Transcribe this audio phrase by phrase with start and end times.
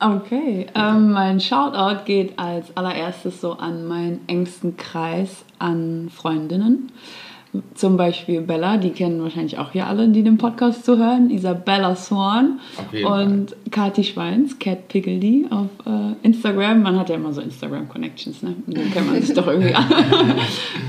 [0.00, 6.92] Okay, ähm, mein Shoutout geht als allererstes so an meinen engsten Kreis an Freundinnen.
[7.74, 11.30] Zum Beispiel Bella, die kennen wahrscheinlich auch hier alle, die den Podcast zuhören.
[11.30, 12.60] Isabella Swan
[12.92, 16.82] und Kati Schweins, Cat Piggledy auf äh, Instagram.
[16.82, 18.54] Man hat ja immer so Instagram-Connections, ne?
[18.66, 19.86] Dann kennt man sich doch irgendwie an.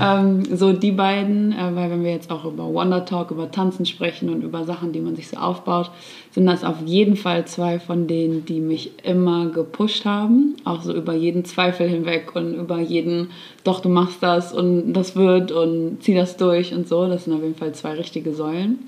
[0.02, 3.86] ähm, so die beiden, äh, weil wenn wir jetzt auch über Wonder Talk, über Tanzen
[3.86, 5.90] sprechen und über Sachen, die man sich so aufbaut,
[6.32, 10.54] sind das auf jeden Fall zwei von denen, die mich immer gepusht haben.
[10.64, 13.30] Auch so über jeden Zweifel hinweg und über jeden,
[13.64, 17.08] doch, du machst das und das wird und zieh das durch und so.
[17.08, 18.78] Das sind auf jeden Fall zwei richtige Säulen.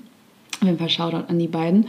[0.61, 1.87] Auf jeden Fall Shoutout an die beiden.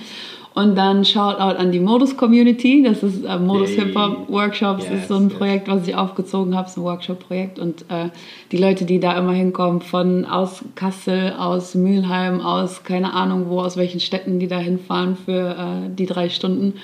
[0.55, 2.85] Und dann Shoutout an die Modus-Community.
[2.85, 3.87] Das ist äh, Modus hey.
[3.87, 4.85] Hip-Hop-Workshops.
[4.85, 5.39] Yes, das ist so ein yes.
[5.39, 6.69] Projekt, was ich aufgezogen habe.
[6.69, 7.59] ist ein Workshop-Projekt.
[7.59, 8.11] Und äh,
[8.53, 13.61] die Leute, die da immer hinkommen, von aus Kassel, aus Mülheim, aus keine Ahnung wo,
[13.61, 16.75] aus welchen Städten die da hinfahren für äh, die drei Stunden,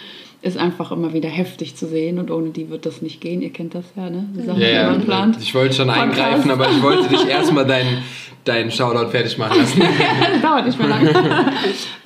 [0.42, 3.42] ist einfach immer wieder heftig zu sehen und ohne die wird das nicht gehen.
[3.42, 4.26] Ihr kennt das ja, ne?
[4.34, 5.36] Die Sachen, ja, die plant.
[5.40, 6.18] Ich wollte schon Podcast.
[6.18, 8.02] eingreifen, aber ich wollte dich erstmal deinen
[8.44, 9.80] deinen Shoutout fertig machen lassen.
[10.32, 11.12] das dauert nicht mehr lange.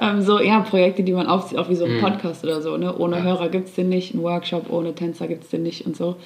[0.00, 2.00] ähm, so, ja, Projekte, die man aufzieht, auch wie so ein mhm.
[2.00, 2.76] Podcast oder so.
[2.76, 2.96] Ne?
[2.96, 3.22] Ohne ja.
[3.22, 6.16] Hörer gibt es den nicht, ein Workshop ohne Tänzer gibt es den nicht und so.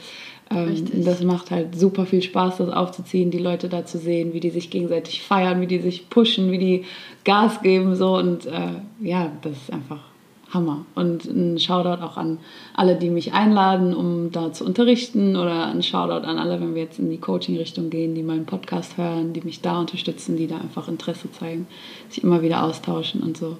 [0.51, 4.41] Ähm, das macht halt super viel Spaß, das aufzuziehen, die Leute da zu sehen, wie
[4.41, 6.85] die sich gegenseitig feiern, wie die sich pushen, wie die
[7.25, 10.08] Gas geben so und äh, ja, das ist einfach
[10.51, 10.87] Hammer.
[10.95, 12.39] Und ein Shoutout auch an
[12.75, 16.83] alle, die mich einladen, um da zu unterrichten oder ein Shoutout an alle, wenn wir
[16.83, 20.57] jetzt in die Coaching-Richtung gehen, die meinen Podcast hören, die mich da unterstützen, die da
[20.57, 21.67] einfach Interesse zeigen,
[22.09, 23.59] sich immer wieder austauschen und so.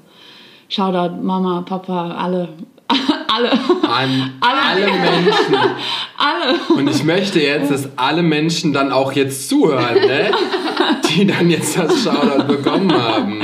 [0.69, 2.49] Shoutout Mama, Papa, alle.
[3.29, 3.53] alle.
[3.53, 5.55] An alle, alle Menschen.
[6.17, 6.79] alle.
[6.79, 10.31] Und ich möchte jetzt, dass alle Menschen dann auch jetzt zuhören, ne?
[11.11, 13.43] die dann jetzt das Shoutout bekommen haben.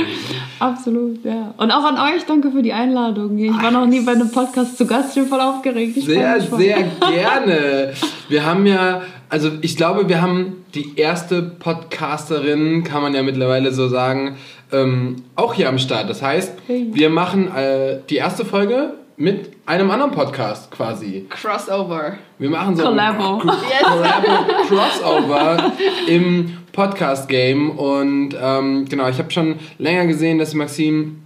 [0.59, 1.53] Absolut, ja.
[1.57, 3.37] Und auch an euch, danke für die Einladung.
[3.37, 5.97] Ich war noch nie bei einem Podcast zu Gast, ich bin voll aufgeregt.
[5.97, 7.93] Ich sehr, sehr gerne.
[8.29, 13.71] Wir haben ja, also ich glaube, wir haben die erste Podcasterin, kann man ja mittlerweile
[13.71, 14.37] so sagen,
[14.71, 16.09] ähm, auch hier am Start.
[16.09, 21.25] Das heißt, wir machen äh, die erste Folge mit einem anderen Podcast quasi.
[21.29, 22.17] Crossover.
[22.37, 23.39] Wir machen so Collabo.
[23.39, 23.49] ein
[23.83, 25.71] Collabo Crossover
[26.07, 27.71] im Podcast-Game.
[27.71, 31.21] Und ähm, genau, ich habe schon länger gesehen, dass Maxim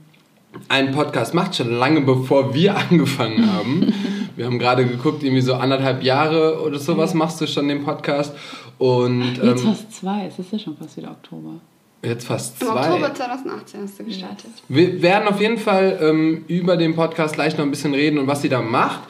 [0.67, 3.93] einen Podcast macht, schon lange bevor wir angefangen haben.
[4.35, 8.33] wir haben gerade geguckt, irgendwie so anderthalb Jahre oder sowas machst du schon den Podcast.
[8.77, 11.55] Und, Jetzt ähm, fast zwei, es ist ja schon fast wieder Oktober.
[12.01, 12.85] Jetzt fast zwei.
[12.85, 14.51] Im Oktober 2018 hast du gestartet.
[14.69, 18.27] Wir werden auf jeden Fall ähm, über den Podcast gleich noch ein bisschen reden und
[18.27, 19.01] was sie da macht.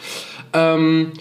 [0.54, 1.12] Ähm,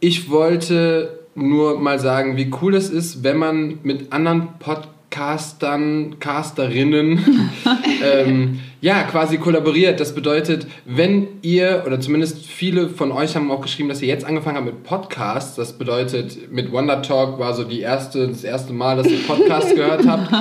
[0.00, 7.50] ich wollte nur mal sagen, wie cool es ist, wenn man mit anderen Podcastern, Casterinnen,
[8.04, 10.00] ähm, ja, quasi kollaboriert.
[10.00, 14.24] Das bedeutet, wenn ihr, oder zumindest viele von euch haben auch geschrieben, dass ihr jetzt
[14.24, 18.72] angefangen habt mit Podcasts, das bedeutet, mit Wonder Talk war so die erste, das erste
[18.72, 20.32] Mal, dass ihr Podcasts gehört habt.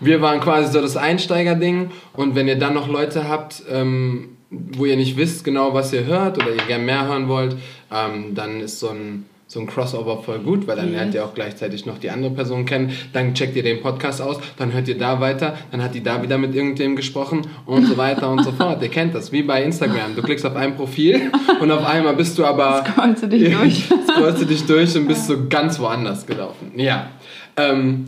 [0.00, 4.84] Wir waren quasi so das Einsteigerding und wenn ihr dann noch Leute habt, ähm, wo
[4.84, 7.56] ihr nicht wisst genau, was ihr hört oder ihr gerne mehr hören wollt,
[7.92, 10.94] ähm, dann ist so ein, so ein Crossover voll gut, weil dann mhm.
[10.94, 12.96] lernt ihr auch gleichzeitig noch die andere Person kennen.
[13.12, 16.22] Dann checkt ihr den Podcast aus, dann hört ihr da weiter, dann hat die da
[16.22, 18.82] wieder mit irgendjemandem gesprochen und so weiter und so fort.
[18.82, 20.16] Ihr kennt das, wie bei Instagram.
[20.16, 21.30] Du klickst auf ein Profil
[21.60, 22.82] und auf einmal bist du aber...
[22.86, 23.84] Scrollst du dich durch.
[24.08, 26.72] scrollst du dich durch und bist so ganz woanders gelaufen.
[26.76, 27.10] Ja.
[27.58, 28.06] Ähm,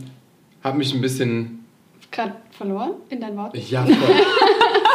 [0.63, 1.63] hab mich ein bisschen
[2.09, 3.59] gerade verloren in deinen Worten?
[3.69, 4.15] Ja, voll.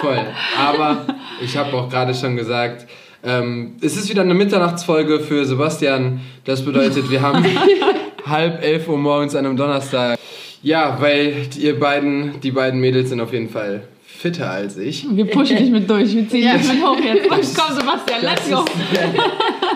[0.01, 0.27] voll.
[0.59, 1.07] Aber
[1.41, 2.89] ich habe auch gerade schon gesagt,
[3.23, 6.21] ähm, es ist wieder eine Mitternachtsfolge für Sebastian.
[6.45, 7.45] Das bedeutet, wir haben
[8.27, 10.19] halb elf Uhr morgens an einem Donnerstag.
[10.63, 13.83] Ja, weil ihr beiden, die beiden Mädels sind auf jeden Fall
[14.21, 15.07] fitter als ich.
[15.11, 16.57] Wir pushen dich mit durch, wir ziehen ja.
[16.59, 17.29] dich mit hoch jetzt.
[17.29, 18.59] Komm, Sebastian, let's go.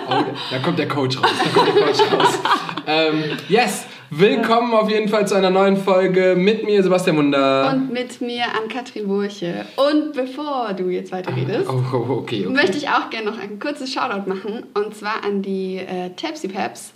[0.08, 1.30] oh, da kommt der Coach raus.
[1.42, 2.38] Da kommt der Coach raus.
[2.86, 7.70] ähm, yes, Willkommen auf jeden Fall zu einer neuen Folge mit mir, Sebastian Munder.
[7.72, 9.64] Und mit mir, Ann-Kathrin Burche.
[9.76, 12.46] Und bevor du jetzt weiter redest, oh, oh, okay, okay.
[12.46, 14.66] möchte ich auch gerne noch ein kurzes Shoutout machen.
[14.74, 16.92] Und zwar an die äh, Tapsy Paps.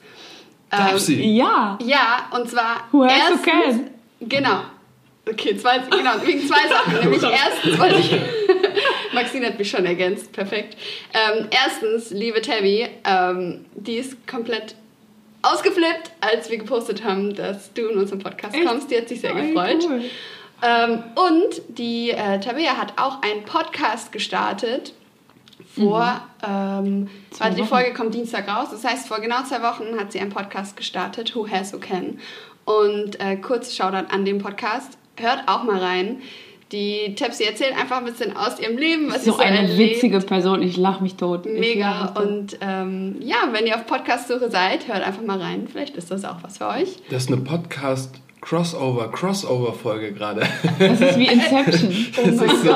[0.71, 1.15] Tapsy?
[1.15, 1.79] Ähm, ja.
[1.82, 2.87] Ja, und zwar.
[2.93, 3.81] Who erstens, okay.
[4.21, 4.61] Genau.
[5.29, 6.94] Okay, zwei, genau, wegen zwei Sachen.
[7.00, 8.17] nämlich erstens wollte ich.
[9.12, 10.77] Maxine hat mich schon ergänzt, perfekt.
[11.12, 14.75] Ähm, erstens, liebe Tabby, ähm, die ist komplett
[15.43, 18.67] ausgeflippt, als wir gepostet haben, dass du in unseren Podcast Echt?
[18.67, 18.90] kommst.
[18.90, 19.85] Die hat sich sehr oh, gefreut.
[19.88, 20.05] Cool.
[20.61, 24.93] Ähm, und die äh, Tabea hat auch einen Podcast gestartet.
[25.76, 27.08] Vor, mhm.
[27.08, 28.69] ähm, warte, die Folge kommt Dienstag raus.
[28.70, 32.19] Das heißt, vor genau zwei Wochen hat sie einen Podcast gestartet, Who Has Who Can.
[32.64, 34.99] Und äh, kurz Shoutout an den Podcast.
[35.17, 36.23] Hört auch mal rein.
[36.73, 39.79] Die Tepsi erzählt einfach ein bisschen aus ihrem Leben, was so sie so eine erlebt.
[39.79, 40.62] witzige Person.
[40.62, 41.47] Ich lache mich tot.
[41.47, 42.03] Mega.
[42.03, 42.26] mich tot.
[42.26, 45.67] Und ähm, ja, wenn ihr auf Podcast-Suche seid, hört einfach mal rein.
[45.70, 46.97] Vielleicht ist das auch was für euch.
[47.11, 50.43] Das ist eine Podcast-Crossover, Crossover-Folge gerade.
[50.79, 52.06] Das ist wie Inception.
[52.19, 52.75] Oh Das ist so,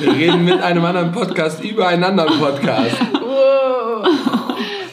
[0.00, 2.96] wir reden mit einem anderen Podcast über einen anderen Podcast.
[3.12, 4.06] Wow.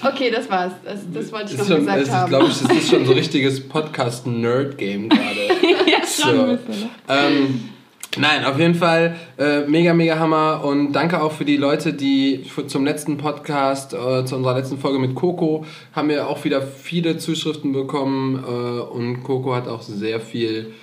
[0.02, 0.72] Okay, das war's.
[0.84, 2.30] Das, das wollte ich Das noch schon, gesagt es ist, haben.
[2.30, 5.48] glaube ich, das ist schon so richtiges Podcast-Nerd-Game gerade.
[5.86, 6.42] ja, schon So.
[6.46, 6.84] ein bisschen.
[6.84, 6.90] Ne?
[7.10, 7.70] Ähm,
[8.18, 12.46] nein, auf jeden Fall äh, mega, mega Hammer und danke auch für die Leute, die
[12.46, 16.62] für, zum letzten Podcast, äh, zu unserer letzten Folge mit Coco, haben wir auch wieder
[16.62, 20.74] viele Zuschriften bekommen äh, und Coco hat auch sehr viel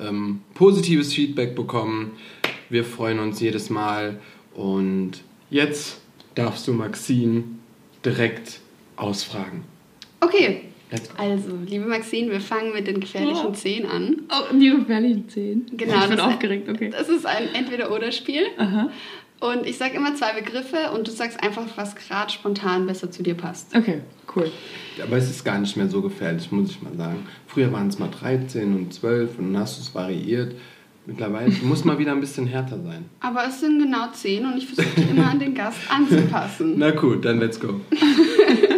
[0.00, 2.12] ähm, positives Feedback bekommen.
[2.68, 4.20] Wir freuen uns jedes Mal
[4.54, 5.98] und jetzt
[6.34, 7.44] darfst du Maxine
[8.04, 8.60] direkt
[8.96, 9.64] ausfragen.
[10.20, 10.62] Okay.
[11.16, 13.52] Also, liebe Maxine, wir fangen mit den gefährlichen Ja.
[13.54, 14.22] Zehen an.
[14.30, 15.66] Oh, die gefährlichen Zehn.
[15.76, 16.90] Genau, Ich bin das- aufgeregt, okay.
[16.90, 18.42] Das ist ein Entweder-Oder-Spiel.
[18.58, 18.90] Aha.
[19.38, 23.22] Und ich sage immer zwei Begriffe und du sagst einfach, was gerade spontan besser zu
[23.22, 23.76] dir passt.
[23.76, 24.00] Okay,
[24.34, 24.50] cool.
[25.02, 27.26] Aber es ist gar nicht mehr so gefährlich, muss ich mal sagen.
[27.46, 30.54] Früher waren es mal 13 und 12 und dann hast du es variiert.
[31.04, 33.04] Mittlerweile muss mal wieder ein bisschen härter sein.
[33.20, 36.74] Aber es sind genau zehn und ich versuche immer an den Gast anzupassen.
[36.78, 37.80] Na gut, dann let's go.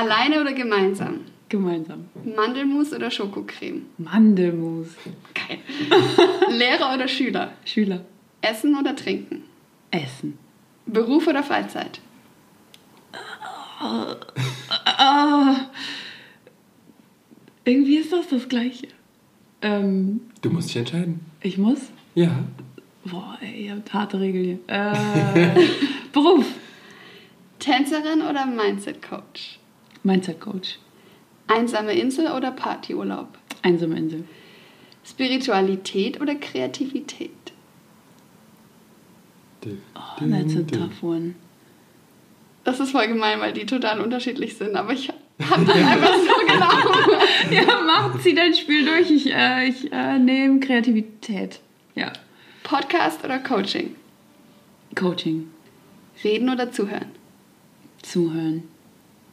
[0.00, 1.20] Alleine oder gemeinsam?
[1.48, 2.06] Gemeinsam.
[2.36, 3.82] Mandelmus oder Schokocreme?
[3.98, 4.88] Mandelmus.
[5.34, 5.58] Geil.
[6.50, 7.52] Lehrer oder Schüler?
[7.64, 8.04] Schüler.
[8.42, 9.44] Essen oder trinken?
[9.90, 10.38] Essen.
[10.86, 12.00] Beruf oder Freizeit?
[13.78, 15.56] Ah,
[17.64, 18.88] irgendwie ist das das Gleiche.
[19.62, 21.20] Ähm, Du musst dich entscheiden.
[21.40, 21.90] ich muss.
[22.14, 22.30] Ja.
[23.04, 24.58] Boah, ey, ihr habt harte Regeln hier.
[24.66, 25.66] Äh,
[26.12, 26.46] Beruf.
[27.58, 29.58] Tänzerin oder Mindset-Coach?
[30.06, 30.78] Mindset-Coach.
[31.48, 33.28] Einsame Insel oder Partyurlaub?
[33.62, 34.24] Einsame Insel.
[35.04, 37.30] Spiritualität oder Kreativität?
[39.64, 41.34] Oh, that's a tough one.
[42.64, 46.46] Das ist voll gemein, weil die total unterschiedlich sind, aber ich habe das einfach so
[46.46, 47.22] genommen.
[47.50, 49.08] Ja, macht sie dein Spiel durch.
[49.10, 51.60] Ich, äh, ich äh, nehme Kreativität.
[51.94, 52.12] Ja.
[52.64, 53.94] Podcast oder Coaching?
[54.96, 55.48] Coaching.
[56.24, 57.12] Reden oder zuhören?
[58.02, 58.64] Zuhören.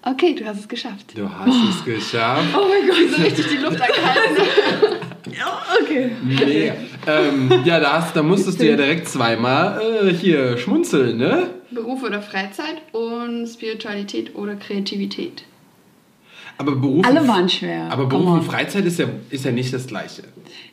[0.06, 1.18] Okay, du hast es geschafft.
[1.18, 2.54] Du hast es geschafft.
[2.54, 3.16] Oh mein Gott.
[3.18, 4.98] So richtig die Luft angehalten.
[5.36, 6.12] Ja, okay.
[6.22, 6.76] Mega.
[7.08, 11.50] ähm, ja, da, hast, da musstest du ja direkt zweimal äh, hier schmunzeln, ne?
[11.72, 15.46] Beruf oder Freizeit und Spiritualität oder Kreativität.
[16.58, 17.90] Aber Beruf, Alle waren schwer.
[17.90, 18.44] aber Beruf und.
[18.44, 20.24] Freizeit ist ja, ist ja nicht das Gleiche.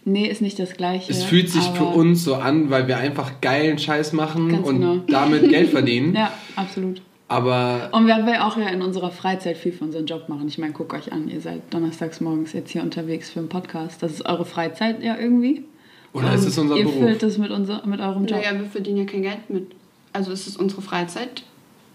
[0.05, 1.11] Nee, ist nicht das Gleiche.
[1.11, 4.97] Es fühlt sich für uns so an, weil wir einfach geilen Scheiß machen und genau.
[5.06, 6.15] damit Geld verdienen.
[6.21, 7.00] Ja, absolut.
[7.31, 10.49] Aber Und wir werden auch ja in unserer Freizeit viel für unseren Job machen.
[10.49, 14.03] Ich meine, guckt euch an, ihr seid donnerstags morgens jetzt hier unterwegs für einen Podcast.
[14.03, 15.65] Das ist eure Freizeit ja irgendwie.
[16.12, 16.99] oder ist es unser ihr Beruf?
[16.99, 18.41] füllt das mit, unser, mit eurem Job.
[18.41, 19.71] Naja, wir verdienen ja kein Geld mit.
[20.12, 21.44] Also es ist unsere Freizeit,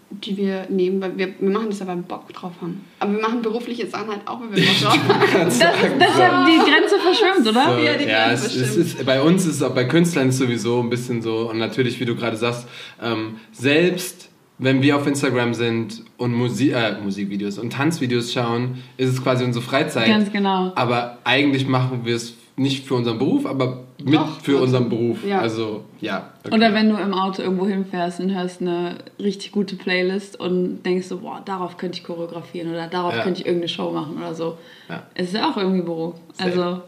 [0.09, 2.85] die wir nehmen, weil wir, wir machen das ja, weil wir Bock drauf haben.
[3.01, 4.99] Aber wir machen berufliche Sachen halt auch, weil wir Bock drauf
[5.33, 5.43] haben.
[5.43, 5.63] Das ist
[5.99, 7.77] deshalb die Grenze verschwimmt, oder?
[7.77, 10.29] So, Ja, die ja, Grenze es, es ist, bei uns ist es auch bei Künstlern
[10.29, 12.69] ist sowieso ein bisschen so und natürlich, wie du gerade sagst,
[13.03, 14.24] ähm, selbst
[14.57, 19.43] wenn wir auf Instagram sind und Musi äh, Musikvideos und Tanzvideos schauen, ist es quasi
[19.43, 20.07] unsere Freizeit.
[20.07, 20.71] Ganz genau.
[20.75, 25.25] Aber eigentlich machen wir es nicht für unseren Beruf, aber mit Doch, für unseren Beruf.
[25.25, 25.39] Ja.
[25.39, 26.31] Also ja.
[26.43, 26.55] okay.
[26.55, 31.07] Oder wenn du im Auto irgendwo hinfährst und hörst eine richtig gute Playlist und denkst
[31.07, 33.23] so, boah, darauf könnte ich choreografieren oder darauf Ja.
[33.23, 34.57] könnte ich irgendeine Show machen oder so.
[34.89, 35.03] Ja.
[35.15, 36.15] Es ist ja auch irgendwie Beruf.
[36.33, 36.49] Safe.
[36.49, 36.81] Also,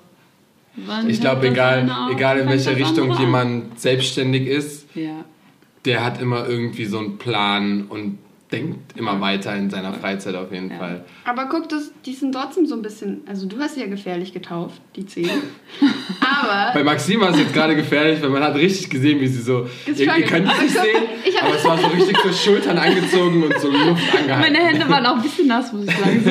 [0.86, 5.26] wann Ich glaube, egal, egal in welcher Richtung jemand selbstständig ist, Ja.
[5.88, 8.20] Der hat immer irgendwie so einen Plan und
[8.52, 10.78] denkt immer weiter in seiner Freizeit auf jeden Ja.
[10.78, 11.06] Fall.
[11.26, 14.32] Aber guck, das, die sind trotzdem so ein bisschen, also du hast sie ja gefährlich
[14.32, 15.28] getauft, die zehn.
[15.82, 19.42] Bei Aber Maxim war es jetzt gerade gefährlich, weil man hat richtig gesehen, wie sie
[19.42, 19.68] so.
[19.86, 22.78] Ihr, ihr könnt es Aber nicht sehen, ich aber es war so richtig so Schultern
[22.78, 24.54] angezogen und so Luft angehalten.
[24.54, 26.24] Meine Hände waren auch ein bisschen nass, muss ich sagen.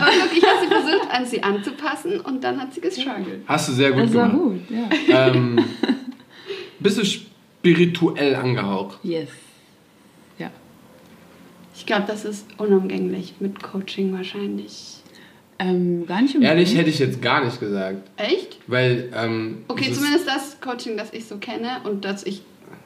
[0.00, 3.42] Aber guck, ich habe sie versucht, an sie anzupassen und dann hat sie gestruggelt.
[3.46, 4.44] Hast du sehr gut Das war gemacht.
[4.44, 4.60] gut,
[5.08, 5.26] ja.
[5.28, 5.58] Ähm,
[6.80, 7.04] bist du
[7.70, 8.98] spirituell angehaucht?
[9.02, 9.28] Yes.
[10.38, 10.50] Ja.
[11.74, 14.96] Ich glaube, das ist unumgänglich mit Coaching wahrscheinlich.
[15.58, 16.58] Ähm, gar nicht unbedingt.
[16.58, 18.08] Ehrlich hätte ich jetzt gar nicht gesagt.
[18.18, 18.58] Echt?
[18.66, 22.42] Weil, ähm, Okay, zumindest das Coaching, das ich so kenne und dass ich,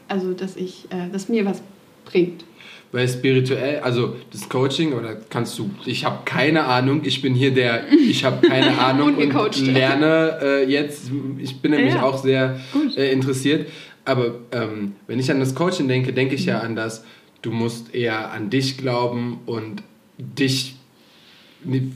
[0.08, 1.62] also dass ich, äh, das mir was
[2.04, 2.44] bringt.
[2.92, 7.52] Weil spirituell, also das Coaching, oder kannst du, ich habe keine Ahnung, ich bin hier
[7.54, 9.58] der, ich habe keine Ahnung und Ungecoacht.
[9.60, 12.58] lerne äh, jetzt, ich bin nämlich Ja, auch sehr
[12.96, 13.68] äh, interessiert,
[14.10, 17.04] aber ähm, wenn ich an das Coaching denke, denke ich ja an das,
[17.42, 19.82] du musst eher an dich glauben und
[20.18, 20.76] dich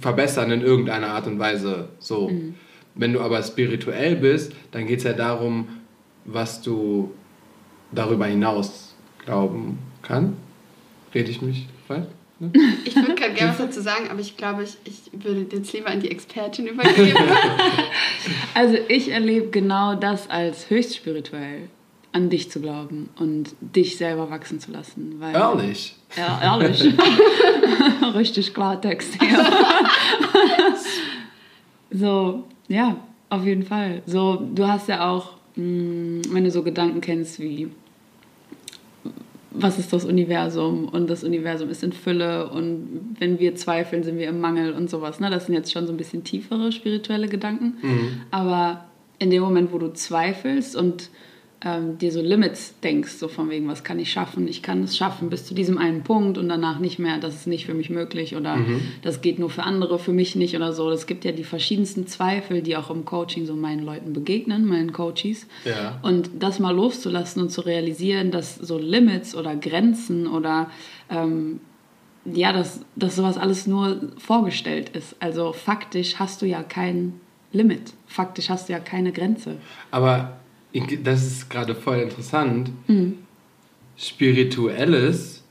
[0.01, 2.31] verbessern in irgendeiner Art und Weise, so.
[2.95, 5.69] Wenn du aber spirituell bist, dann geht es ja darum,
[6.25, 7.13] was du
[7.91, 8.95] darüber hinaus
[9.25, 10.37] glauben kann.
[11.15, 12.07] Rede ich mich frei?
[12.39, 12.53] Ne?
[12.85, 15.89] Ich würde gerade gerne was dazu sagen, aber ich glaube, ich, ich würde jetzt lieber
[15.89, 17.19] an die Expertin übergeben.
[18.55, 21.69] Also ich erlebe genau das als höchst spirituell,
[22.15, 25.17] an dich zu glauben und dich selber wachsen zu lassen.
[25.19, 25.97] Weil, Ehrlich?
[26.17, 26.85] Ja, ehrlich.
[28.15, 29.45] Richtig Klartext hier.
[31.91, 32.97] so, ja,
[33.31, 34.03] auf jeden Fall.
[34.07, 37.69] So, du hast ja auch, mh, wenn du so Gedanken kennst wie,
[39.51, 44.19] was ist das Universum und das Universum ist in Fülle und wenn wir zweifeln, sind
[44.19, 45.19] wir im Mangel und sowas.
[45.19, 45.31] Ne?
[45.31, 47.75] Das sind jetzt schon so ein bisschen tiefere spirituelle Gedanken.
[48.31, 48.85] Aber
[49.19, 51.11] in dem Moment, wo du zweifelst und
[51.65, 54.47] ähm, dir so Limits denkst, so von wegen, was kann ich schaffen?
[54.49, 57.47] Ich kann es schaffen bis zu diesem einen Punkt und danach nicht mehr, das ist
[57.47, 58.59] nicht für mich möglich oder
[59.03, 60.91] das geht nur für andere, für mich nicht oder so.
[60.91, 64.93] Es gibt ja die verschiedensten Zweifel, die auch im Coaching so meinen Leuten begegnen, meinen
[64.93, 65.47] Coaches.
[65.65, 65.99] Ja.
[66.03, 70.71] Und das mal loszulassen und zu realisieren, dass so Limits oder Grenzen oder
[71.11, 71.61] ähm,
[72.25, 75.17] ja, dass, dass sowas alles nur vorgestellt ist.
[75.21, 77.21] Also faktisch hast du ja kein
[77.53, 77.93] Limit.
[78.07, 79.57] Faktisch hast du ja keine Grenze.
[79.91, 80.37] Aber
[81.03, 82.71] das ist gerade voll interessant.
[83.97, 85.43] Spirituelles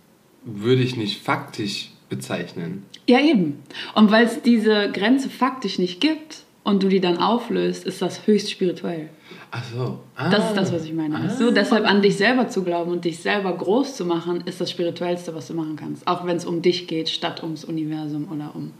[0.43, 2.85] würde ich nicht faktisch bezeichnen.
[3.07, 3.63] Ja, eben.
[3.95, 8.27] Und weil es diese Grenze faktisch nicht gibt und du die dann auflöst, ist das
[8.27, 9.09] höchst spirituell.
[9.51, 9.99] Ach so.
[10.15, 10.29] Ah.
[10.29, 11.15] Das ist das, was ich meine.
[11.15, 11.51] weißt du?
[11.51, 15.35] Deshalb an dich selber zu glauben und dich selber groß zu machen, ist das Spirituellste,
[15.35, 16.07] was du machen kannst.
[16.07, 18.71] Auch wenn es um dich geht, statt ums Universum oder um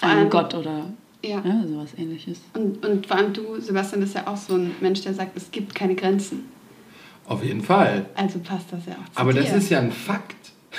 [0.00, 0.92] einen Gott oder
[1.24, 1.42] Ja.
[1.44, 2.40] ja, sowas ähnliches.
[2.54, 5.50] Und, und vor allem du, Sebastian, bist ja auch so ein Mensch, der sagt, es
[5.50, 6.44] gibt keine Grenzen.
[7.26, 8.06] Auf jeden Fall.
[8.14, 9.40] Also passt das ja auch zu Aber dir.
[9.42, 10.36] das ist ja ein Fakt.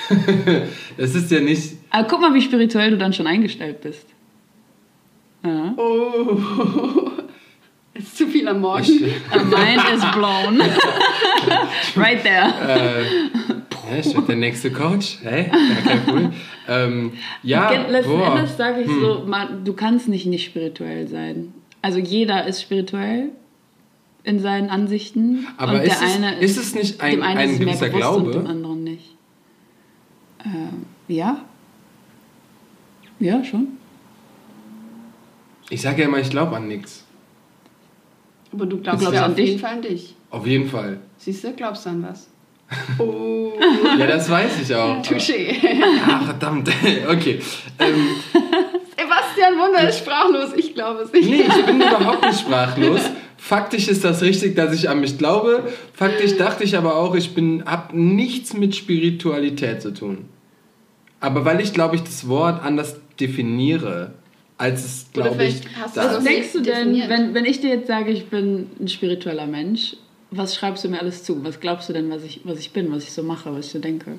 [0.96, 1.76] das ist ja nicht.
[1.90, 4.06] Aber guck mal, wie spirituell du dann schon eingestellt bist.
[5.44, 5.74] Ja.
[5.76, 7.10] Oh.
[7.94, 8.86] ist zu viel am Morgen.
[9.50, 10.60] Mind is blown.
[11.96, 12.52] right there.
[12.66, 13.59] äh,
[13.90, 15.18] ja, ich bin der nächste Coach.
[15.22, 16.32] Hey, ja, kein cool.
[16.68, 18.30] Ähm, ja, Letzten boah.
[18.32, 18.36] Hm.
[18.38, 21.52] Endes sage ich so, man, du kannst nicht nicht spirituell sein.
[21.82, 23.30] Also jeder ist spirituell
[24.22, 25.46] in seinen Ansichten.
[25.56, 27.88] Aber und ist der es- eine ist es nicht ein- dem einen ein ist gewisser
[27.88, 28.26] Glaube?
[28.26, 29.14] Und dem anderen nicht.
[30.44, 31.44] Ähm, ja.
[33.18, 33.68] Ja, schon.
[35.70, 37.04] Ich sage ja immer, ich glaube an nichts.
[38.52, 39.48] Aber du glaubst Glaubst ja an auf dich?
[39.50, 40.14] jeden Fall an dich.
[40.30, 40.98] Auf jeden Fall.
[41.18, 42.28] Siehst du, glaubst du an was?
[42.98, 43.52] Oh,
[43.98, 45.02] Ja, das weiß ich auch.
[45.02, 45.54] touché.
[46.08, 46.68] Ah, verdammt.
[47.08, 47.40] Okay.
[47.78, 48.06] Ähm,
[48.98, 50.50] Sebastian Wunder ist sprachlos.
[50.56, 51.28] Ich glaube es nicht.
[51.28, 53.00] nee, ich bin überhaupt nicht sprachlos.
[53.36, 55.64] Faktisch ist das richtig, dass ich an mich glaube.
[55.94, 60.26] Faktisch dachte ich aber auch, ich bin habe nichts mit Spiritualität zu tun.
[61.20, 64.12] Aber weil ich glaube ich das Wort anders definiere,
[64.58, 65.62] als es glaube ich.
[65.80, 66.28] hast du da das Was ist.
[66.28, 67.08] denkst du denn, definiert.
[67.08, 69.96] wenn, wenn ich dir jetzt sage, ich bin ein spiritueller Mensch,
[70.30, 71.42] was schreibst du mir alles zu?
[71.44, 73.72] Was glaubst du denn, was ich, was ich bin, was ich so mache, was ich
[73.72, 74.18] so denke?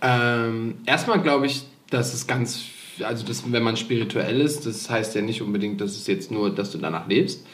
[0.00, 2.62] Ähm, erstmal glaube ich, dass es ganz,
[3.02, 6.50] also das, wenn man spirituell ist, das heißt ja nicht unbedingt, dass es jetzt nur,
[6.54, 7.44] dass du danach lebst,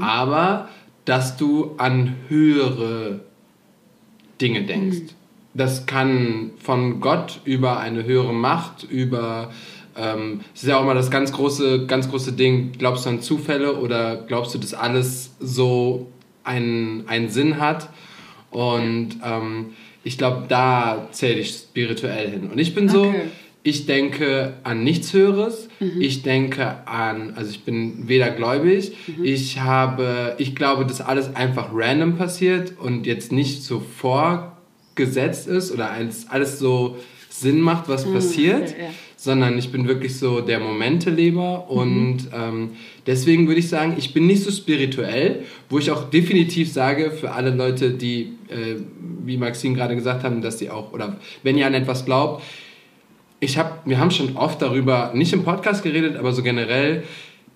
[0.00, 0.68] aber
[1.04, 3.20] dass du an höhere
[4.40, 5.14] Dinge denkst.
[5.54, 9.50] Das kann von Gott über eine höhere Macht, über
[9.96, 13.20] ähm, es ist ja auch mal das ganz große, ganz große Ding, glaubst du an
[13.20, 16.06] Zufälle oder glaubst du, dass alles so
[16.48, 17.88] einen, einen Sinn hat?
[18.50, 19.66] Und ähm,
[20.04, 22.48] ich glaube, da zähle ich spirituell hin.
[22.50, 23.22] Und ich bin so, Okay.
[23.62, 25.68] ich denke an nichts Höheres.
[26.00, 28.92] Ich denke an, also ich bin weder gläubig.
[29.22, 33.80] Ich habe, ich glaube, dass alles einfach random passiert und jetzt nicht so
[34.94, 36.96] vorgesetzt ist oder alles, alles so
[37.28, 38.90] Sinn macht, was passiert, okay, ja.
[39.20, 42.70] Sondern ich bin wirklich so der Momenteleber und ähm,
[43.04, 47.32] deswegen würde ich sagen, ich bin nicht so spirituell, wo ich auch definitiv sage, für
[47.32, 48.76] alle Leute, die, äh,
[49.24, 52.44] wie Maxine gerade gesagt haben, dass sie auch, oder wenn ihr an etwas glaubt,
[53.40, 57.02] ich hab, wir haben schon oft darüber, nicht im Podcast geredet, aber so generell,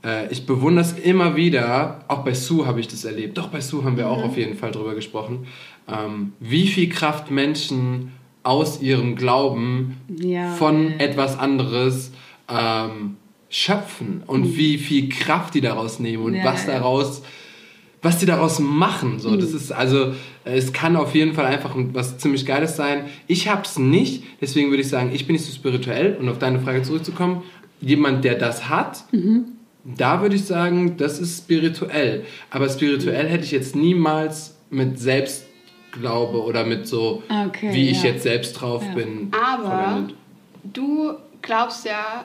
[0.05, 3.61] äh, ich bewundere es immer wieder, auch bei Sue habe ich das erlebt, doch bei
[3.61, 5.47] Sue haben wir auch auf jeden Fall drüber gesprochen,
[5.89, 8.11] ähm, wie viel Kraft Menschen
[8.43, 10.53] aus ihrem Glauben Ja.
[10.55, 12.13] von etwas anderes
[12.49, 13.17] ähm,
[13.49, 17.23] schöpfen und wie viel Kraft die daraus nehmen und Ja, was daraus
[18.05, 19.21] was die daraus machen.
[19.21, 20.13] So, das ist also,
[20.45, 23.05] es kann auf jeden Fall einfach ein- was ziemlich Geiles sein.
[23.29, 26.17] Ich hab's nicht, deswegen würde ich sagen, ich bin nicht so spirituell.
[26.17, 27.43] Und auf deine Frage zurückzukommen,
[27.81, 29.05] jemand, der das hat,
[29.85, 32.25] da würde ich sagen, das ist spirituell.
[32.51, 34.99] Aber spirituell hätte ich jetzt niemals mit
[35.93, 38.11] Selbstglaube oder mit so, Okay, wie ich ja.
[38.11, 38.95] jetzt selbst drauf Ja.
[38.95, 40.17] bin, Aber verwendet.
[40.65, 42.25] du glaubst ja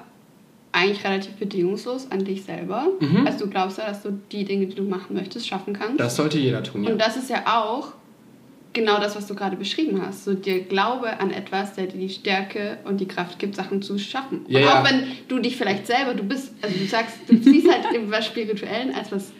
[0.71, 2.87] eigentlich relativ bedingungslos an dich selber.
[3.25, 5.99] Also du glaubst ja, dass du die Dinge, die du machen möchtest, schaffen kannst.
[5.99, 6.91] Das sollte jeder tun, ja.
[6.91, 7.93] Und das ist ja auch
[8.73, 10.25] genau das, was du gerade beschrieben hast.
[10.25, 13.97] So der Glaube an etwas, der dir die Stärke und die Kraft gibt, Sachen zu
[13.97, 14.45] schaffen.
[14.47, 14.81] Ja, und ja.
[14.81, 18.25] auch wenn du dich vielleicht selber, du bist, also du sagst, du siehst halt was
[18.27, 19.31] Spirituellen als was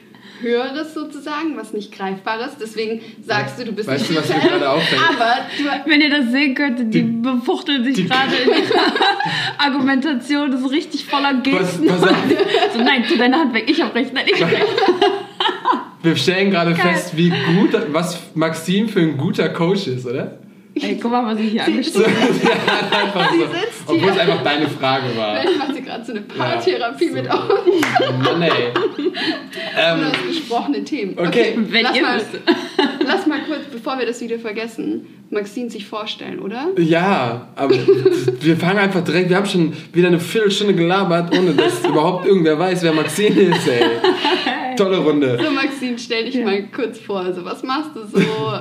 [0.41, 2.51] Höheres sozusagen, was nicht Greifbares.
[2.60, 5.01] Deswegen sagst du, du bist Weißt nicht du, was mir gerade auffällt?
[5.10, 8.94] aber du, Wenn ihr das sehen könntet, die, befuchtelt sich die- gerade in ihrer
[9.58, 11.88] Argumentation, das ist richtig voller Gesten.
[11.88, 12.15] pass auf,
[12.75, 14.65] So, nein, tu deine Hand weg, ich hab recht, nein, ich hab recht.
[16.03, 16.94] wir stellen gerade Geil.
[16.94, 20.38] fest, wie gut, was Maxim für ein guter Coach ist, oder?
[20.84, 23.43] Ey, guck mal, was ich hier angestellt ja, einfach so.
[23.86, 24.12] Obwohl hier.
[24.12, 25.41] es einfach deine Frage war.
[25.41, 27.13] vielleicht macht sie gerade so eine Paartherapie so.
[27.13, 28.24] mit uns.
[28.24, 28.51] Mann, ey.
[29.77, 31.17] Ähm, Oder das gesprochene Themen.
[31.17, 31.53] Okay.
[31.57, 32.22] Wenn lass, ihr mal,
[33.05, 36.69] lass mal kurz, bevor wir das Video vergessen, Maxine sich vorstellen, oder?
[36.77, 41.84] Ja, aber wir fangen einfach direkt, wir haben schon wieder eine Viertelstunde gelabert, ohne dass
[41.86, 43.84] überhaupt irgendwer weiß, wer Maxine ist, ey.
[44.77, 45.39] Tolle Runde.
[45.43, 46.46] So, Maxine, stell dich Ja.
[46.46, 47.19] mal kurz vor.
[47.19, 48.19] Also, was machst du so?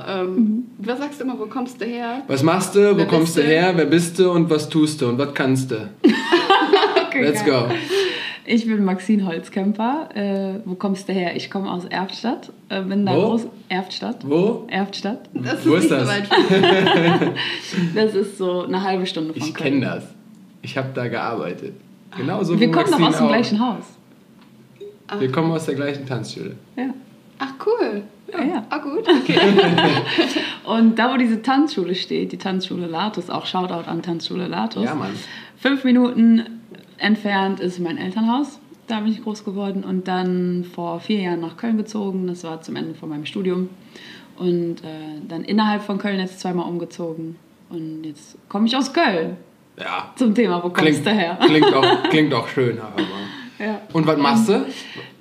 [0.09, 1.39] Ähm, was sagst du immer?
[1.39, 2.23] Wo kommst du her?
[2.27, 5.09] Was machst du, wo Wer kommst du her, wer bist du und was tust du
[5.09, 5.77] und was kannst du?
[7.09, 7.67] Okay, Let's go.
[8.45, 10.09] Ich bin Maxine Holzkemper.
[10.15, 11.35] Äh, wo kommst du her?
[11.35, 12.53] Ich komme aus Erftstadt.
[12.69, 13.21] Äh, bin da Wo?
[13.31, 13.47] groß.
[13.71, 14.19] Erftstadt.
[14.29, 14.67] Wo?
[14.69, 15.21] Erftstadt.
[15.33, 16.51] Das Wo ist ist nicht das?
[16.51, 17.27] so
[17.95, 19.81] Das ist so eine halbe Stunde von Ich Köln.
[19.81, 20.05] kenne das.
[20.63, 21.73] Ich habe da gearbeitet.
[22.17, 23.29] Genauso Wir wie kommen doch aus dem auch.
[23.29, 23.85] gleichen Haus.
[25.19, 26.57] Wir kommen aus der gleichen Tanzschule.
[26.77, 26.91] Ja.
[27.39, 28.03] Ach, cool.
[28.33, 28.67] Ja, ja.
[28.71, 29.07] Ah, gut.
[29.09, 29.39] Okay.
[30.65, 34.85] Und da, wo diese Tanzschule steht, die Tanzschule Latus, auch Shoutout an Tanzschule Latus.
[34.85, 35.13] Ja, Mann.
[35.59, 36.43] Fünf Minuten
[36.99, 38.59] entfernt ist mein Elternhaus.
[38.89, 42.27] Da bin ich groß geworden und dann vor vier Jahren nach Köln gezogen.
[42.27, 43.69] Das war zum Ende von meinem Studium.
[44.39, 47.37] Und äh, dann innerhalb von Köln jetzt zweimal umgezogen.
[47.71, 49.37] Und jetzt komme ich aus Köln
[49.79, 50.13] Ja.
[50.17, 51.39] zum Thema, wo kommst du her?
[51.43, 53.03] klingt, auch, klingt auch schön, aber.
[53.59, 53.83] Ja.
[53.93, 54.67] Und was machst du?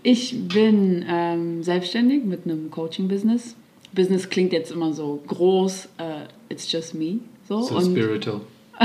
[0.04, 3.56] Ich bin ähm, selbstständig mit einem Coaching-Business.
[3.94, 7.20] Business klingt jetzt immer so groß, äh, it's just me.
[7.48, 8.42] So, So und spiritual.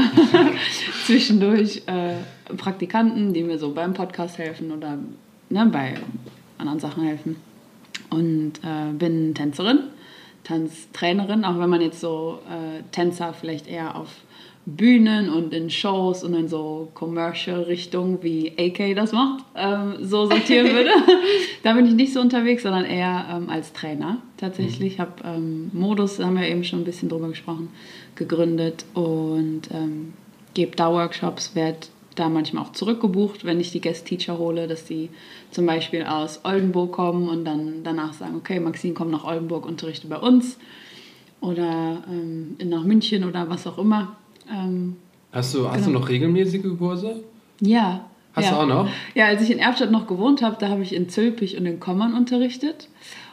[1.05, 2.15] zwischendurch äh,
[2.57, 4.99] Praktikanten, die mir so beim Podcast helfen oder
[5.49, 5.95] ne, bei
[6.59, 7.37] anderen Sachen helfen.
[8.09, 9.81] Und äh, bin Tänzerin,
[10.45, 14.09] Tanztrainerin, auch wenn man jetzt so äh, Tänzer vielleicht eher auf
[14.77, 20.67] Bühnen und in Shows und in so Commercial-Richtungen, wie AK das macht, ähm, so sortieren
[20.75, 20.91] würde.
[21.63, 24.95] da bin ich nicht so unterwegs, sondern eher ähm, als Trainer tatsächlich.
[24.95, 27.69] Ich habe ähm, Modus, da haben wir eben schon ein bisschen drüber gesprochen,
[28.15, 30.13] gegründet und ähm,
[30.55, 31.79] gebe da Workshops, werde
[32.15, 35.11] da manchmal auch zurückgebucht, wenn ich die Guest-Teacher hole, dass die
[35.51, 40.07] zum Beispiel aus Oldenburg kommen und dann danach sagen, okay, Maxine, komm nach Oldenburg, unterrichte
[40.07, 40.59] bei uns
[41.41, 44.17] oder ähm, nach München oder was auch immer.
[44.53, 44.97] Ähm,
[45.33, 45.87] Hast du, hast Genau.
[45.87, 47.23] du noch regelmäßige Kurse?
[47.61, 48.05] ja.
[48.33, 48.51] Hast ja.
[48.53, 48.89] du auch noch?
[49.17, 51.81] Ja, als ich in Erftstadt noch gewohnt habe, da habe ich in Zülpich und in
[51.81, 52.89] Kommern unterrichtet.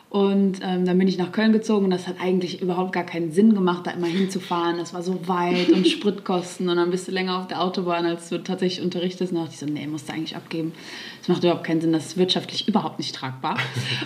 [0.10, 3.32] Und ähm, dann bin ich nach Köln gezogen und das hat eigentlich überhaupt gar keinen
[3.32, 4.78] Sinn gemacht, da immer hinzufahren.
[4.78, 8.30] Das war so weit und Spritkosten und dann bist du länger auf der Autobahn, als
[8.30, 9.34] du tatsächlich unterrichtest.
[9.34, 10.72] Und dachte ich so, nee, musst du eigentlich abgeben.
[11.20, 13.58] Das macht überhaupt keinen Sinn, das ist wirtschaftlich überhaupt nicht tragbar.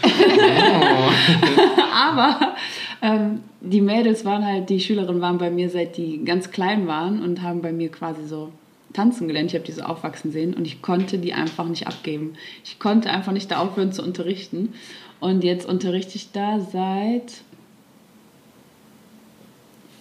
[1.94, 2.56] Aber
[3.04, 7.22] ähm, die Mädels waren halt, die Schülerinnen waren bei mir, seit die ganz klein waren
[7.22, 8.52] und haben bei mir quasi so
[8.94, 9.52] tanzen gelernt.
[9.52, 12.34] Ich habe die so aufwachsen sehen und ich konnte die einfach nicht abgeben.
[12.64, 14.74] Ich konnte einfach nicht da aufhören zu unterrichten.
[15.22, 17.42] Und jetzt unterrichte ich da seit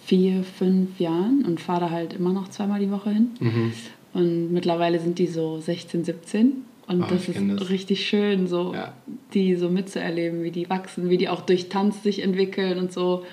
[0.05, 3.29] vier, fünf Jahren und fahre da halt immer noch zweimal die Woche hin.
[3.39, 3.73] Mhm.
[4.13, 6.51] Und mittlerweile sind die so 16, 17.
[6.87, 7.69] Und Ah, das ist das.
[7.69, 8.93] richtig schön, so Ja.
[9.33, 13.23] die so mitzuerleben, wie die wachsen, wie die auch durch Tanz sich entwickeln und so.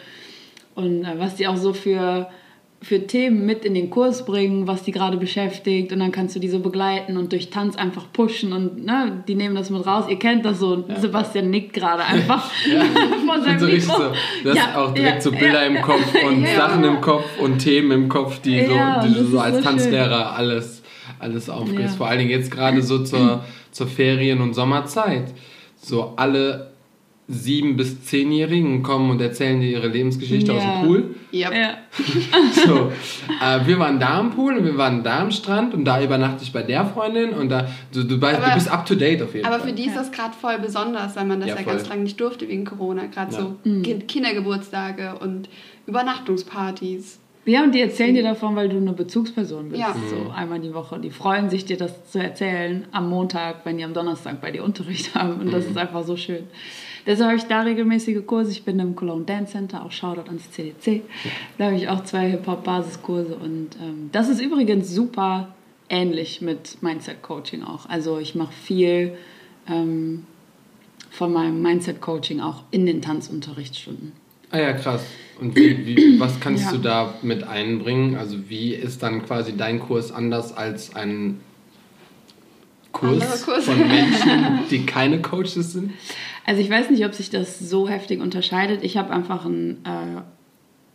[0.77, 2.29] Und äh, was die auch so für,
[2.81, 5.93] für Themen mit in den Kurs bringen, was die gerade beschäftigt.
[5.93, 8.53] Und dann kannst du die so begleiten und durch Tanz einfach pushen.
[8.53, 10.05] Und ne, die nehmen das mit raus.
[10.09, 10.85] Ihr kennt das so.
[10.97, 14.03] Sebastian nickt gerade einfach von Ich bin seinem so richtig Mikro.
[14.03, 14.13] so,
[14.45, 16.55] du hast Ja, auch direkt ja, so Bilder ja, im Kopf und ja.
[16.57, 19.57] Sachen im Kopf und Themen im Kopf, die, Ja, so, die das du so als
[19.57, 20.83] so Tanzlehrer alles,
[21.19, 21.81] alles aufgibst.
[21.81, 21.89] Ja.
[21.97, 25.35] Vor allen Dingen jetzt gerade so zur, zur Ferien- und Sommerzeit.
[25.81, 26.71] So alle
[27.31, 30.81] sieben- bis zehnjährigen kommen und erzählen dir ihre Lebensgeschichte aus Ja.
[30.81, 31.15] dem Pool.
[31.33, 31.53] Yep.
[31.53, 31.75] Ja.
[32.67, 32.91] So,
[33.45, 36.43] äh, wir waren da am Pool und wir waren da am Strand und da übernachte
[36.43, 39.21] ich bei der Freundin und da, du, du, weißt, du Aber- bist up to date
[39.23, 39.69] auf jeden Aber Fall.
[39.69, 42.19] für die ist das gerade voll besonders, weil man das Ja, ja, ganz lange nicht
[42.19, 43.07] durfte wegen Corona.
[43.07, 43.41] Gerade Ja.
[43.41, 45.51] so kind Kindergeburtstage und
[45.87, 47.19] Übernachtungspartys.
[47.49, 49.81] Ja, und die erzählen dir davon, weil du eine Bezugsperson bist.
[49.81, 49.97] Ja.
[50.11, 50.99] So einmal die Woche.
[50.99, 54.63] Die freuen sich, dir das zu erzählen am Montag, wenn die am Donnerstag bei dir
[54.63, 55.41] Unterricht haben.
[55.41, 56.45] Und das ist einfach so schön.
[57.07, 58.51] Deshalb habe ich da regelmäßige Kurse.
[58.51, 61.03] Ich bin im Cologne Dance Center, auch Shoutout ans CDC.
[61.57, 63.35] Da habe ich auch zwei Hip-Hop-Basiskurse.
[63.37, 65.49] Und ähm, das ist übrigens super
[65.89, 67.89] ähnlich mit Mindset Coaching auch.
[67.89, 69.17] Also ich mache viel
[69.67, 70.27] ähm,
[71.11, 74.13] von meinem Mindset Coaching auch in den Tanzunterrichtsstunden.
[74.51, 75.07] Ah ja, krass.
[75.41, 76.73] Und wie, wie, was kannst Ja.
[76.73, 78.17] du da mit einbringen?
[78.17, 81.39] Also wie ist dann quasi dein Kurs anders als ein
[82.93, 83.65] Kurs, Kurs.
[83.65, 85.93] von Menschen, die keine Coaches sind?
[86.47, 88.83] Also ich weiß nicht, ob sich das so heftig unterscheidet.
[88.83, 90.23] Ich habe einfach einen äh,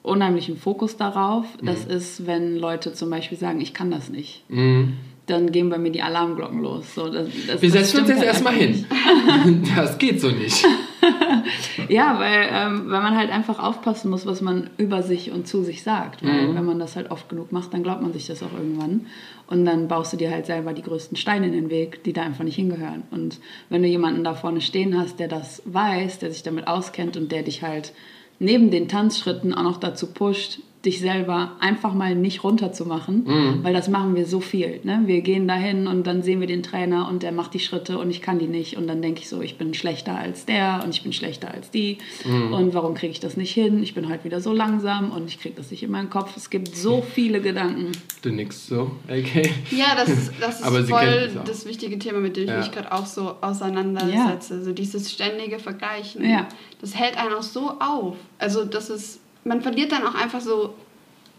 [0.01, 1.45] unheimlichen Fokus darauf.
[1.61, 4.43] Das ist, wenn Leute zum Beispiel sagen, ich kann das nicht.
[4.49, 4.93] Mhm.
[5.27, 6.95] Dann gehen bei mir die Alarmglocken los.
[6.95, 8.85] So, das, das, Wir das setzen uns jetzt halt erstmal hin.
[9.75, 10.65] Das geht so nicht.
[11.89, 15.63] Ja, weil, ähm, weil man halt einfach aufpassen muss, was man über sich und zu
[15.63, 16.23] sich sagt.
[16.23, 16.55] Weil Mhm.
[16.55, 19.07] wenn man das halt oft genug macht, dann glaubt man sich das auch irgendwann.
[19.47, 22.21] Und dann baust du dir halt selber die größten Steine in den Weg, die da
[22.23, 23.03] einfach nicht hingehören.
[23.11, 23.39] Und
[23.69, 27.31] wenn du jemanden da vorne stehen hast, der das weiß, der sich damit auskennt und
[27.31, 27.93] der dich halt
[28.39, 33.63] neben den Tanzschritten auch noch dazu pusht, dich selber einfach mal nicht runterzumachen, Mhm.
[33.63, 34.81] weil das machen wir so viel.
[34.83, 35.03] Ne?
[35.05, 38.09] Wir gehen dahin und dann sehen wir den Trainer und der macht die Schritte und
[38.09, 40.89] ich kann die nicht und dann denke ich so, ich bin schlechter als der und
[40.89, 42.53] ich bin schlechter als die Mhm.
[42.53, 43.81] und warum kriege ich das nicht hin?
[43.81, 46.35] Ich bin halt wieder so langsam und ich kriege das nicht in meinen Kopf.
[46.35, 47.93] Es gibt so viele Gedanken.
[48.21, 49.51] Du nix so, okay.
[49.71, 52.57] Ja, das, das ist voll das wichtige Thema, mit dem ich Ja.
[52.57, 54.63] mich gerade auch so auseinandersetze.
[54.63, 56.29] So dieses ständige Vergleichen.
[56.29, 56.47] Ja.
[56.81, 58.15] Das hält einen auch so auf.
[58.37, 60.73] Also das ist, man verliert dann auch einfach so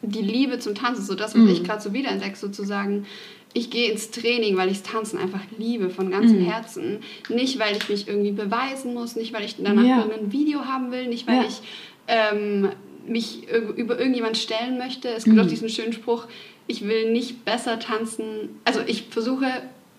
[0.03, 1.49] die Liebe zum Tanzen, so das, was Mhm.
[1.51, 3.07] ich gerade so wiederentdecke, sozusagen.
[3.55, 6.47] Ich gehe ins Training, weil ich Tanzen einfach liebe, von ganzem Mhm.
[6.51, 6.99] Herzen.
[7.29, 9.99] Nicht, weil ich mich irgendwie beweisen muss, nicht, weil ich danach Ja.
[10.03, 11.45] irgendein Video haben will, nicht, weil Ja.
[11.47, 11.61] ich
[12.07, 12.69] ähm,
[13.07, 15.09] mich über irgendjemand stellen möchte.
[15.09, 15.43] Es gibt Mhm.
[15.43, 16.27] auch diesen schönen Spruch,
[16.67, 19.47] ich will nicht besser tanzen, also ich versuche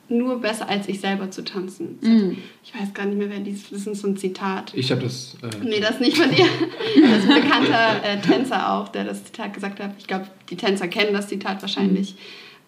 [0.10, 1.98] nur besser als ich selber zu tanzen.
[2.02, 2.38] Hat- Mhm.
[2.64, 4.74] Ich weiß gar nicht mehr, wer dieses, das ist so ein Zitat.
[4.76, 5.36] Ich habe das.
[5.42, 6.46] Äh, Nee, das ist nicht von dir.
[7.02, 9.92] Das ist ein bekannter äh, Tänzer auch, der das Zitat gesagt hat.
[9.98, 12.16] Ich glaube, die Tänzer kennen das Zitat wahrscheinlich.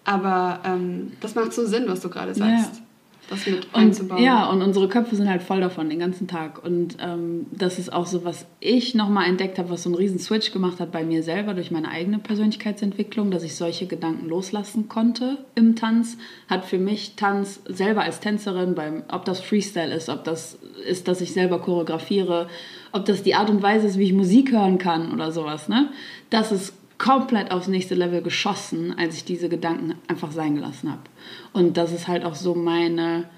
[0.04, 2.82] Aber ähm, das macht so Sinn, was du gerade sagst.
[3.30, 4.20] Das mit einzubauen.
[4.20, 6.64] Und, ja, und unsere Köpfe sind halt voll davon den ganzen Tag.
[6.64, 10.20] Und ähm, das ist auch so, was ich nochmal entdeckt habe, was so einen riesen
[10.20, 14.88] Switch gemacht hat bei mir selber durch meine eigene Persönlichkeitsentwicklung, dass ich solche Gedanken loslassen
[14.88, 20.10] konnte im Tanz, hat für mich Tanz selber als Tänzerin, beim, ob das Freestyle ist,
[20.10, 22.48] ob das ist, dass ich selber choreografiere,
[22.94, 25.90] ob das die Art und Weise ist, wie ich Musik hören kann oder sowas, ne?
[26.30, 31.04] Das ist komplett aufs nächste Level geschossen, als ich diese Gedanken einfach sein gelassen habe.
[31.54, 33.30] Und das ist halt auch so meine,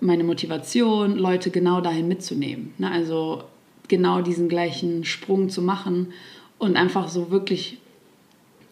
[0.00, 2.74] meine Motivation, Leute genau dahin mitzunehmen.
[2.78, 2.90] Ne?
[2.90, 3.44] Also
[3.88, 6.12] genau diesen gleichen Sprung zu machen
[6.58, 7.78] und einfach so wirklich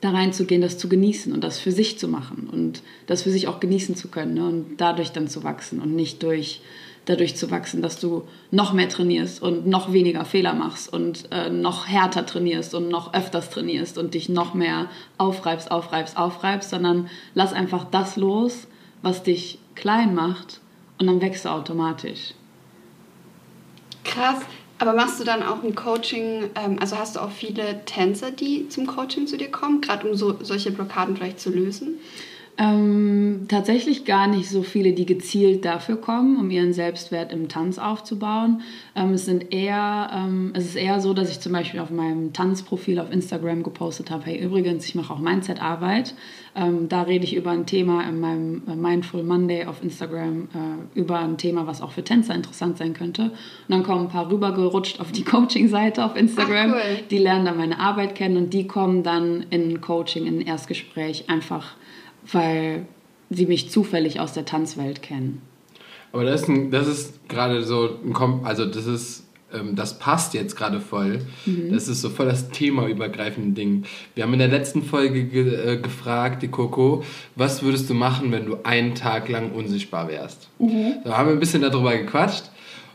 [0.01, 3.49] da reinzugehen, das zu genießen und das für sich zu machen und das für sich
[3.49, 4.47] auch genießen zu können ne?
[4.47, 6.61] und dadurch dann zu wachsen und nicht durch
[7.07, 11.51] dadurch zu wachsen, dass du noch mehr trainierst und noch weniger Fehler machst und äh,
[11.51, 14.89] noch härter trainierst und noch öfters trainierst und dich noch mehr
[15.19, 18.67] aufreibst, aufreibst, aufreibst, sondern lass einfach das los,
[19.03, 20.61] was dich klein macht
[20.99, 22.35] und dann wächst du automatisch.
[24.05, 24.39] Krass.
[24.79, 28.69] Aber machst du dann auch ein Coaching, ähm, also hast du auch viele Tänzer, die
[28.69, 32.01] zum Coaching zu dir kommen, gerade um so, solche Blockaden vielleicht zu lösen?
[32.57, 37.79] Ähm, tatsächlich gar nicht so viele, die gezielt dafür kommen, um ihren Selbstwert im Tanz
[37.79, 38.63] aufzubauen.
[38.95, 42.33] Ähm, es, sind eher, ähm, es ist eher so, dass ich zum Beispiel auf meinem
[42.33, 46.15] Tanzprofil auf Instagram gepostet habe, hey übrigens, ich mache auch Mindset-Arbeit.
[46.55, 50.99] Ähm, da rede ich über ein Thema in meinem äh, Mindful Monday auf Instagram, äh,
[50.99, 53.23] über ein Thema, was auch für Tänzer interessant sein könnte.
[53.23, 53.33] Und
[53.69, 56.75] dann kommen ein paar rübergerutscht auf die Coaching-Seite auf Instagram.
[56.77, 57.03] Ach, cool.
[57.11, 61.29] Die lernen dann meine Arbeit kennen und die kommen dann in Coaching, in ein Erstgespräch
[61.29, 61.75] einfach
[62.33, 62.87] weil
[63.31, 65.43] sie mich zufällig aus der Tanzwelt kennen.
[66.13, 69.99] Aber das ist, ein- das ist gerade so ein Kom also das ist ähm, das
[69.99, 71.21] passt jetzt gerade voll.
[71.47, 71.73] Mhm.
[71.73, 73.85] Das ist so voll das themaübergreifende Ding.
[74.15, 77.03] Wir haben in der letzten Folge ge äh, gefragt, die Coco,
[77.37, 80.49] was würdest du machen, wenn du einen Tag lang unsichtbar wärst?
[80.59, 82.51] Da haben wir ein bisschen darüber gequatscht.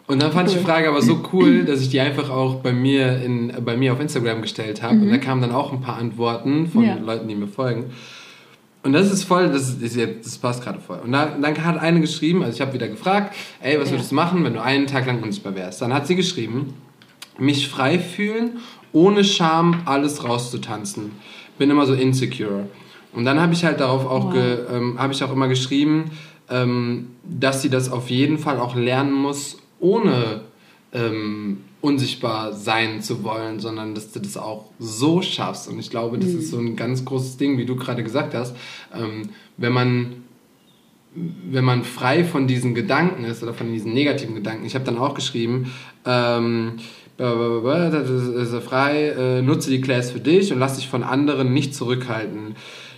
[0.08, 0.66] Und dann fand ich die Mhm.
[0.66, 0.72] Cool.
[0.74, 4.00] Frage aber so cool, dass ich die einfach auch bei mir, in, bei mir auf
[4.02, 4.96] Instagram gestellt habe.
[4.96, 6.88] Und da kamen dann auch ein paar Antworten von Mhm.
[6.88, 6.96] Ja.
[6.98, 7.86] Leuten, die mir folgen.
[8.82, 11.00] Und das ist voll, das, ist das passt gerade voll.
[11.04, 13.96] Und da, dann hat eine geschrieben, also ich habe wieder gefragt, ey, was Ja.
[13.96, 15.82] würdest du machen, wenn du einen Tag lang unsichtbar wärst?
[15.82, 16.74] Dann hat sie geschrieben,
[17.38, 18.60] mich frei fühlen,
[18.94, 21.12] ohne Scham alles rauszutanzen.
[21.58, 22.68] Bin immer so insecure.
[23.12, 24.34] Und dann habe ich halt darauf auch, Wow.
[24.34, 26.12] ge, ähm, habe ich auch immer geschrieben,
[26.50, 30.42] ähm, dass sie das auf jeden Fall auch lernen muss, ohne
[30.94, 35.70] ähm, unsichtbar sein zu wollen, sondern dass du das auch so schaffst.
[35.70, 38.56] Und ich glaube, das ist so ein ganz großes Ding, wie du gerade gesagt hast.
[38.94, 40.24] Ähm, wenn man
[41.16, 45.00] wenn man frei von diesen Gedanken ist oder von diesen negativen Gedanken, ich habe dann
[45.00, 45.74] auch geschrieben,
[46.06, 46.74] ähm,
[47.18, 51.52] das ist, ist frei, äh, nutze die Class für dich und lass dich von anderen
[51.54, 52.56] nicht zurückhalten.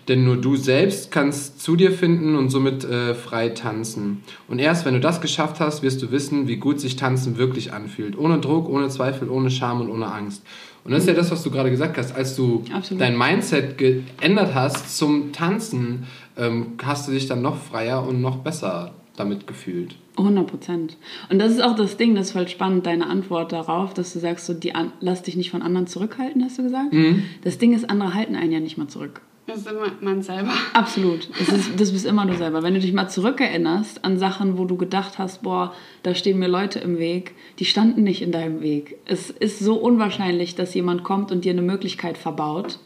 [0.08, 4.24] Denn nur du selbst kannst zu dir finden und somit äh, frei tanzen.
[4.48, 7.74] Und erst wenn du das geschafft hast, wirst du wissen, wie gut sich Tanzen wirklich
[7.74, 8.18] anfühlt.
[8.18, 10.44] Ohne Druck, ohne Zweifel, ohne Scham und ohne Angst.
[10.84, 12.16] Und das ist ja das, was du gerade gesagt hast.
[12.16, 13.02] Als du Absolut.
[13.02, 18.38] dein Mindset geändert hast zum Tanzen, ähm, hast du dich dann noch freier und noch
[18.38, 19.96] besser damit gefühlt.
[20.18, 20.98] 100 Prozent.
[21.30, 24.20] Und das ist auch das Ding, das ist voll spannend, deine Antwort darauf, dass du
[24.20, 26.94] sagst, so, die lass dich nicht von anderen zurückhalten, hast du gesagt?
[26.94, 27.24] Mhm.
[27.44, 29.22] Das Ding ist, andere halten einen ja nicht mal zurück.
[29.48, 30.54] Das ist immer man selber.
[30.74, 31.28] Absolut.
[31.38, 32.64] Das, ist, das bist immer du selber.
[32.64, 35.74] Wenn du dich mal zurückerinnerst an Sachen, wo du gedacht hast, boah,
[36.04, 38.98] da stehen mir Leute im Weg, die standen nicht in deinem Weg.
[39.06, 42.80] Es ist so unwahrscheinlich, dass jemand kommt und dir eine Möglichkeit verbaut.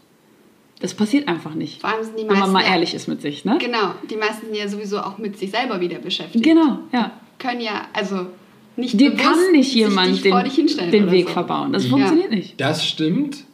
[0.80, 1.82] Das passiert einfach nicht.
[1.82, 3.58] Vor allem sind die wenn man meisten mal ehrlich ist mit sich, ne?
[3.60, 6.44] Genau, die meisten sind ja sowieso auch mit sich selber wieder beschäftigt.
[6.44, 7.12] Genau, ja.
[7.38, 8.28] Können ja, also
[8.76, 11.34] nicht Dir kann nicht jemand dich den, den Weg so.
[11.34, 11.72] verbauen.
[11.72, 12.60] Das funktioniert nicht.
[12.60, 13.46] Das stimmt.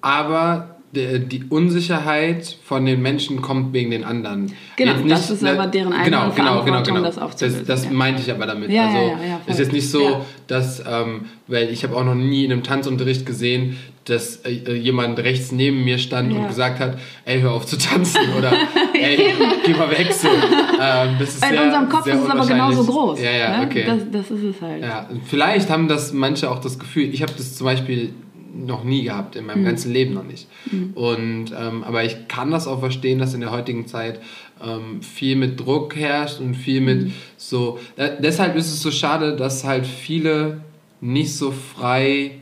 [0.00, 4.52] Aber die, die Unsicherheit von den Menschen kommt wegen den anderen.
[4.76, 7.02] Genau, Jetzt das ist aber deren eigene genau, genau, genau, genau.
[7.02, 7.96] das aufzulösen, Das, das ja.
[7.96, 8.70] meinte ich aber damit.
[8.70, 12.14] Ja, also, ja, ja, ist jetzt nicht so, dass, ähm, weil ich habe auch noch
[12.14, 16.98] nie in einem Tanzunterricht gesehen, dass äh, jemand rechts neben mir stand und gesagt hat,
[17.24, 18.52] ey, hör auf zu tanzen oder
[18.94, 19.32] ey,
[19.64, 20.28] geh mal weg so.
[20.28, 23.20] Ähm, das ist In sehr, unserem Kopf ist es aber genauso groß.
[23.20, 23.66] Ja, ja, ne?
[23.66, 23.84] okay.
[23.84, 24.82] Das, das ist es halt.
[24.82, 27.12] Ja, vielleicht haben das manche auch das Gefühl.
[27.12, 28.14] Ich habe das zum Beispiel
[28.64, 30.48] noch nie gehabt, in meinem ganzen Leben noch nicht.
[30.94, 34.20] Und, ähm, aber ich kann das auch verstehen, dass in der heutigen Zeit
[34.64, 37.78] ähm, viel mit Druck herrscht und viel mit so.
[37.96, 40.62] Da, deshalb ist es so schade, dass halt viele
[41.00, 42.32] nicht so frei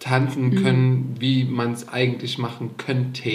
[0.00, 3.30] tanzen können, wie man es eigentlich machen könnte.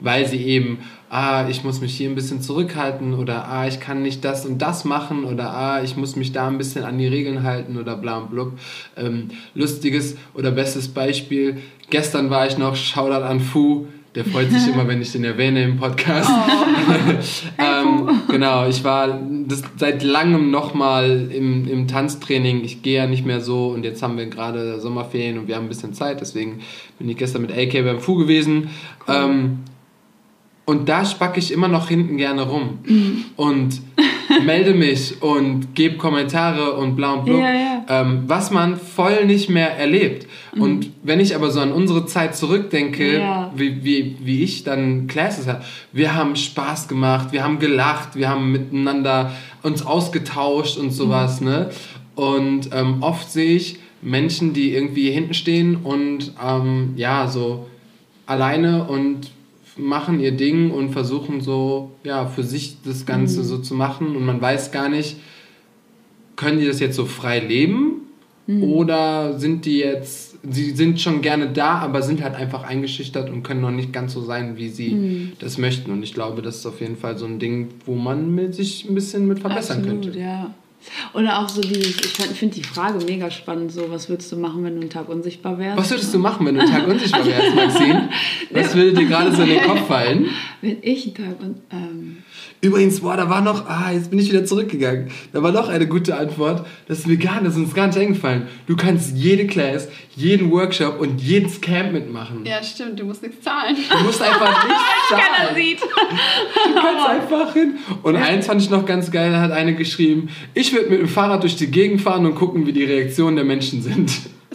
[0.00, 0.78] Weil sie eben,
[1.10, 4.62] ah, ich muss mich hier ein bisschen zurückhalten oder ah, ich kann nicht das und
[4.62, 7.96] das machen oder ah, ich muss mich da ein bisschen an die Regeln halten oder
[7.96, 8.52] bla und blub.
[8.96, 11.58] Ähm, lustiges oder bestes Beispiel,
[11.90, 15.64] gestern war ich noch, Shoutout an Fu, der freut sich immer, wenn ich den erwähne
[15.64, 16.30] im Podcast.
[17.58, 22.62] ähm, genau, ich war das seit langem nochmal im, im Tanztraining.
[22.62, 25.64] Ich gehe ja nicht mehr so und jetzt haben wir gerade Sommerferien und wir haben
[25.64, 26.60] ein bisschen Zeit, deswegen
[27.00, 28.70] bin ich gestern mit AK beim Fu gewesen.
[29.08, 29.64] Ähm,
[30.64, 32.78] und da spacke ich immer noch hinten gerne rum
[33.36, 33.80] und
[34.44, 37.84] melde mich und gebe Kommentare und bla und blub, Ja, ja.
[37.88, 40.28] Ähm, was man voll nicht mehr erlebt.
[40.56, 43.52] Und wenn ich aber so an unsere Zeit zurückdenke, Ja.
[43.56, 48.28] wie, wie, wie ich dann Classes hatte, wir haben Spaß gemacht, wir haben gelacht, wir
[48.28, 51.70] haben miteinander uns ausgetauscht und sowas, ne?
[52.14, 57.66] Und ähm, oft sehe ich Menschen, die irgendwie hinten stehen und ähm, ja, so
[58.26, 59.30] alleine und
[59.76, 64.24] machen ihr Ding und versuchen so, ja, für sich das Ganze so zu machen und
[64.24, 65.16] man weiß gar nicht,
[66.36, 67.92] können die das jetzt so frei leben
[68.62, 73.44] oder sind die jetzt, sie sind schon gerne da, aber sind halt einfach eingeschüchtert und
[73.44, 76.66] können noch nicht ganz so sein, wie sie das möchten und ich glaube, das ist
[76.66, 80.02] auf jeden Fall so ein Ding, wo man mit sich ein bisschen mit verbessern Absolut,
[80.02, 80.18] könnte.
[80.18, 80.52] ja.
[81.12, 84.64] Oder auch so dieses, ich finde die Frage mega spannend, so, was würdest du machen,
[84.64, 85.78] wenn du einen Tag unsichtbar wärst?
[85.78, 88.08] Was würdest du machen, wenn du einen Tag unsichtbar wärst, Maxine?
[88.50, 90.26] Was würde dir gerade so in den Kopf fallen?
[90.60, 92.18] Wenn ich einen Tag und, ähm,
[92.62, 95.10] Übrigens, boah, da war noch, ah, jetzt bin ich wieder zurückgegangen.
[95.32, 96.66] Da war noch eine gute Antwort.
[96.88, 98.48] Das ist mir gar, das ist uns gar nicht eingefallen.
[98.66, 102.44] Du kannst jede Class, jeden Workshop und jedes Camp mitmachen.
[102.44, 103.76] Ja, stimmt, du musst nichts zahlen.
[103.90, 104.76] Du musst einfach nicht
[105.08, 105.56] keiner zahlen.
[105.56, 105.80] sieht.
[105.80, 107.78] Du kannst einfach hin.
[108.02, 111.08] Und eins fand ich noch ganz geil, da hat eine geschrieben, ich würde mit dem
[111.08, 114.10] Fahrrad durch die Gegend fahren und gucken, wie die Reaktionen der Menschen sind.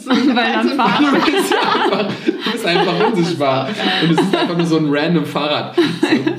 [0.05, 1.05] Weil dann fahren.
[1.05, 3.69] Du bist einfach, du bist einfach unsichtbar.
[4.03, 5.81] Und es ist einfach nur so ein random Fahrrad zu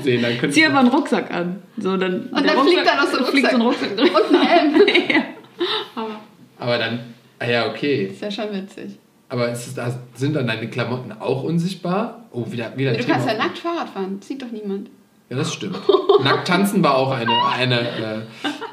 [0.03, 0.21] sehen.
[0.39, 1.61] Dann Zieh aber einen Rucksack an.
[1.77, 3.89] So, dann, Und dann fliegt da noch so ein fliegt so ein Rucksack.
[3.91, 4.09] Rucksack drin.
[4.31, 4.75] Und ein Helm.
[5.09, 5.23] ja.
[6.59, 6.99] Aber dann,
[7.39, 8.05] ah ja, okay.
[8.11, 8.99] Ist ja schon witzig.
[9.29, 12.25] Aber ist es, da- sind dann deine Klamotten auch unsichtbar?
[12.31, 13.13] Oh, wieder, wieder Du Thema.
[13.15, 14.19] kannst ja nackt Fahrrad fahren.
[14.21, 14.89] Sieht doch niemand.
[15.29, 15.77] Ja, das stimmt.
[16.23, 18.21] Nackt tanzen war auch eine, eine, äh,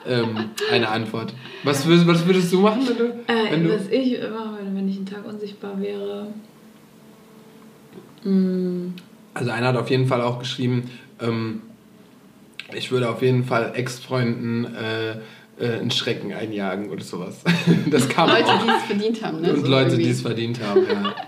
[0.06, 1.34] ähm, eine Antwort.
[1.64, 3.04] Was würdest, was würdest du machen, wenn du.
[3.04, 6.28] Äh, wenn du was ich machen würde, wenn ich einen Tag unsichtbar wäre.
[8.22, 8.94] Mm,
[9.34, 10.90] also, einer hat auf jeden Fall auch geschrieben,
[11.20, 11.62] ähm,
[12.72, 15.10] ich würde auf jeden Fall Ex-Freunden äh,
[15.58, 17.42] äh, einen Schrecken einjagen oder sowas.
[17.90, 18.62] Das kam Leute, auch.
[18.62, 19.40] die es verdient haben.
[19.40, 19.52] Ne?
[19.52, 20.04] Und So Leute, irgendwie.
[20.04, 21.14] die es verdient haben, ja.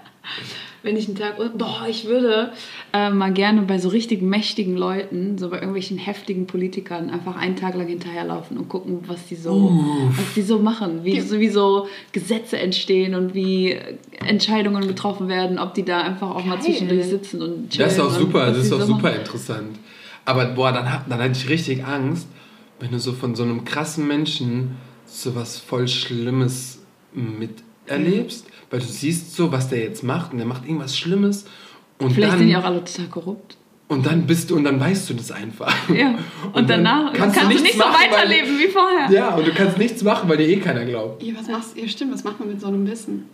[0.86, 1.36] wenn ich einen Tag.
[1.58, 2.52] Boah, ich würde
[2.92, 7.56] äh, mal gerne bei so richtig mächtigen Leuten, so bei irgendwelchen heftigen Politikern, einfach einen
[7.56, 9.84] Tag lang hinterherlaufen und gucken, was die so,
[10.16, 13.76] was die so machen, wie, so, wie so Gesetze entstehen und wie
[14.24, 16.64] Entscheidungen getroffen werden, ob die da einfach auch mal Geil.
[16.64, 17.88] zwischendurch sitzen und chillen.
[17.88, 19.18] Das ist auch super, das ist auch so super machen.
[19.18, 19.78] interessant.
[20.24, 22.28] Aber boah, dann, dann hatte ich richtig Angst,
[22.80, 26.80] wenn du so von so einem krassen Menschen so was voll Schlimmes
[27.12, 31.46] miterlebst, weil du siehst so, was der jetzt macht und der macht irgendwas Schlimmes
[31.98, 32.38] und Vielleicht dann...
[32.40, 33.56] sind die auch alle total korrupt.
[33.88, 35.72] Und dann bist du und dann weißt du das einfach.
[35.88, 36.16] Ja.
[36.52, 39.10] Und, dann danach kannst, du nichts nicht so machen, weil- weiterleben wie vorher.
[39.10, 41.22] Ja, und du kannst nichts machen, weil dir eh keiner glaubt.
[41.22, 43.28] Ja, was machst Ja, stimmt, was macht man mit so einem Wissen?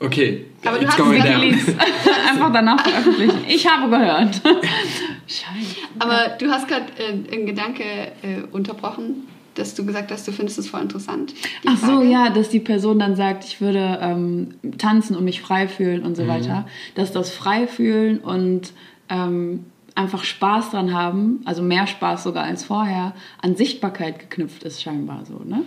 [0.00, 1.12] Okay, Aber du hast down.
[1.12, 1.66] Wikileaks.
[2.30, 3.44] Einfach danach veröffentlichen.
[3.46, 4.40] Ich habe gehört.
[5.26, 5.76] Scheiße.
[5.98, 10.58] Aber du hast gerade äh, einen Gedanke äh, unterbrochen, dass du gesagt hast, du findest
[10.58, 11.34] es voll interessant.
[11.66, 12.06] Ach so, Frage.
[12.10, 16.12] ja, dass die Person dann sagt, ich würde ähm, tanzen und mich frei fühlen und
[16.12, 16.16] Mhm.
[16.16, 16.66] so weiter.
[16.94, 18.72] Dass das frei fühlen und
[19.08, 19.64] ähm,
[19.94, 25.24] einfach Spaß dran haben, also mehr Spaß sogar als vorher, an Sichtbarkeit geknüpft ist scheinbar
[25.24, 25.62] so, ne?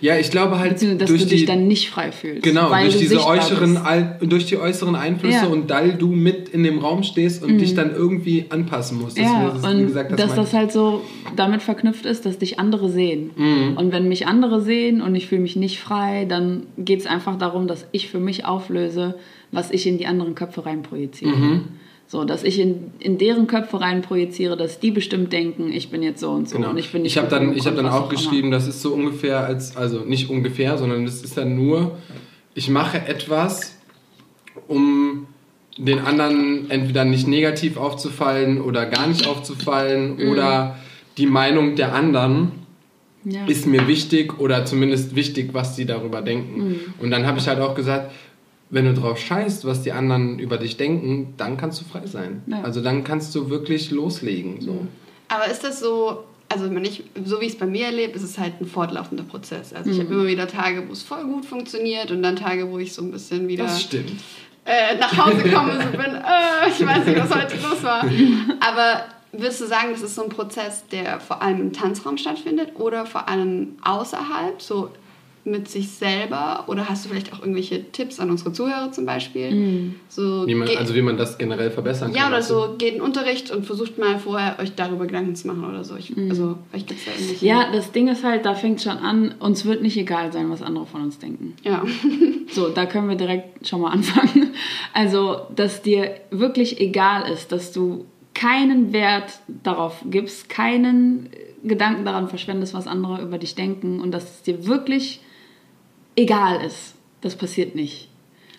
[0.00, 2.42] Ja, ich glaube halt dass durch du die dich dann nicht frei fühlst.
[2.42, 3.78] Genau, weil durch du diese äußeren,
[4.22, 5.44] durch die äußeren Einflüsse Ja.
[5.46, 5.52] Mhm.
[5.52, 9.18] und weil du mit in dem Raum stehst und dich dann irgendwie anpassen musst.
[9.18, 11.02] Das Ja, ist, und das dass das halt so
[11.36, 13.30] damit verknüpft ist, dass dich andere sehen.
[13.36, 13.76] Mhm.
[13.76, 17.38] Und wenn mich andere sehen und ich fühle mich nicht frei, dann geht es einfach
[17.38, 19.14] darum, dass ich für mich auflöse,
[19.50, 21.36] was ich in die anderen Köpfe rein projiziere.
[21.36, 21.60] Mhm.
[22.08, 26.02] So, dass ich in, in deren Köpfe rein projiziere, dass die bestimmt denken, ich bin
[26.02, 26.70] jetzt so und so Genau.
[26.70, 28.08] und ich bin nicht ich habe dann, ich hab dann auch immer.
[28.10, 31.96] geschrieben, das ist so ungefähr als, also nicht ungefähr, sondern das ist dann nur,
[32.54, 33.76] ich mache etwas,
[34.68, 35.26] um
[35.78, 40.28] den anderen entweder nicht negativ aufzufallen oder gar nicht aufzufallen Mhm.
[40.30, 40.76] oder
[41.16, 42.52] die Meinung der anderen
[43.24, 43.46] Ja.
[43.46, 46.68] ist mir wichtig oder zumindest wichtig, was die darüber denken.
[46.68, 46.80] Mhm.
[47.00, 48.10] Und dann habe ich halt auch gesagt,
[48.72, 52.42] wenn du drauf scheißt, was die anderen über dich denken, dann kannst du frei sein.
[52.48, 52.62] Ja.
[52.62, 54.60] Also dann kannst du wirklich loslegen.
[54.60, 54.86] So.
[55.28, 58.22] Aber ist das so, also wenn ich, so wie ich es bei mir erlebe, ist
[58.24, 59.72] es halt ein fortlaufender Prozess.
[59.72, 60.02] Also ich Mhm.
[60.04, 63.02] habe immer wieder Tage, wo es voll gut funktioniert und dann Tage, wo ich so
[63.02, 64.10] ein bisschen wieder Das stimmt.
[64.64, 68.04] äh, nach Hause komme und so bin, äh, ich weiß nicht, was heute los war.
[68.60, 72.70] Aber würdest du sagen, das ist so ein Prozess, der vor allem im Tanzraum stattfindet
[72.76, 74.90] oder vor allem außerhalb, so
[75.44, 76.64] mit sich selber?
[76.68, 79.92] Oder hast du vielleicht auch irgendwelche Tipps an unsere Zuhörer zum Beispiel?
[80.08, 82.28] So, Wie man, also wie man das generell verbessern ja, kann.
[82.28, 82.54] oder weißt du?
[82.54, 85.84] so, geht in den Unterricht und versucht mal vorher euch darüber Gedanken zu machen oder
[85.84, 85.96] so.
[85.96, 87.46] Ich, Also, vielleicht gibt es da irgendwelche...
[87.46, 90.62] ja, das Ding ist halt, da fängt schon an, uns wird nicht egal sein, was
[90.62, 91.54] andere von uns denken.
[91.62, 91.84] Ja.
[92.52, 94.50] So, da können wir direkt schon mal anfangen.
[94.92, 101.30] Also, dass dir wirklich egal ist, dass du keinen Wert darauf gibst, keinen
[101.64, 105.20] Gedanken daran verschwendest, was andere über dich denken und dass es dir wirklich
[106.16, 106.94] egal ist.
[107.20, 108.08] Das passiert nicht.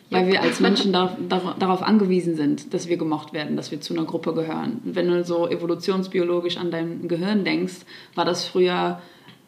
[0.10, 3.82] Weil wir als Menschen darauf, dar- darauf angewiesen sind, dass wir gemocht werden, dass wir
[3.82, 4.80] zu einer Gruppe gehören.
[4.84, 7.78] Wenn du so evolutionsbiologisch an dein Gehirn denkst,
[8.16, 9.02] war das früher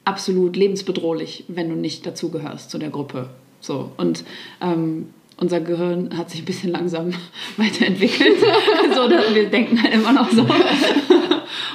[0.05, 3.29] absolut lebensbedrohlich, wenn du nicht dazugehörst zu der Gruppe.
[3.59, 3.91] So.
[3.97, 4.23] Und
[4.61, 7.11] ähm, unser Gehirn hat sich ein bisschen langsam
[7.57, 8.37] weiterentwickelt.
[8.95, 10.45] so, dass wir denken halt immer noch so.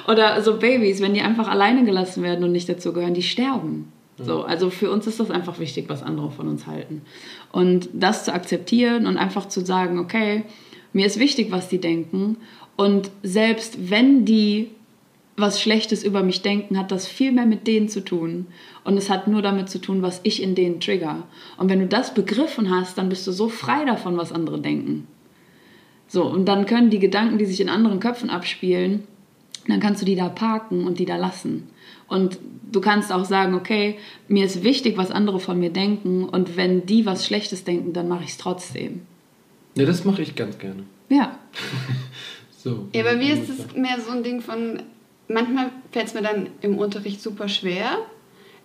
[0.08, 3.92] Oder so Babys, wenn die einfach alleine gelassen werden und nicht dazugehören, die sterben.
[4.24, 7.02] So, also für uns ist das einfach wichtig, was andere von uns halten.
[7.52, 10.44] Und das zu akzeptieren und einfach zu sagen, okay,
[10.92, 12.36] mir ist wichtig, was die denken.
[12.76, 14.70] Und selbst wenn die
[15.40, 18.46] was Schlechtes über mich denken, hat das viel mehr mit denen zu tun.
[18.84, 21.24] Und es hat nur damit zu tun, was ich in denen trigger.
[21.56, 25.06] Und wenn du das begriffen hast, dann bist du so frei davon, was andere denken.
[26.08, 29.04] So, und dann können die Gedanken, die sich in anderen Köpfen abspielen,
[29.68, 31.68] dann kannst du die da parken und die da lassen.
[32.10, 32.38] Und
[32.70, 33.96] du kannst auch sagen, okay,
[34.28, 36.24] mir ist wichtig, was andere von mir denken.
[36.24, 39.02] Und wenn die was Schlechtes denken, dann mache ich es trotzdem.
[39.76, 40.84] Ja, das mache ich ganz gerne.
[41.08, 41.38] Ja.
[42.62, 42.88] So.
[42.92, 44.82] Ja, bei mir ist es mehr so ein Ding von,
[45.28, 47.96] manchmal fällt es mir dann im Unterricht super schwer,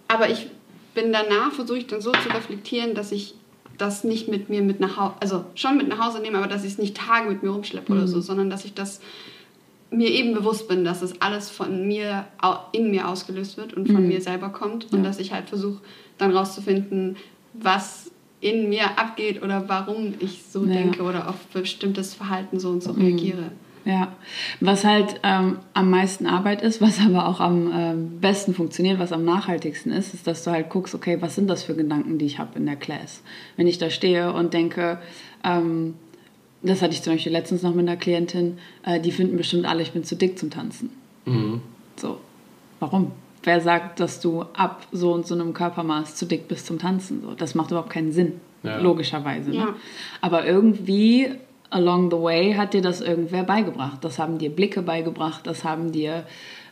[0.09, 0.49] aber ich
[0.93, 3.35] bin danach, versuche ich dann so zu reflektieren, dass ich
[3.77, 6.65] das nicht mit mir mit nach Hause, also schon mit nach Hause nehme, aber dass
[6.65, 8.99] ich es nicht Tage mit mir rumschleppe oder so, sondern dass ich das
[9.97, 12.25] mir eben bewusst bin, dass es alles von mir
[12.71, 15.03] in mir ausgelöst wird und von mir selber kommt und Ja.
[15.03, 15.81] dass ich halt versuche
[16.17, 17.15] dann rauszufinden,
[17.53, 20.73] was in mir abgeht oder warum ich so Ja.
[20.73, 23.51] denke oder auf bestimmtes Verhalten so und so reagiere.
[23.85, 24.15] Ja,
[24.61, 29.11] was halt ähm, am meisten Arbeit ist, was aber auch am ähm, besten funktioniert, was
[29.11, 32.25] am nachhaltigsten ist, ist, dass du halt guckst, okay, was sind das für Gedanken, die
[32.25, 33.21] ich habe in der Class?
[33.57, 34.97] Wenn ich da stehe und denke,
[35.43, 35.93] ähm,
[36.65, 39.81] das hatte ich zum Beispiel letztens noch mit einer Klientin, äh, die finden bestimmt alle,
[39.81, 40.89] ich bin zu dick zum Tanzen.
[41.25, 41.61] Mhm.
[41.95, 42.17] So,
[42.79, 43.11] warum?
[43.43, 47.21] Wer sagt, dass du ab so und so einem Körpermaß zu dick bist zum Tanzen?
[47.21, 48.77] So, das macht überhaupt keinen Sinn, Ja.
[48.79, 49.51] logischerweise.
[49.51, 49.55] Ne?
[49.57, 49.75] Ja.
[50.21, 51.29] Aber irgendwie
[51.69, 54.03] along the way hat dir das irgendwer beigebracht.
[54.03, 56.25] Das haben dir Blicke beigebracht, das haben dir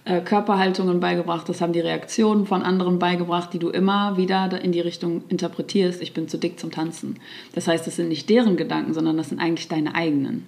[0.05, 4.71] äh, Körperhaltungen beigebracht, das haben die Reaktionen von anderen beigebracht, die du immer wieder in
[4.71, 7.17] die Richtung interpretierst, ich bin zu dick zum Tanzen.
[7.53, 10.45] Das heißt, das sind nicht deren Gedanken, sondern das sind eigentlich deine eigenen.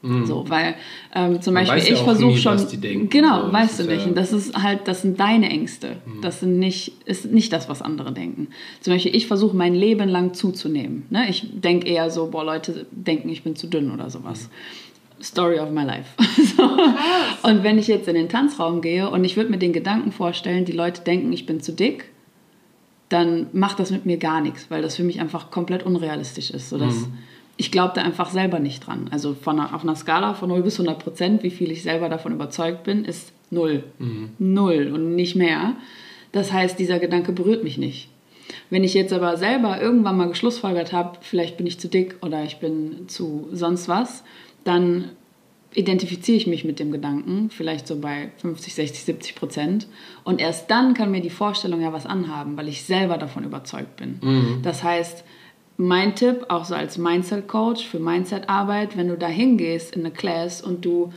[0.00, 0.76] So, weil
[1.12, 3.08] ähm, zum Man Beispiel ja ich versuche schon, was die denken.
[3.10, 4.02] genau, So, weißt du nicht.
[4.02, 5.96] ja- Und das ist halt, das sind deine Ängste.
[6.22, 8.46] Das sind nicht, ist nicht das, was andere denken.
[8.80, 11.06] Zum Beispiel, ich versuche mein Leben lang zuzunehmen.
[11.10, 11.28] Ne?
[11.28, 14.48] Ich denke eher so, boah, Leute denken, ich bin zu dünn oder sowas.
[15.22, 16.10] Story of my life.
[16.56, 16.62] so.
[17.42, 20.64] Und wenn ich jetzt in den Tanzraum gehe und ich würde mir den Gedanken vorstellen,
[20.64, 22.10] die Leute denken, ich bin zu dick,
[23.08, 26.68] dann macht das mit mir gar nichts, weil das für mich einfach komplett unrealistisch ist.
[26.68, 27.18] Sodass mhm.
[27.60, 29.08] Ich glaube da einfach selber nicht dran.
[29.10, 32.08] Also von einer, auf einer Skala von 0 bis 100 Prozent, wie viel ich selber
[32.08, 33.82] davon überzeugt bin, ist 0.
[33.98, 34.30] Mhm.
[34.38, 35.74] 0 und nicht mehr.
[36.30, 38.10] Das heißt, dieser Gedanke berührt mich nicht.
[38.70, 42.44] Wenn ich jetzt aber selber irgendwann mal geschlussfolgert habe, vielleicht bin ich zu dick oder
[42.44, 44.22] ich bin zu sonst was,
[44.68, 45.10] dann
[45.74, 49.86] identifiziere ich mich mit dem Gedanken, vielleicht so bei 50, 60, 70 Prozent.
[50.24, 53.96] Und erst dann kann mir die Vorstellung ja was anhaben, weil ich selber davon überzeugt
[53.96, 54.18] bin.
[54.22, 54.60] Mhm.
[54.62, 55.24] Das heißt,
[55.76, 60.62] mein Tipp, auch so als Mindset-Coach für Mindset-Arbeit, wenn du da hingehst in eine Class
[60.62, 61.12] und du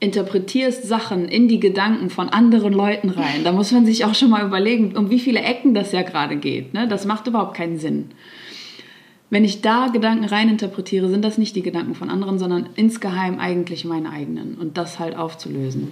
[0.00, 4.28] interpretierst Sachen in die Gedanken von anderen Leuten rein, da muss man sich auch schon
[4.28, 6.74] mal überlegen, um wie viele Ecken das ja gerade geht.
[6.74, 6.86] Ne?
[6.88, 8.10] Das macht überhaupt keinen Sinn.
[9.34, 13.84] Wenn ich da Gedanken reininterpretiere, sind das nicht die Gedanken von anderen, sondern insgeheim eigentlich
[13.84, 14.54] meine eigenen.
[14.54, 15.90] Und das halt aufzulösen.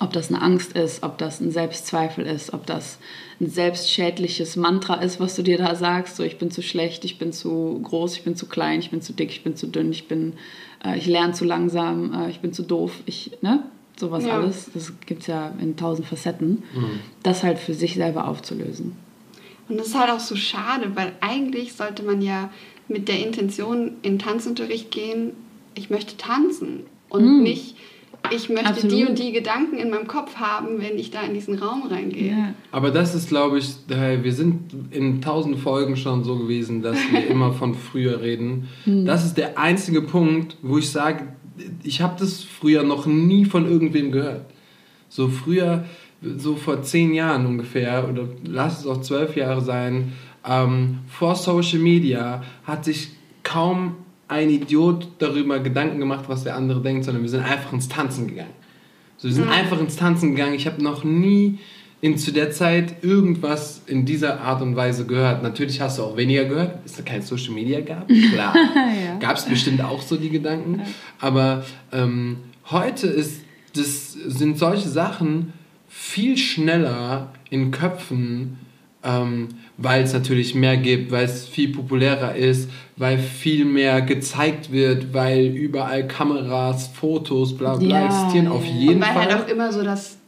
[0.00, 2.98] Ob das eine Angst ist, ob das ein Selbstzweifel ist, ob das
[3.40, 7.16] ein selbstschädliches Mantra ist, was du dir da sagst, so ich bin zu schlecht, ich
[7.16, 9.92] bin zu groß, ich bin zu klein, ich bin zu dick, ich bin zu dünn,
[9.92, 10.32] ich bin,
[10.84, 13.62] äh, ich lerne zu langsam, äh, ich bin zu doof, ich, ne?
[13.96, 14.32] Sowas ja.
[14.32, 17.00] alles, das gibt es ja in tausend Facetten, mhm.
[17.22, 18.96] das halt für sich selber aufzulösen.
[19.68, 22.50] Und das ist halt auch so schade, weil eigentlich sollte man ja
[22.88, 25.32] mit der Intention in Tanzunterricht gehen,
[25.74, 27.42] ich möchte tanzen und mm.
[27.42, 27.76] nicht,
[28.34, 28.96] ich möchte Absolut.
[28.96, 32.30] die und die Gedanken in meinem Kopf haben, wenn ich da in diesen Raum reingehe.
[32.30, 32.54] Ja.
[32.72, 37.26] Aber das ist, glaube ich, wir sind in tausend Folgen schon so gewesen, dass wir
[37.30, 38.68] immer von früher reden.
[38.86, 39.04] Mm.
[39.04, 41.28] Das ist der einzige Punkt, wo ich sage,
[41.82, 44.46] ich habe das früher noch nie von irgendwem gehört.
[45.08, 45.84] So früher
[46.20, 50.12] so vor zehn Jahren ungefähr, oder lass es auch zwölf Jahre sein,
[50.46, 53.10] ähm, vor Social Media hat sich
[53.42, 53.96] kaum
[54.28, 58.28] ein Idiot darüber Gedanken gemacht, was der andere denkt, sondern wir sind einfach ins Tanzen
[58.28, 58.50] gegangen.
[59.16, 59.52] So, wir sind mhm.
[59.52, 60.54] einfach ins Tanzen gegangen.
[60.54, 61.58] Ich habe noch nie
[62.00, 65.42] in, zu der Zeit irgendwas in dieser Art und Weise gehört.
[65.42, 68.06] Natürlich hast du auch weniger gehört, es kein Social Media gab.
[68.32, 69.18] Klar, ja.
[69.18, 70.82] gab es bestimmt auch so die Gedanken.
[71.20, 72.36] Aber ähm,
[72.70, 73.42] heute ist,
[73.74, 75.52] das sind solche Sachen,
[75.88, 78.58] viel schneller in Köpfen,
[79.02, 84.72] ähm, weil es natürlich mehr gibt, weil es viel populärer ist, weil viel mehr gezeigt
[84.72, 89.32] wird, weil überall Kameras, Fotos, bla bla ja, existieren, auf jeden Und weil Fall.
[89.32, 90.18] halt auch immer so das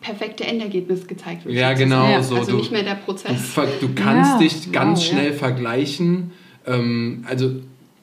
[0.00, 1.54] perfekte Endergebnis gezeigt wird.
[1.54, 2.08] Ja, genau.
[2.08, 2.36] Ja, so.
[2.36, 3.54] Also du, nicht mehr der Prozess.
[3.54, 6.32] Du, du kannst ja, dich ganz wow, schnell vergleichen.
[6.66, 7.62] Ähm, also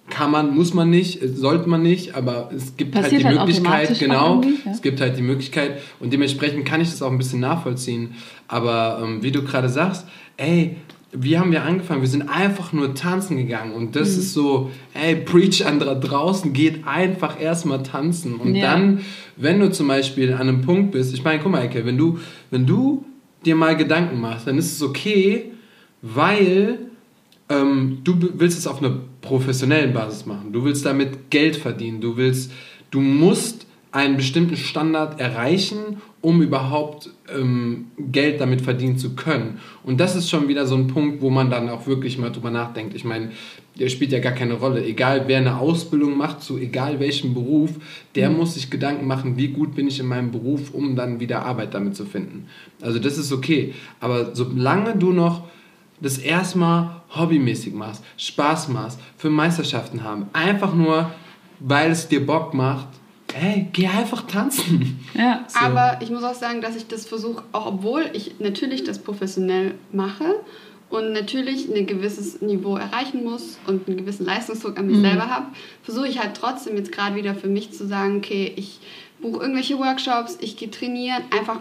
[0.10, 3.40] kann man, muss man nicht, sollte man nicht, aber es gibt halt Passiert halt die
[3.40, 4.72] halt Möglichkeit, genau, ja?
[4.72, 8.16] es gibt halt die Möglichkeit und dementsprechend kann ich das auch ein bisschen nachvollziehen.
[8.48, 10.06] Aber ähm, wie du gerade sagst,
[10.38, 10.76] ey,
[11.12, 12.02] wie haben wir angefangen?
[12.02, 14.20] Wir sind einfach nur tanzen gegangen und das mhm.
[14.20, 18.72] ist so, ey, preach an draußen, geht einfach erstmal tanzen und ja.
[18.74, 19.02] dann,
[19.38, 22.20] wenn du zum Beispiel an einem Punkt bist, ich meine, guck mal, Ecke, wenn du,
[22.52, 23.06] wenn du
[23.44, 25.52] dir mal Gedanken machst, dann ist es okay,
[26.02, 26.80] weil
[27.50, 30.52] ähm, du willst es auf einer professionellen Basis machen.
[30.52, 32.02] Du willst damit Geld verdienen.
[32.02, 32.52] Du willst,
[32.92, 39.60] du musst einen bestimmten Standard erreichen, um überhaupt ähm, Geld damit verdienen zu können.
[39.84, 42.52] Und das ist schon wieder so ein Punkt, wo man dann auch wirklich mal drüber
[42.52, 42.94] nachdenkt.
[42.94, 43.32] Ich meine,
[43.80, 44.84] der spielt ja gar keine Rolle.
[44.84, 47.72] Egal wer eine Ausbildung macht, zu egal welchem Beruf,
[48.16, 48.38] der mhm.
[48.38, 51.74] muss sich Gedanken machen, wie gut bin ich in meinem Beruf, um dann wieder Arbeit
[51.74, 52.48] damit zu finden.
[52.82, 53.74] Also das ist okay.
[54.02, 55.44] Aber solange du noch
[56.00, 61.12] das erstmal hobbymäßig machst, Spaß machst, für Meisterschaften haben, einfach nur,
[61.60, 62.88] weil es dir Bock macht,
[63.34, 65.00] hey, geh einfach tanzen.
[65.14, 65.46] Ja.
[65.48, 65.60] So.
[65.60, 69.76] Aber ich muss auch sagen, dass ich das versuche, auch obwohl ich natürlich das professionell
[69.92, 70.42] mache
[70.90, 75.04] und natürlich ein gewisses Niveau erreichen muss und einen gewissen Leistungsdruck an mich mhm.
[75.04, 75.48] selber habe,
[75.84, 78.80] versuche ich halt trotzdem jetzt gerade wieder für mich zu sagen, okay, ich
[79.22, 81.60] buche irgendwelche Workshops, ich gehe trainieren, einfach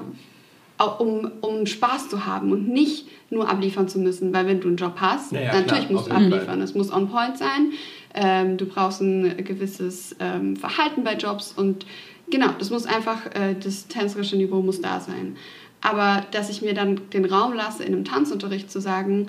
[0.79, 4.77] um, um Spaß zu haben und nicht nur abliefern zu müssen, weil wenn du einen
[4.77, 6.61] Job hast, ja, ja, natürlich klar, musst du abliefern.
[6.61, 7.73] Es muss on point sein.
[8.15, 11.85] Ähm, du brauchst ein gewisses ähm, Verhalten bei Jobs und
[12.31, 15.37] genau, das muss einfach, äh, das tänzerische Niveau muss da sein.
[15.81, 19.29] Aber dass ich mir dann den Raum lasse, in einem Tanzunterricht zu sagen,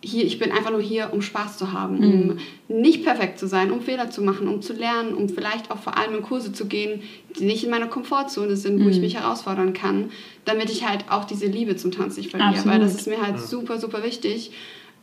[0.00, 2.38] hier, ich bin einfach nur hier, um Spaß zu haben, mhm.
[2.68, 5.78] um nicht perfekt zu sein, um Fehler zu machen, um zu lernen, um vielleicht auch
[5.78, 7.02] vor allem in Kurse zu gehen,
[7.38, 8.90] die nicht in meiner Komfortzone sind, wo mhm.
[8.90, 10.10] ich mich herausfordern kann,
[10.44, 12.50] damit ich halt auch diese Liebe zum Tanz nicht verliere.
[12.50, 12.74] Absolut.
[12.74, 13.42] Weil das ist mir halt ja.
[13.42, 14.52] super, super wichtig,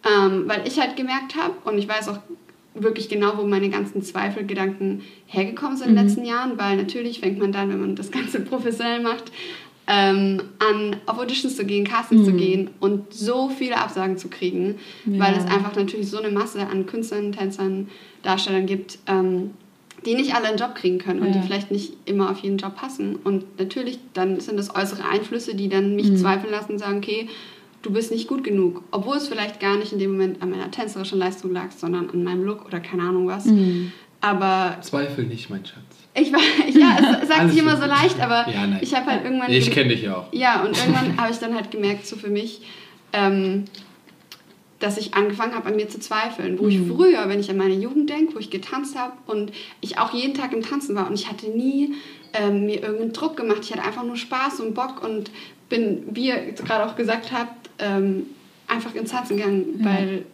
[0.05, 2.19] ähm, weil ich halt gemerkt habe und ich weiß auch
[2.73, 5.91] wirklich genau, wo meine ganzen Zweifelgedanken hergekommen sind mhm.
[5.91, 9.31] in den letzten Jahren, weil natürlich fängt man dann, wenn man das Ganze professionell macht,
[9.87, 12.25] ähm, an auf Auditions zu gehen, Castings mhm.
[12.25, 14.75] zu gehen und so viele Absagen zu kriegen,
[15.05, 15.19] ja.
[15.19, 17.89] weil es einfach natürlich so eine Masse an Künstlern, Tänzern,
[18.23, 19.51] Darstellern gibt, ähm,
[20.05, 21.33] die nicht alle einen Job kriegen können und Ja.
[21.33, 23.15] die vielleicht nicht immer auf jeden Job passen.
[23.23, 26.17] Und natürlich, dann sind es äußere Einflüsse, die dann mich Mhm.
[26.17, 27.27] zweifeln lassen und sagen, okay,
[27.81, 28.83] du bist nicht gut genug.
[28.91, 32.23] Obwohl es vielleicht gar nicht in dem Moment an meiner tänzerischen Leistung lag, sondern an
[32.23, 33.45] meinem Look oder keine Ahnung was.
[33.45, 33.91] Mhm.
[34.21, 35.77] Aber Zweifel nicht, mein Schatz.
[36.15, 36.39] Ich war,
[36.69, 39.51] ja, es sagt sich immer so leicht, aber Ja, ich habe halt irgendwann...
[39.51, 40.27] Ich kenne dich ja auch.
[40.31, 42.61] Ja, und irgendwann habe ich dann halt gemerkt, so für mich,
[43.13, 43.65] ähm,
[44.79, 46.59] dass ich angefangen habe, an mir zu zweifeln.
[46.59, 49.51] Wo ich früher, wenn ich an meine Jugend denke, wo ich getanzt habe und
[49.81, 51.93] ich auch jeden Tag im Tanzen war und ich hatte nie
[52.33, 53.59] ähm, mir irgendeinen Druck gemacht.
[53.63, 55.31] Ich hatte einfach nur Spaß und Bock und
[55.69, 58.27] bin, wie ihr gerade auch gesagt habt, ähm,
[58.67, 60.25] einfach ins Tanzen gegangen, weil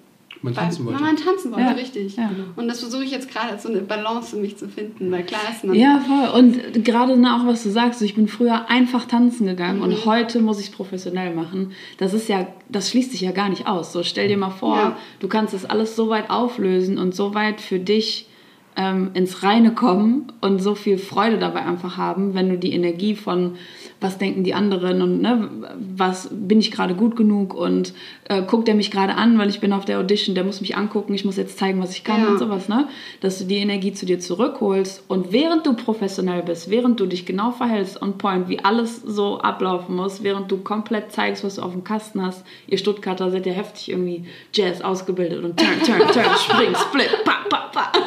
[0.43, 1.01] Man weil tanzen wollte.
[1.01, 2.15] man tanzen wollte, Ja, richtig.
[2.17, 2.31] ja.
[2.55, 5.23] Und das versuche ich jetzt gerade als so eine Balance für mich zu finden, weil
[5.23, 5.75] klar ist man...
[5.75, 6.39] Ja, voll.
[6.39, 9.83] Und gerade ne, auch, was du sagst, so, ich bin früher einfach tanzen gegangen Mhm.
[9.83, 11.73] und heute muss ich es professionell machen.
[11.97, 13.93] Das ist ja, das schließt sich ja gar nicht aus.
[13.93, 14.97] So, stell dir mal vor, Ja.
[15.19, 18.27] du kannst das alles so weit auflösen und so weit für dich
[18.77, 23.15] ähm, ins Reine kommen und so viel Freude dabei einfach haben, wenn du die Energie
[23.15, 23.55] von
[23.99, 25.47] was denken die anderen und ne,
[25.95, 27.93] was bin ich gerade gut genug und
[28.29, 30.75] äh, guckt er mich gerade an, weil ich bin auf der Audition, der muss mich
[30.75, 32.29] angucken, ich muss jetzt zeigen, was ich kann Ja.
[32.29, 32.87] und sowas, ne?
[33.19, 37.27] Dass du die Energie zu dir zurückholst und während du professionell bist, während du dich
[37.27, 41.61] genau verhältst on point, wie alles so ablaufen muss, während du komplett zeigst, was du
[41.61, 46.07] auf dem Kasten hast, ihr Stuttgarter seid ja heftig irgendwie Jazz ausgebildet und turn, turn,
[46.11, 47.91] turn, spring, split, pa, pa, pa.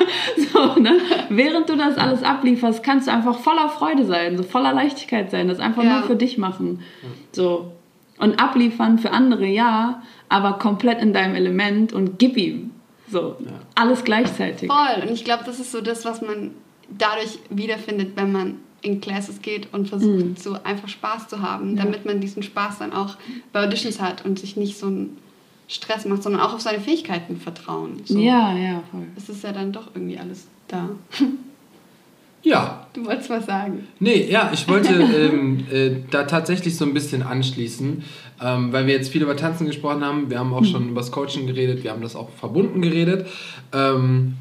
[0.52, 0.98] So, ne?
[1.28, 5.48] Während du das alles ablieferst, kannst du einfach voller Freude sein, so voller Leichtigkeit sein,
[5.48, 5.98] das einfach Ja.
[5.98, 6.80] nur für dich machen.
[7.32, 7.72] So.
[8.18, 12.70] Und abliefern für andere, ja, aber komplett in deinem Element und gib ihm.
[13.10, 13.36] So,
[13.74, 14.68] alles gleichzeitig.
[14.70, 15.02] Voll.
[15.02, 16.52] Und ich glaube, das ist so das, was man
[16.96, 22.04] dadurch wiederfindet, wenn man in Classes geht und versucht, so einfach Spaß zu haben, damit
[22.04, 23.16] man diesen Spaß dann auch
[23.52, 25.16] bei Auditions hat und sich nicht so einen
[25.74, 28.02] Stress macht, sondern auch auf seine Fähigkeiten vertrauen.
[28.04, 28.18] So.
[28.18, 29.06] Ja, ja, voll.
[29.16, 30.90] Es ist ja dann doch irgendwie alles da.
[32.42, 33.88] Ja, Du wolltest was sagen.
[33.98, 38.04] Nee, ja, ich wollte ähm, äh, da tatsächlich so ein bisschen anschließen,
[38.40, 40.30] ähm, weil wir jetzt viel über Tanzen gesprochen haben.
[40.30, 43.26] Wir haben auch schon über das Coaching geredet, wir haben das auch verbunden geredet.
[43.72, 44.34] Ähm,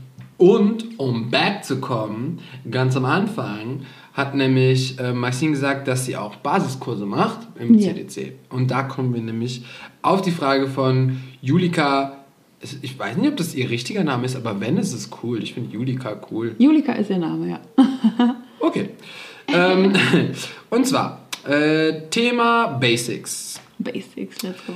[0.43, 2.39] und um back zu kommen,
[2.69, 7.93] ganz am Anfang hat nämlich äh, Maxine gesagt, dass sie auch Basiskurse macht im Ja.
[7.93, 8.33] CDC.
[8.49, 9.63] Und da kommen wir nämlich
[10.01, 12.17] auf die Frage von Julika.
[12.81, 15.41] Ich weiß nicht, ob das ihr richtiger Name ist, aber wenn, ist es cool.
[15.41, 16.55] Ich finde Julika cool.
[16.59, 17.59] Julika ist ihr Name, ja.
[18.59, 18.89] Okay.
[19.47, 19.93] ähm,
[20.69, 23.61] und zwar äh, Thema Basics.
[23.79, 24.73] Basics, let's go.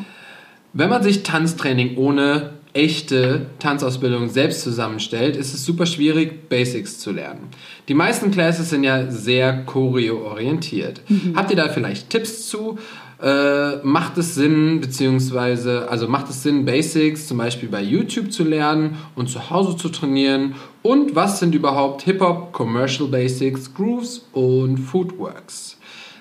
[0.74, 7.12] Wenn man sich Tanztraining ohne echte Tanzausbildung selbst zusammenstellt, ist es super schwierig, Basics zu
[7.12, 7.50] lernen.
[7.88, 11.02] Die meisten Classes sind ja sehr choreo-orientiert.
[11.36, 12.78] Habt ihr da vielleicht Tipps zu?
[13.20, 18.44] Äh, macht es Sinn, beziehungsweise, also macht es Sinn, Basics zum Beispiel bei YouTube zu
[18.44, 20.54] lernen und zu Hause zu trainieren?
[20.84, 25.77] Und was sind überhaupt Hip-Hop, Commercial Basics, Grooves und Footworks?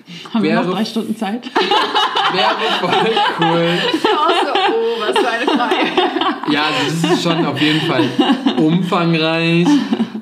[0.33, 1.45] Haben wir Wäre- noch drei Stunden Zeit?
[2.33, 2.49] Wäre
[2.81, 3.77] voll cool.
[4.15, 5.75] Auch so, oh, was für eine Frage.
[6.51, 8.05] Ja, das ist schon auf jeden Fall
[8.55, 9.67] umfangreich.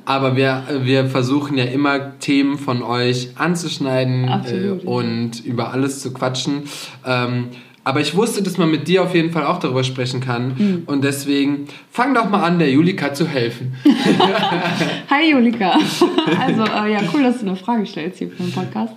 [0.06, 6.14] Aber wir, wir versuchen ja immer Themen von euch anzuschneiden äh, und über alles zu
[6.14, 6.64] quatschen.
[7.06, 7.50] Ähm,
[7.86, 10.56] aber ich wusste, dass man mit dir auf jeden Fall auch darüber sprechen kann.
[10.58, 10.84] Mhm.
[10.88, 13.76] Und deswegen fang doch mal an, der Julika zu helfen.
[15.10, 15.78] Hi Julika.
[16.40, 18.94] Also äh, ja, cool, dass du eine Frage stellst hier für den Podcast.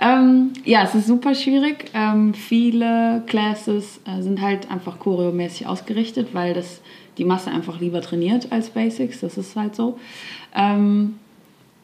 [0.00, 1.84] Ähm, ja, es ist super schwierig.
[1.94, 6.80] Ähm, viele Classes äh, sind halt einfach choreomäßig ausgerichtet, weil das
[7.16, 9.20] die Masse einfach lieber trainiert als Basics.
[9.20, 10.00] Das ist halt so.
[10.56, 11.14] Ähm,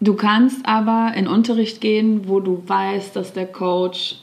[0.00, 4.16] du kannst aber in Unterricht gehen, wo du weißt, dass der Coach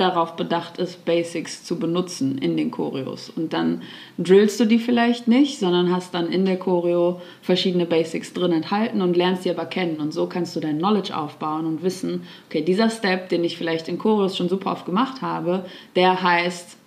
[0.00, 3.28] darauf bedacht ist, Basics zu benutzen in den Choreos.
[3.28, 3.82] Und dann
[4.18, 9.02] drillst du die vielleicht nicht, sondern hast dann in der Choreo verschiedene Basics drin enthalten
[9.02, 10.00] und lernst die aber kennen.
[10.00, 13.88] Und so kannst du dein Knowledge aufbauen und wissen, okay, dieser Step, den ich vielleicht
[13.88, 16.78] in Choreos schon super oft gemacht habe, der heißt,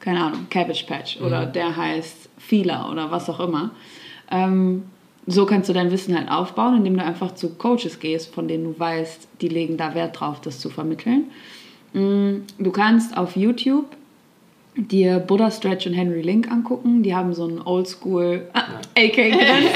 [0.00, 3.70] keine Ahnung, Cabbage Patch oder der heißt Feeler oder was auch immer.
[4.30, 4.84] Ähm,
[5.26, 8.64] so kannst du dein Wissen halt aufbauen, indem du einfach zu Coaches gehst, von denen
[8.64, 11.30] du weißt, die legen da Wert drauf, das zu vermitteln.
[11.92, 13.86] Mm, Du kannst auf YouTube
[14.76, 17.02] dir Buddha Stretch und Henry Link angucken.
[17.02, 18.62] Die haben so ein Oldschool, ah,
[18.96, 19.74] AK gedance,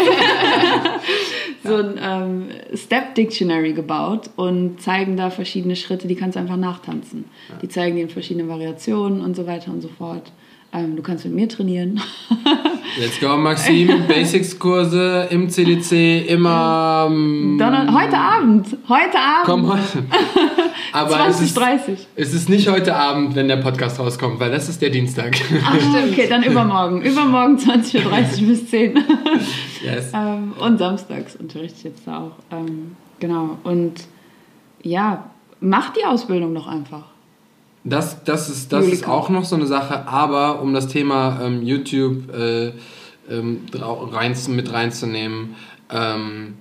[1.64, 2.44] so ein ähm,
[2.76, 7.24] Step Dictionary gebaut und zeigen da verschiedene Schritte, die kannst du einfach nachtanzen.
[7.60, 10.30] Die zeigen dir in verschiedenen Variationen und so weiter und so fort.
[10.74, 12.00] Ähm, du kannst mit mir trainieren.
[12.98, 14.08] Let's go, Maxim.
[14.08, 17.06] Basics-Kurse im CDC immer.
[17.08, 18.66] Ähm, Donner heute Abend.
[18.88, 19.44] Heute Abend.
[19.44, 20.04] Komm heute.
[20.92, 22.06] Aber 20, es ist, 30.
[22.16, 25.40] es ist nicht heute Abend, wenn der Podcast rauskommt, weil das ist der Dienstag.
[25.64, 25.76] Ach,
[26.10, 27.02] okay, dann übermorgen.
[27.02, 28.98] Übermorgen 20.30 Uhr bis 10
[29.84, 30.10] yes.
[30.12, 32.32] ähm, Und samstags unterrichte ich jetzt da auch.
[32.50, 33.58] Ähm, genau.
[33.62, 33.94] Und
[34.82, 37.13] ja, mach die Ausbildung doch einfach.
[37.86, 41.62] Das, das, ist, das ist auch noch so eine Sache, aber um das Thema ähm,
[41.62, 42.72] YouTube äh,
[43.30, 45.56] ähm, rein, mit reinzunehmen,
[45.90, 46.54] ähm,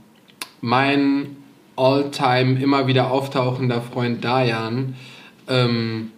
[0.60, 1.38] mein
[1.78, 4.96] all-time immer wieder auftauchender Freund Dayan,
[5.48, 6.12] ähm,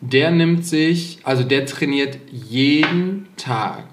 [0.00, 3.84] der nimmt sich, also der trainiert jeden Tag.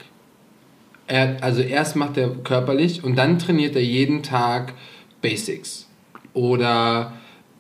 [1.05, 4.74] Er, also erst macht er körperlich und dann trainiert er jeden Tag
[5.22, 5.88] Basics
[6.34, 7.14] oder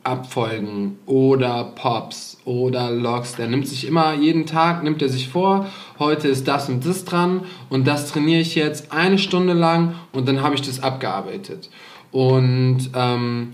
[0.07, 3.35] Abfolgen oder Pops oder Logs.
[3.35, 5.67] Der nimmt sich immer jeden Tag, nimmt er sich vor,
[5.99, 10.27] heute ist das und das dran und das trainiere ich jetzt eine Stunde lang und
[10.27, 11.69] dann habe ich das abgearbeitet.
[12.11, 13.51] Und ähm,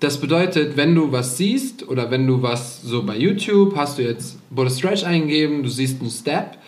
[0.00, 4.02] das bedeutet, wenn du was siehst oder wenn du was so bei YouTube, hast du
[4.02, 6.58] jetzt Buddha Stretch eingegeben, du siehst einen Step,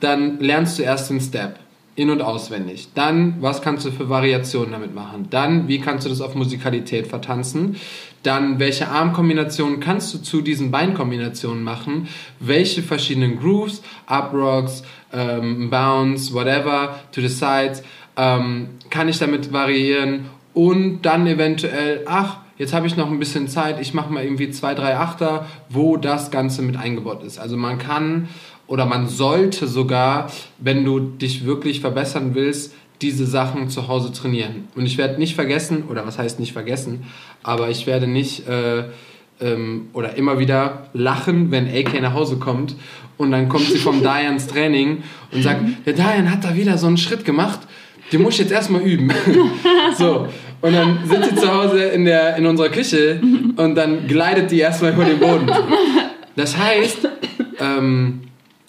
[0.00, 1.58] dann lernst du erst den Step
[1.96, 2.88] in- und auswendig.
[2.94, 5.28] Dann, was kannst du für Variationen damit machen?
[5.30, 7.76] Dann, wie kannst du das auf Musikalität vertanzen?
[8.22, 12.08] Dann, welche Armkombinationen kannst du zu diesen Beinkombinationen machen?
[12.38, 14.82] Welche verschiedenen Grooves, Uprocks,
[15.12, 17.82] ähm, Bounce, whatever, to the sides,
[18.16, 20.26] ähm, kann ich damit variieren?
[20.52, 24.50] Und dann eventuell, ach, jetzt habe ich noch ein bisschen Zeit, ich mache mal irgendwie
[24.50, 27.38] zwei, drei Achter, wo das Ganze mit eingebaut ist.
[27.38, 28.28] Also man kann
[28.66, 34.68] oder man sollte sogar, wenn du dich wirklich verbessern willst, diese Sachen zu Hause trainieren.
[34.74, 37.04] Und ich werde nicht vergessen, oder was heißt nicht vergessen,
[37.42, 38.84] aber ich werde nicht äh,
[39.40, 42.74] ähm, oder immer wieder lachen, wenn AK nach Hause kommt
[43.18, 45.02] und dann kommt sie vom Dians Training
[45.32, 47.60] und sagt, der Dian hat da wieder so einen Schritt gemacht,
[48.12, 49.12] den muss ich jetzt erstmal üben.
[49.98, 50.28] so.
[50.62, 53.20] Und dann sitzt sie zu Hause in, der, in unserer Küche
[53.56, 55.50] und dann gleitet die erstmal über den Boden.
[56.34, 57.08] Das heißt,
[57.60, 58.22] ähm,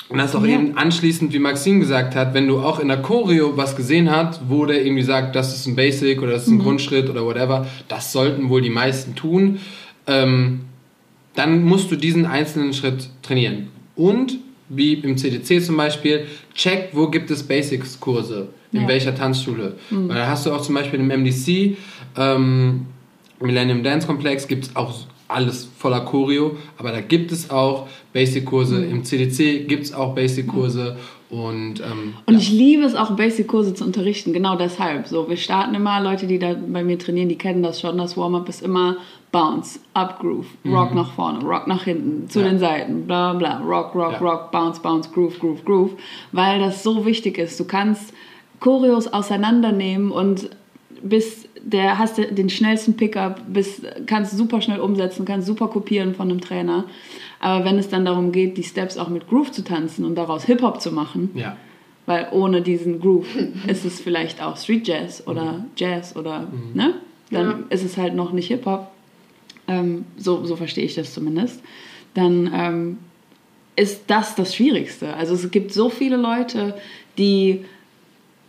[0.09, 0.53] und das auch Ja.
[0.55, 4.41] eben anschließend, wie Maxine gesagt hat, wenn du auch in der Choreo was gesehen hast,
[4.49, 7.67] wo der irgendwie sagt, das ist ein Basic oder das ist ein Grundschritt oder whatever,
[7.87, 9.59] das sollten wohl die meisten tun,
[10.07, 10.61] ähm,
[11.35, 13.67] dann musst du diesen einzelnen Schritt trainieren.
[13.95, 14.37] Und,
[14.69, 18.87] wie im CDC zum Beispiel, check, wo gibt es Basics-Kurse, in Ja.
[18.87, 19.75] welcher Tanzschule.
[19.89, 21.77] Weil da hast du auch zum Beispiel im MDC,
[22.17, 22.85] ähm,
[23.39, 28.83] Millennium Dance Complex, gibt es auch alles voller Choreo, aber da gibt es auch Basic-Kurse.
[28.85, 30.95] Im CDC gibt es auch Basic-Kurse
[31.29, 32.39] und, ähm, Und ja.
[32.39, 35.07] ich liebe es auch, Basic-Kurse zu unterrichten, genau deshalb.
[35.07, 37.97] So, wir starten immer, Leute, die da bei mir trainieren, die kennen das schon.
[37.97, 38.95] Das Warm-up ist immer
[39.33, 42.45] Bounce, Up Groove, Rock nach vorne, Rock nach hinten, zu Mhm.
[42.45, 42.51] Ja.
[42.51, 44.17] den Seiten, bla bla, Rock, Rock, Ja.
[44.19, 45.91] Rock, Bounce, Bounce, Groove, Groove, Groove,
[46.31, 47.59] weil das so wichtig ist.
[47.59, 48.13] Du kannst
[48.61, 50.49] Choreos auseinandernehmen und
[51.01, 56.15] bis der hast du den schnellsten Pickup, bis, kannst super schnell umsetzen, kannst super kopieren
[56.15, 56.85] von einem Trainer.
[57.39, 60.45] Aber wenn es dann darum geht, die Steps auch mit Groove zu tanzen und daraus
[60.45, 61.55] Hip-Hop zu machen, ja.
[62.05, 63.27] weil ohne diesen Groove
[63.67, 66.95] ist es vielleicht auch Street Jazz oder Jazz oder, ne?
[67.29, 67.59] Dann Ja.
[67.69, 68.87] ist es halt noch nicht Hip-Hop.
[69.67, 71.61] Ähm, so, so verstehe ich das zumindest.
[72.13, 72.97] Dann ähm,
[73.75, 75.13] ist das das Schwierigste.
[75.13, 76.75] Also es gibt so viele Leute,
[77.17, 77.65] die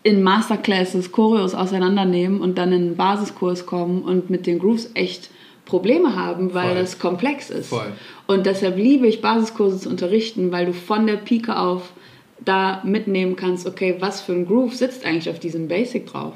[0.03, 5.31] in Masterclasses Choreos auseinandernehmen und dann in einen Basiskurs kommen und mit den Grooves echt
[5.65, 6.79] Probleme haben, weil Voll.
[6.79, 7.69] das komplex ist.
[7.69, 7.93] Voll.
[8.27, 11.93] Und deshalb liebe ich Basiskurse zu unterrichten, weil du von der Pike auf
[12.43, 16.35] da mitnehmen kannst, okay, was für ein Groove sitzt eigentlich auf diesem Basic drauf?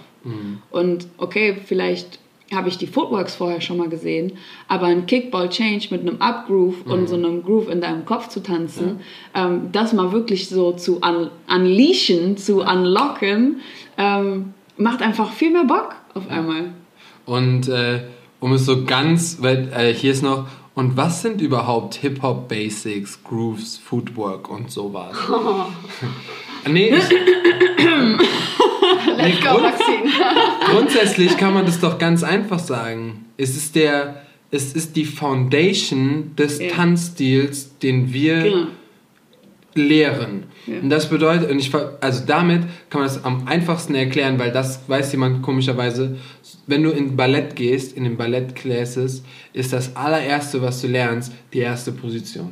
[0.71, 2.19] Und okay, vielleicht
[2.55, 4.33] habe ich die Footworks vorher schon mal gesehen,
[4.69, 8.43] aber ein Kickball Change mit einem Up-Groove und so einem Groove in deinem Kopf zu
[8.43, 9.01] tanzen,
[9.35, 13.61] ähm, das mal wirklich so zu un unleashen, zu unlocken,
[13.99, 16.73] ähm, macht einfach viel mehr Bock auf einmal.
[17.27, 18.05] Und äh,
[18.41, 23.77] um es so ganz, weil äh, hier ist noch, und was sind überhaupt Hip-Hop-Basics, Grooves,
[23.77, 25.17] Footwork und sowas?
[26.67, 27.05] nee, ich,
[29.17, 30.11] Let's go, Maxine.
[30.71, 33.27] grundsätzlich kann man das doch ganz einfach sagen.
[33.37, 36.69] Es ist der, es ist die Foundation des Ja.
[36.71, 38.67] Tanzstils, den wir Genau.
[39.75, 40.45] lehren.
[40.67, 40.79] Ja.
[40.81, 44.81] Und das bedeutet, und ich, also damit kann man das am einfachsten erklären, weil das
[44.89, 46.17] weiß jemand komischerweise,
[46.67, 51.59] wenn du in Ballett gehst, in den Ballettclasses, ist das allererste, was du lernst, die
[51.61, 52.51] erste Position.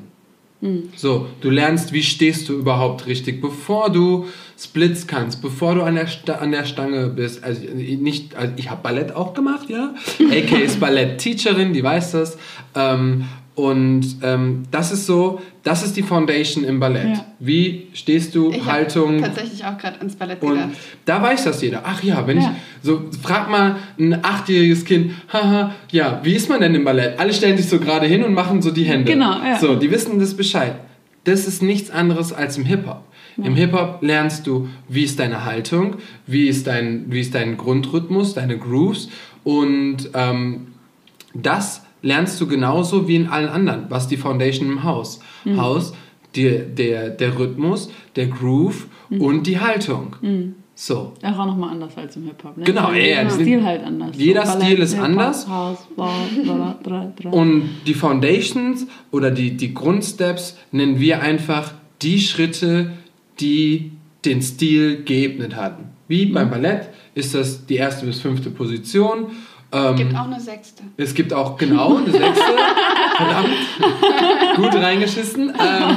[0.94, 4.26] So, du lernst, wie stehst du überhaupt richtig, bevor du
[4.58, 7.42] Splits kannst, bevor du an der, Sta an der Stange bist.
[7.42, 9.94] Also nicht, also ich habe Ballett auch gemacht, ja.
[10.20, 12.36] AK ist Ballett-Teacherin, die weiß das.
[12.74, 17.16] Ähm, Und ähm, das ist so, das ist die Foundation im Ballett.
[17.16, 17.24] Ja.
[17.38, 19.20] Wie stehst du, Ich Haltung?
[19.22, 20.70] tatsächlich auch gerade ins Ballett Und gedacht.
[21.04, 21.82] da weiß das jeder.
[21.84, 22.54] Ach ja, wenn Ja.
[22.80, 27.18] ich so frag mal ein achtjähriges Kind, haha, ja, wie ist man denn im Ballett?
[27.18, 29.12] Alle stellen sich so gerade hin und machen so die Hände.
[29.12, 29.58] Genau, ja.
[29.58, 30.76] So, die wissen das Bescheid.
[31.24, 33.02] Das ist nichts anderes als im Hip-Hop.
[33.36, 35.96] Im Hip-Hop lernst du, wie ist deine Haltung,
[36.26, 39.08] wie ist dein, wie ist dein Grundrhythmus, deine Grooves
[39.44, 40.68] und ähm,
[41.34, 43.86] das lernst du genauso wie in allen anderen.
[43.88, 45.20] Was die Foundation im Haus?
[45.44, 45.60] Mhm.
[45.60, 45.92] Haus,
[46.36, 49.20] der, der, der Rhythmus, der Groove Mhm.
[49.22, 50.14] und die Haltung.
[50.76, 51.12] So.
[51.22, 52.56] Auch nochmal anders als im Hip-Hop.
[52.56, 52.64] Ne?
[52.64, 54.10] Genau, ja, jeder die sind- Stil halt anders.
[54.16, 55.48] jeder So, Stil ist anders.
[55.48, 56.10] House, bla,
[56.44, 57.30] bla, bla, bla.
[57.32, 61.72] Und die Foundations oder die, die Grundsteps nennen wir einfach
[62.02, 62.92] die Schritte,
[63.40, 63.92] die
[64.24, 65.86] den Stil geebnet hatten.
[66.08, 66.50] Wie beim Mhm.
[66.52, 69.26] Ballett ist das die erste bis fünfte Position.
[69.72, 70.82] Ähm, Gibt auch eine sechste.
[70.96, 72.42] Es gibt auch genau eine sechste.
[73.16, 74.56] Verdammt.
[74.56, 75.50] Gut reingeschissen.
[75.50, 75.96] Ähm,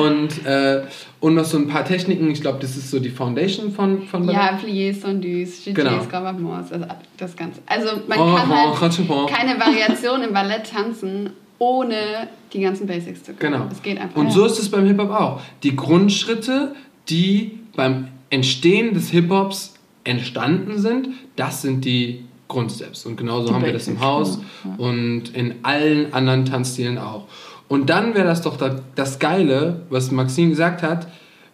[0.00, 0.82] und, äh,
[1.20, 2.30] und noch so ein paar Techniken.
[2.30, 4.40] Ich glaube, das ist so die Foundation von, von Ballett.
[4.40, 6.04] Ja, Pliés, Sondus, Jetés, Genau.
[6.08, 6.86] Gravamors, also
[7.18, 7.60] das Ganze.
[7.66, 9.26] Also man Oh, kann oh, halt Ratschepon.
[9.26, 13.54] keine Variation im Ballett tanzen, ohne die ganzen Basics zu können.
[13.54, 13.66] Genau.
[13.70, 15.40] Es geht einfach Und so ist es beim Hip-Hop auch.
[15.62, 16.74] Die Grundschritte,
[17.08, 23.06] die beim Entstehen des Hip-Hops entstanden sind, das sind die Grundsteps.
[23.06, 27.24] Und genauso Die haben wir das im Haus genau, und in allen anderen Tanzstilen auch.
[27.68, 31.08] Und dann wäre das doch da- das Geile, was Maxine gesagt hat,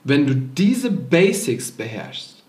[0.04, 2.42] wenn du diese Basics beherrschst,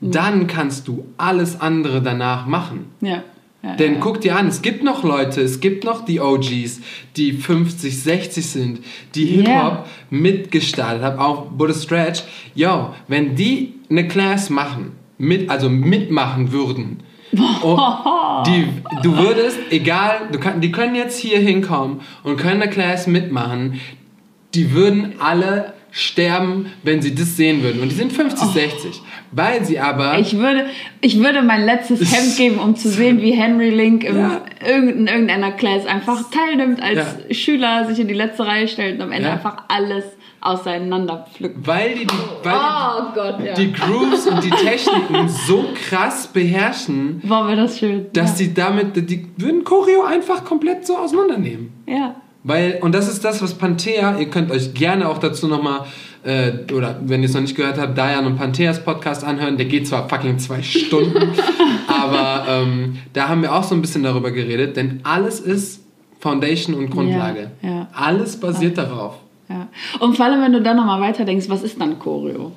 [0.00, 0.10] Mhm.
[0.12, 2.86] dann kannst du alles andere danach machen.
[3.02, 3.22] Ja.
[3.62, 4.00] ja Denn ja.
[4.00, 6.80] guck dir an, es gibt noch Leute, es gibt noch die OGs,
[7.16, 8.80] die 50, 60 sind,
[9.14, 9.84] die Hip-Hop Yeah.
[10.10, 12.22] mitgestartet haben, auch Buddha Stretch.
[12.54, 17.00] Yo, wenn die eine Class machen, mit, also mitmachen würden,
[17.32, 18.68] und die,
[19.02, 23.80] du würdest, egal, du kann, die können jetzt hier hinkommen und können eine Class mitmachen,
[24.54, 27.82] die würden alle sterben, wenn sie das sehen würden.
[27.82, 29.02] Und die sind 50, 60.
[29.30, 30.18] Weil sie aber...
[30.18, 30.64] Ich würde,
[31.02, 34.40] ich würde mein letztes Hemd geben, um zu sehen, wie Henry Link im, Ja.
[34.66, 36.96] irgend- in irgendeiner Class einfach teilnimmt, als
[37.28, 37.34] Ja.
[37.34, 39.34] Schüler sich in die letzte Reihe stellt und am Ende Ja.
[39.34, 40.04] einfach alles
[40.42, 41.66] auseinander pflückt.
[41.66, 43.54] weil die, die, weil die Oh Gott, ja.
[43.54, 48.06] die Grooves und die Techniken so krass beherrschen, Boah, wäre das schön.
[48.12, 51.72] dass die damit, die würden Choreo einfach komplett so auseinandernehmen.
[51.86, 51.94] ja.
[51.96, 52.14] ja.
[52.44, 55.82] Weil, und das ist das, was Panthea, ihr könnt euch gerne auch dazu nochmal,
[56.24, 59.56] äh, oder wenn ihr es noch nicht gehört habt, Dayan und Pantheas Podcast anhören.
[59.56, 61.28] Der geht zwar fucking zwei Stunden,
[61.86, 65.84] aber ähm, da haben wir auch so ein bisschen darüber geredet, denn alles ist
[66.18, 67.52] Foundation und Grundlage.
[67.62, 67.88] Ja, ja.
[67.92, 69.14] Alles basiert darauf.
[69.48, 69.68] Ja.
[70.00, 72.52] Und vor allem, wenn du dann nochmal weiter denkst, was ist dann Choreo?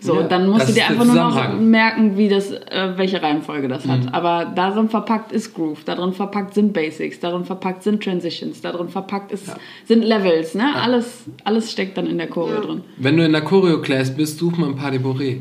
[0.00, 3.68] So, Ja, dann musst du dir einfach nur noch merken, wie das, äh, welche Reihenfolge
[3.68, 3.90] das Mhm.
[3.90, 4.00] hat.
[4.14, 9.32] Aber darin verpackt ist Groove, darin verpackt sind Basics, darin verpackt sind Transitions, darin verpackt
[9.32, 9.46] ist,
[9.86, 10.74] sind Levels, ne?
[10.74, 12.80] Alles, alles steckt dann in der Choreo drin.
[12.98, 15.38] Wenn du in der Choreo-Class bist, such mal ein paar de Bourré.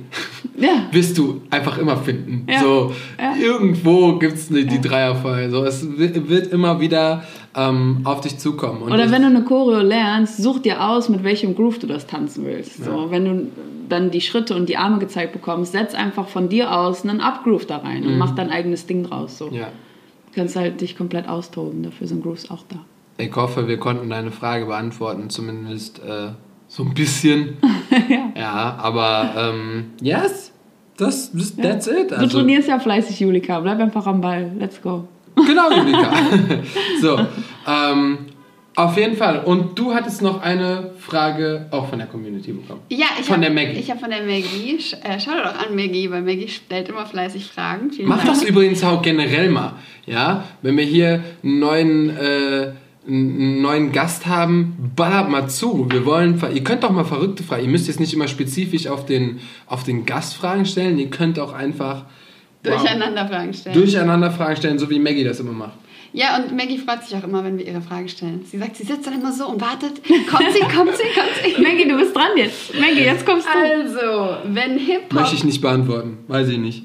[0.58, 0.88] Ja.
[0.92, 2.46] wirst du einfach immer finden.
[2.50, 2.60] Ja.
[2.62, 3.34] So, Ja.
[3.42, 5.50] irgendwo gibt es die, die Dreierfall.
[5.50, 7.24] So, es wi- wird immer wieder
[7.56, 8.82] ähm, auf dich zukommen.
[8.82, 12.08] Und Oder wenn du eine Choreo lernst, such dir aus, mit welchem Groove du das
[12.08, 12.84] tanzen willst.
[12.84, 13.52] So, wenn du
[13.90, 17.66] dann die Schritte und die Arme gezeigt bekommst, setz einfach von dir aus einen Upgroove
[17.66, 19.38] da rein und mach dein eigenes Ding draus.
[19.38, 19.48] So.
[19.48, 19.56] Mhm.
[19.56, 19.68] ja.
[20.32, 22.78] Du kannst halt dich komplett austoben, dafür sind Grooves auch da.
[23.18, 26.30] Ich hoffe, wir konnten deine Frage beantworten, zumindest äh,
[26.68, 27.58] so ein bisschen.
[28.36, 28.76] ja.
[28.82, 30.52] aber ähm, yes,
[30.98, 32.10] das, das, that's it.
[32.10, 33.60] Du Also, trainierst ja fleißig, Julika.
[33.60, 34.52] Bleib einfach am Ball.
[34.58, 35.08] Let's go.
[35.36, 36.12] Genau, Julika.
[37.02, 37.20] so,
[37.68, 38.18] ähm,
[38.76, 39.44] auf jeden Fall.
[39.44, 42.82] Und du hattest noch eine Frage auch von der Community bekommen.
[42.90, 43.80] Ja, ich Von hab, der Maggie.
[43.80, 44.80] Ich habe von der Maggie.
[45.04, 47.92] Äh, schau doch an Maggie, weil Maggie stellt immer fleißig Fragen.
[47.92, 48.30] Vielen Mach Dank.
[48.30, 49.74] das übrigens auch generell mal.
[50.08, 52.72] Ja, wenn wir hier einen neuen, äh,
[53.08, 55.88] einen neuen Gast haben, ballert mal zu.
[55.92, 57.64] Wir wollen, ihr könnt doch mal verrückte Fragen.
[57.64, 60.98] Ihr müsst jetzt nicht immer spezifisch auf den, auf den Gast Fragen stellen.
[60.98, 62.06] Ihr könnt auch einfach
[62.64, 63.76] Durcheinander Fragen stellen.
[63.76, 65.78] durcheinander Fragen stellen, so wie Maggie das immer macht.
[66.14, 68.46] ja, und Maggie freut sich auch immer, wenn wir ihre Fragen stellen.
[68.50, 70.02] Sie sagt, sie sitzt dann immer so und wartet.
[70.30, 71.62] Kommt sie, kommt sie, kommt sie.
[71.62, 72.74] Maggie, du bist dran jetzt.
[72.80, 73.60] Maggie, jetzt kommst du.
[73.60, 75.14] Also, wenn Hip-Hop.
[75.14, 76.20] Möchte ich nicht beantworten.
[76.28, 76.84] Weiß ich nicht.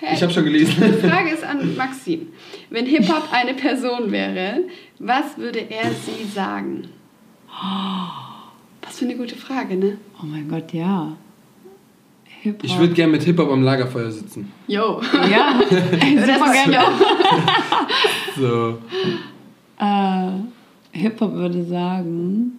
[0.00, 0.14] Hey.
[0.14, 0.74] Ich habe schon gelesen.
[0.78, 2.28] Die Frage ist an Maxim.
[2.70, 4.60] Wenn Hip-Hop eine Person wäre,
[5.00, 6.88] was würde er sie sagen?
[8.82, 9.98] Was für eine gute Frage, ne?
[10.22, 11.16] Oh mein Gott, ja.
[12.42, 12.64] Hip-Hop.
[12.64, 14.52] Ich würde gerne mit Hip-Hop am Lagerfeuer sitzen.
[14.66, 15.00] Yo.
[15.30, 16.78] Ja, super Das- gerne.
[18.36, 18.78] So.
[19.78, 20.30] Äh,
[20.92, 22.58] Hip-Hop würde sagen,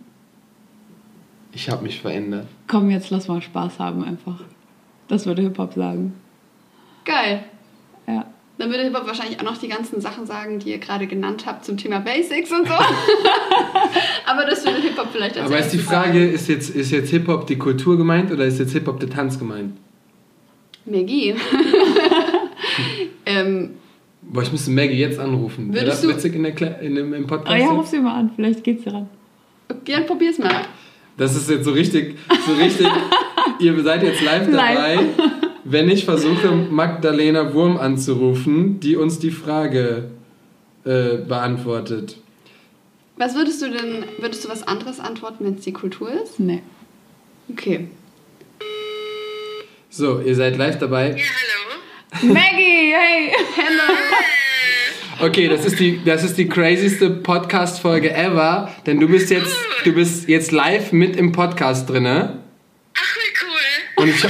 [1.54, 2.48] Ich habe mich verändert.
[2.68, 4.42] komm, jetzt lass mal Spaß haben einfach.
[5.08, 6.14] Das würde Hip-Hop sagen.
[7.06, 7.46] Geil.
[8.60, 11.64] Dann würde Hip-Hop wahrscheinlich auch noch die ganzen Sachen sagen, die ihr gerade genannt habt
[11.64, 12.74] zum Thema Basics und so.
[14.26, 17.48] Aber das würde Hip-Hop vielleicht als Aber ist die Frage, ist jetzt, ist jetzt Hip-Hop
[17.48, 19.78] die Kultur gemeint oder ist jetzt Hip-Hop der Tanz gemeint?
[20.84, 21.36] Maggie.
[23.26, 23.76] ähm,
[24.24, 25.74] Boah, ich müsste Maggie jetzt anrufen.
[25.74, 27.56] Wäre das Würdest du- witzig in der Kle in dem, im Podcast?
[27.56, 29.10] Oh ja, ruf sie mal an, vielleicht geht's dir ran.
[29.70, 30.64] okay, dann probier's mal.
[31.16, 32.88] Das ist jetzt so richtig, so richtig.
[33.62, 35.00] ihr seid jetzt live Live.
[35.64, 40.12] Wenn ich versuche, Magdalena Wurm anzurufen, die uns die Frage
[40.86, 42.18] äh, beantwortet.
[43.18, 46.40] Was würdest du denn, würdest du was anderes antworten, wenn es die Kultur ist?
[46.40, 46.62] Nee.
[47.52, 47.88] Okay.
[49.90, 51.10] So, ihr seid live dabei.
[51.10, 51.24] Ja,
[52.22, 52.34] hallo.
[52.34, 53.32] Maggie, hey!
[55.22, 59.54] Okay, das ist die, das ist die crazyste Podcast-Folge ever, denn du bist jetzt,
[59.84, 62.40] du bist jetzt live mit im Podcast drinne.
[62.96, 64.04] Ach, wie cool.
[64.04, 64.24] Und ich,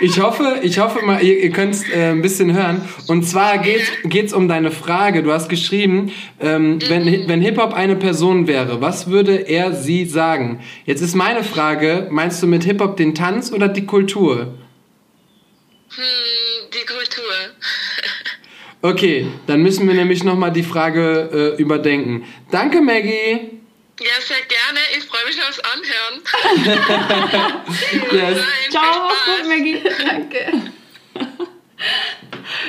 [0.00, 2.88] ich hoffe, ich hoffe mal, ihr, ihr könnt äh, ein bisschen hören.
[3.06, 5.22] Und zwar geht es um deine Frage.
[5.22, 10.60] Du hast geschrieben, ähm, wenn, wenn Hip-Hop eine Person wäre, was würde er sie sagen?
[10.86, 14.54] Jetzt ist meine Frage, meinst du mit Hip-Hop den Tanz oder die Kultur?
[15.94, 17.24] Hm, die Kultur.
[18.82, 22.24] Okay, dann müssen wir nämlich nochmal die Frage äh, überdenken.
[22.50, 23.59] Danke, Maggie.
[24.00, 24.80] Ja, sehr gerne.
[24.96, 26.22] Ich freue mich aufs Anhören.
[28.12, 28.36] Yes.
[28.38, 29.78] Nein, Ciao, gut, Maggie.
[30.06, 30.70] Danke.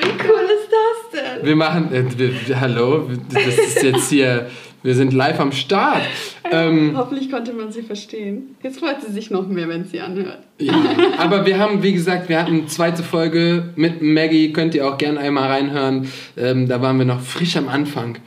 [0.01, 1.45] Wie cool ist das denn?
[1.45, 4.49] Wir machen, äh, wir, wir- hallo, das ist jetzt hier,
[4.83, 6.03] wir sind live am Start.
[6.51, 8.55] Ähm, Hoffentlich konnte man sie verstehen.
[8.61, 10.39] Jetzt freut sie sich noch mehr, wenn sie anhört.
[10.59, 10.73] Ja,
[11.17, 14.97] aber wir haben, wie gesagt, wir hatten eine zweite Folge mit Maggie, könnt ihr auch
[14.97, 16.11] gerne einmal reinhören.
[16.37, 18.17] Ähm, da waren wir noch frisch am Anfang.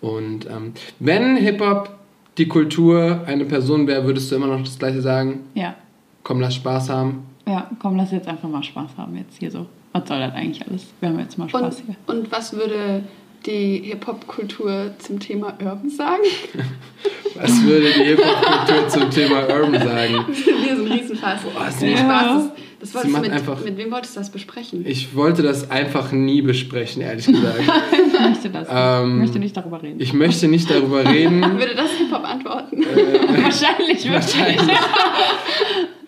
[0.00, 1.90] Und ähm, wenn Hip-Hop
[2.38, 5.40] die Kultur eine Person wäre, würdest du immer noch das Gleiche sagen?
[5.54, 5.74] Ja.
[6.22, 7.24] Komm, lass Spaß haben.
[7.46, 9.66] Ja, komm, lass jetzt einfach mal Spaß haben jetzt hier so.
[9.92, 10.86] Was soll das eigentlich alles?
[11.00, 11.96] Wir haben jetzt mal Spaß Und, hier.
[12.06, 13.02] und was würde
[13.46, 16.22] die Hip-Hop-Kultur zum Thema Urban sagen?
[17.40, 20.14] Was würde die Hip-Hop-Kultur zum Thema Urban sagen?
[20.28, 21.40] Wir sind ein Riesenfass.
[21.78, 22.42] sie Nee, macht- Spaß.
[22.80, 24.84] Das wolltest du mit, einfach- mit wem wolltest du das besprechen?
[24.86, 27.60] Ich wollte das einfach nie besprechen, ehrlich gesagt.
[28.18, 28.76] Ich möchte das nicht.
[28.76, 30.00] Ähm, ich möchte nicht darüber reden.
[30.00, 31.40] Ich möchte nicht darüber reden.
[31.58, 32.78] Würde das Hip-Hop antworten?
[33.42, 34.12] wahrscheinlich, wirklich.
[34.12, 34.76] Wahrscheinlich.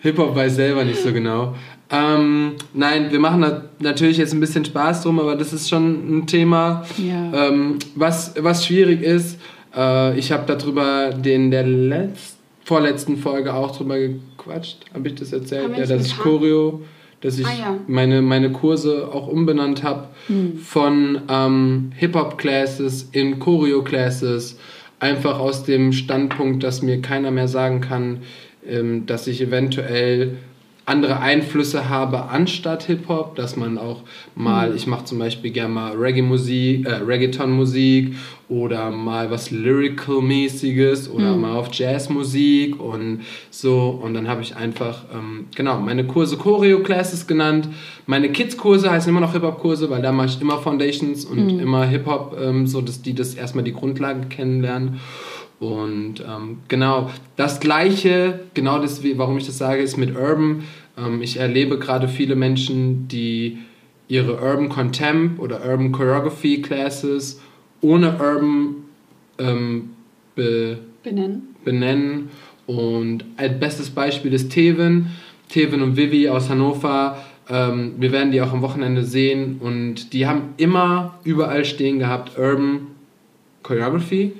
[0.01, 1.55] Hip-Hop weiß selber nicht so genau.
[1.89, 6.17] Ähm, nein, wir machen da natürlich jetzt ein bisschen Spaß drum, aber das ist schon
[6.19, 7.47] ein Thema, Ja.
[7.49, 9.39] ähm, was, was schwierig ist.
[9.75, 13.95] Äh, ich habe darüber in der letz vorletzten Folge auch drüber
[14.43, 14.77] gequatscht.
[14.93, 15.63] Habe ich das erzählt?
[15.65, 16.23] Haben Ja, ich H?
[16.23, 16.81] Choreo,
[17.21, 17.77] dass ich Ah, ja.
[17.87, 20.07] meine, meine Kurse auch umbenannt habe
[20.63, 24.57] von ähm, Hip-Hop-Classes in Choreo-Classes.
[24.99, 28.19] Einfach aus dem Standpunkt, dass mir keiner mehr sagen kann,
[28.67, 30.37] ähm, dass ich eventuell
[30.85, 34.01] andere Einflüsse habe anstatt Hip-Hop, dass man auch
[34.35, 38.15] mal, ich mache zum Beispiel gerne mal Reggae-Musik, äh, Reggaeton-Musik
[38.51, 43.97] oder mal was Lyrical-mäßiges oder mal auf Jazzmusik und so.
[44.03, 47.69] Und dann habe ich einfach, ähm, genau, meine Kurse Choreo-Classes genannt,
[48.07, 52.37] meine Kids-Kurse heißen immer noch Hip-Hop-Kurse, weil da mache ich immer Foundations und immer Hip-Hop,
[52.41, 54.99] ähm, so dass die das erstmal die Grundlagen kennenlernen.
[55.61, 60.63] Und ähm, genau, das Gleiche, genau das, warum ich das sage, ist mit Urban.
[60.97, 63.59] Ähm, ich erlebe gerade viele Menschen, die
[64.09, 67.39] ihre Urban Contempt oder Urban Choreography Classes
[67.81, 68.75] ohne Urban
[69.37, 69.89] ähm,
[70.35, 71.55] be, Benennen.
[71.63, 72.29] benennen.
[72.67, 75.07] Und ein bestes Beispiel ist Tevin.
[75.49, 77.17] Tevin und Vivi aus Hannover.
[77.49, 79.57] Ähm, wir werden die auch am Wochenende sehen.
[79.59, 82.87] Und die haben immer überall stehen gehabt Urban
[83.63, 84.33] Choreography.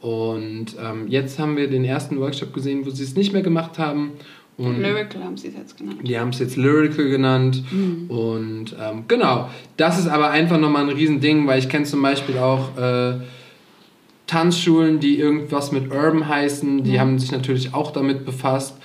[0.00, 3.78] Und ähm, jetzt haben wir den ersten Workshop gesehen, wo sie es nicht mehr gemacht
[3.78, 4.12] haben.
[4.58, 6.00] Und Lyrical haben sie es jetzt genannt.
[6.02, 7.62] die haben es jetzt Lyrical genannt.
[8.08, 12.38] Und ähm, genau, das ist aber einfach nochmal ein Riesending, weil ich kenne zum Beispiel
[12.38, 13.16] auch äh,
[14.26, 16.84] Tanzschulen, die irgendwas mit Urban heißen.
[16.84, 18.76] Die haben sich natürlich auch damit befasst.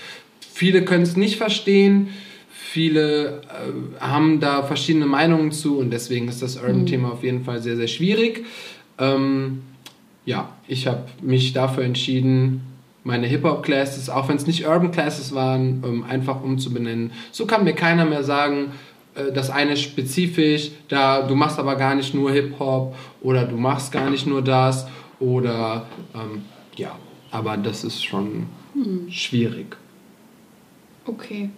[0.54, 2.10] Viele können es nicht verstehen.
[2.52, 7.62] Viele äh, haben da verschiedene Meinungen zu und deswegen ist das Urban-Thema auf jeden Fall
[7.62, 8.46] sehr, sehr schwierig.
[8.98, 9.62] Ähm,
[10.26, 12.62] ja, ich habe mich dafür entschieden,
[13.04, 17.12] meine Hip-Hop-Classes, auch wenn es nicht Urban-Classes waren, ähm, einfach umzubenennen.
[17.32, 18.72] So kann mir keiner mehr sagen,
[19.16, 23.58] äh, das eine ist spezifisch, da du machst aber gar nicht nur Hip-Hop oder du
[23.58, 24.88] machst gar nicht nur das
[25.20, 26.44] oder ähm,
[26.76, 26.96] ja,
[27.32, 28.48] aber das ist schon
[29.10, 29.76] schwierig.
[31.06, 31.50] Okay.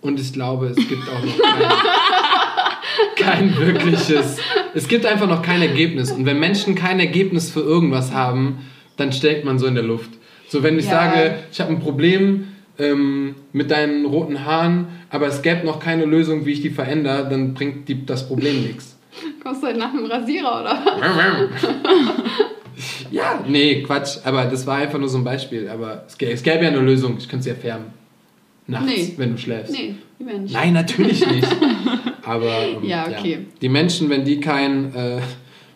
[0.00, 1.38] Und ich glaube, es gibt auch noch
[3.16, 4.38] kein, kein wirkliches.
[4.74, 6.10] Es gibt einfach noch kein Ergebnis.
[6.10, 8.58] Und wenn Menschen kein Ergebnis für irgendwas haben,
[9.00, 10.10] dann steckt man so in der Luft.
[10.48, 10.90] So, wenn ich Ja.
[11.12, 12.48] sage, ich habe ein Problem
[12.78, 17.28] ähm, mit deinen roten Haaren, aber es gäbe noch keine Lösung, wie ich die verändere,
[17.28, 18.96] dann bringt die, das Problem nichts.
[19.42, 20.78] Kommst du heute nach dem Rasierer, oder?
[23.10, 24.18] ja, nee, Quatsch.
[24.24, 25.68] Aber das war einfach nur so ein Beispiel.
[25.68, 27.16] Aber es gäbe, es gäbe ja eine Lösung.
[27.18, 27.86] Ich könnte sie ja färben.
[28.66, 29.14] Nachts, Nee.
[29.16, 29.72] wenn du schläfst.
[29.72, 30.52] Nee, wie Mensch.
[30.52, 31.48] Nein, natürlich nicht.
[32.22, 33.46] Aber ähm, Ja, okay.
[33.60, 34.94] die Menschen, wenn die kein...
[34.94, 35.20] Äh,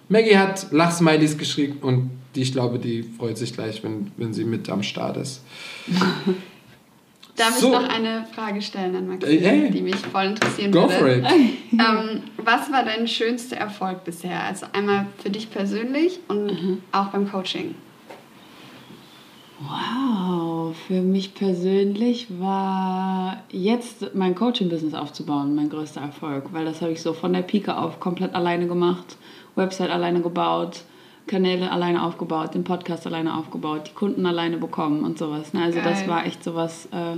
[0.09, 4.45] Maggie hat Lachsmilies geschrieben und die, ich glaube, die freut sich gleich, wenn, wenn sie
[4.45, 5.43] mit am Start ist.
[7.37, 7.67] Darf So.
[7.67, 9.71] ich noch eine Frage stellen an Maxi, Äh, hey.
[9.71, 10.95] die mich voll interessieren Go würde?
[10.95, 11.25] for it.
[11.73, 14.41] Ähm, was war dein schönster Erfolg bisher?
[14.45, 16.79] Also einmal für dich persönlich und Mhm.
[16.93, 17.75] auch beim Coaching.
[19.61, 26.93] Wow, für mich persönlich war jetzt mein Coaching-Business aufzubauen mein größter Erfolg, weil das habe
[26.93, 29.17] ich so von der Pike auf komplett alleine gemacht,
[29.55, 30.83] Website alleine gebaut,
[31.27, 35.53] Kanäle alleine aufgebaut, den Podcast alleine aufgebaut, die Kunden alleine bekommen und sowas.
[35.53, 35.63] ne?
[35.63, 36.09] Also das Geil.
[36.09, 37.17] war echt sowas, äh,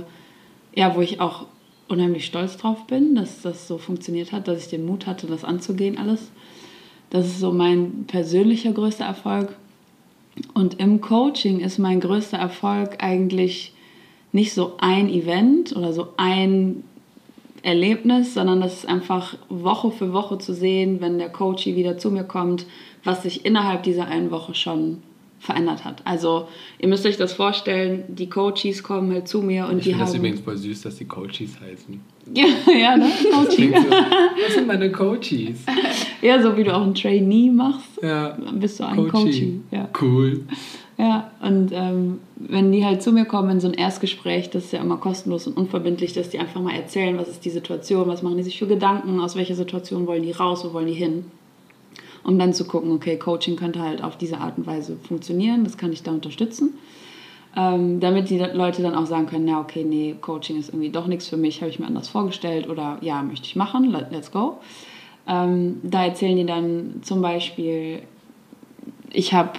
[0.79, 1.45] ja, wo ich auch
[1.87, 5.43] unheimlich stolz drauf bin, dass das so funktioniert hat, dass ich den Mut hatte, das
[5.43, 6.31] anzugehen alles.
[7.09, 9.55] Das ist so mein persönlicher größter Erfolg.
[10.53, 13.73] Und im Coaching ist mein größter Erfolg eigentlich
[14.31, 16.83] nicht so ein Event oder so ein
[17.63, 22.11] Erlebnis, sondern das ist einfach Woche für Woche zu sehen, wenn der Coachie wieder zu
[22.11, 22.65] mir kommt,
[23.03, 24.97] was sich innerhalb dieser einen Woche schon
[25.39, 26.01] verändert hat.
[26.03, 26.47] Also
[26.79, 29.99] ihr müsst euch das vorstellen, die Coaches kommen halt zu mir und Ich die finde
[30.05, 30.19] das haben...
[30.19, 32.01] übrigens voll süß, dass die Coaches heißen.
[32.33, 33.05] ja, ja, ne?
[33.49, 35.63] Klingt so, das sind meine Coaches.
[36.23, 38.35] Ja, so wie du auch ein Trainee machst, Ja.
[38.53, 39.07] bist du ein.
[39.09, 39.61] Coachie.
[39.71, 39.87] Ja.
[40.01, 40.43] Cool.
[40.97, 44.73] Ja, und ähm, wenn die halt zu mir kommen in so ein Erstgespräch, das ist
[44.73, 48.23] ja immer kostenlos und unverbindlich, dass die einfach mal erzählen, was ist die Situation, was
[48.23, 51.25] machen die sich für Gedanken, aus welcher Situation wollen die raus, wo wollen die hin.
[52.27, 55.77] Um dann zu gucken, okay, Coaching könnte halt auf diese Art und Weise funktionieren, das
[55.77, 56.73] kann ich da unterstützen.
[57.55, 61.07] Ähm, damit die Leute dann auch sagen können, na okay, nee, Coaching ist irgendwie doch
[61.07, 64.29] nichts für mich, habe ich mir anders vorgestellt oder ja, möchte ich machen, let- let's
[64.31, 64.57] go.
[65.25, 68.01] Ähm, da erzählen die dann zum Beispiel,
[69.13, 69.53] ich habe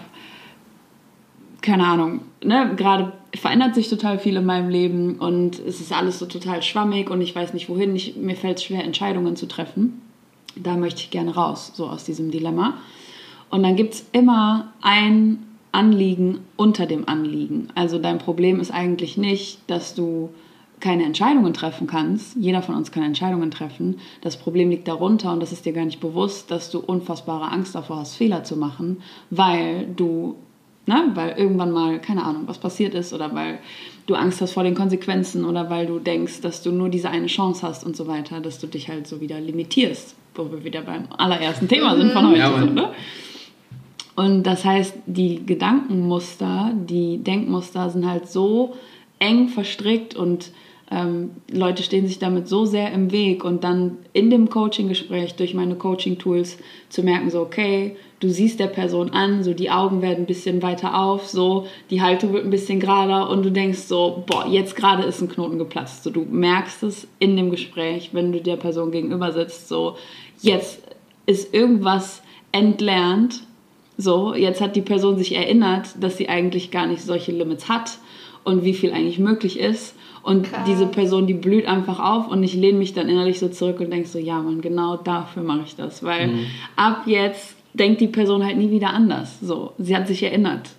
[1.63, 6.19] keine Ahnung, ne, gerade verändert sich total viel in meinem Leben und es ist alles
[6.19, 7.97] so total schwammig und ich weiß nicht wohin.
[7.97, 10.03] Ich, mir fällt es schwer, Entscheidungen zu treffen.
[10.63, 12.75] Da möchte ich gerne raus, so aus diesem Dilemma.
[13.51, 17.69] Und dann gibt es immer ein Anliegen unter dem Anliegen.
[17.75, 20.31] Also dein Problem ist eigentlich nicht, dass du
[20.81, 22.37] keine Entscheidungen treffen kannst.
[22.37, 23.99] Jeder von uns kann Entscheidungen treffen.
[24.21, 27.75] Das Problem liegt darunter und das ist dir gar nicht bewusst, dass du unfassbare Angst
[27.75, 28.99] davor hast, Fehler zu machen,
[29.31, 30.37] weil du,
[30.89, 33.59] ne, weil irgendwann mal, keine Ahnung, was passiert ist oder weil
[34.07, 37.27] du Angst hast vor den Konsequenzen oder weil du denkst, dass du nur diese eine
[37.27, 40.81] Chance hast und so weiter, dass du dich halt so wieder limitierst, wo wir wieder
[40.81, 42.39] beim allerersten Thema sind von heute.
[42.39, 42.91] Ja, so, ne?
[44.17, 48.75] Und das heißt, die Gedankenmuster, die Denkmuster sind halt so
[49.21, 50.51] eng verstrickt und
[50.91, 55.53] ähm, Leute stehen sich damit so sehr im Weg und dann in dem Coaching-Gespräch durch
[55.53, 56.59] meine Coaching-Tools
[56.89, 60.63] zu merken, so okay, du siehst der Person an, so die Augen werden ein bisschen
[60.63, 64.77] weiter auf, so die Haltung wird ein bisschen gerader und du denkst so, boah, jetzt
[64.77, 66.03] gerade ist ein Knoten geplatzt.
[66.03, 69.97] So, du merkst es in dem Gespräch, wenn du der Person gegenüber sitzt, so
[70.41, 70.81] jetzt
[71.27, 73.43] ist irgendwas entlernt
[74.01, 77.99] so, jetzt hat die Person sich erinnert, dass sie eigentlich gar nicht solche Limits hat
[78.45, 79.97] und wie viel eigentlich möglich ist.
[80.23, 80.61] Und Krass.
[80.67, 83.91] diese Person, die blüht einfach auf und ich lehne mich dann innerlich so zurück und
[83.91, 86.05] denke so, ja man, genau dafür mache ich das.
[86.05, 86.31] Weil
[86.77, 89.41] ab jetzt denkt die Person halt nie wieder anders.
[89.41, 90.71] So, sie hat sich erinnert.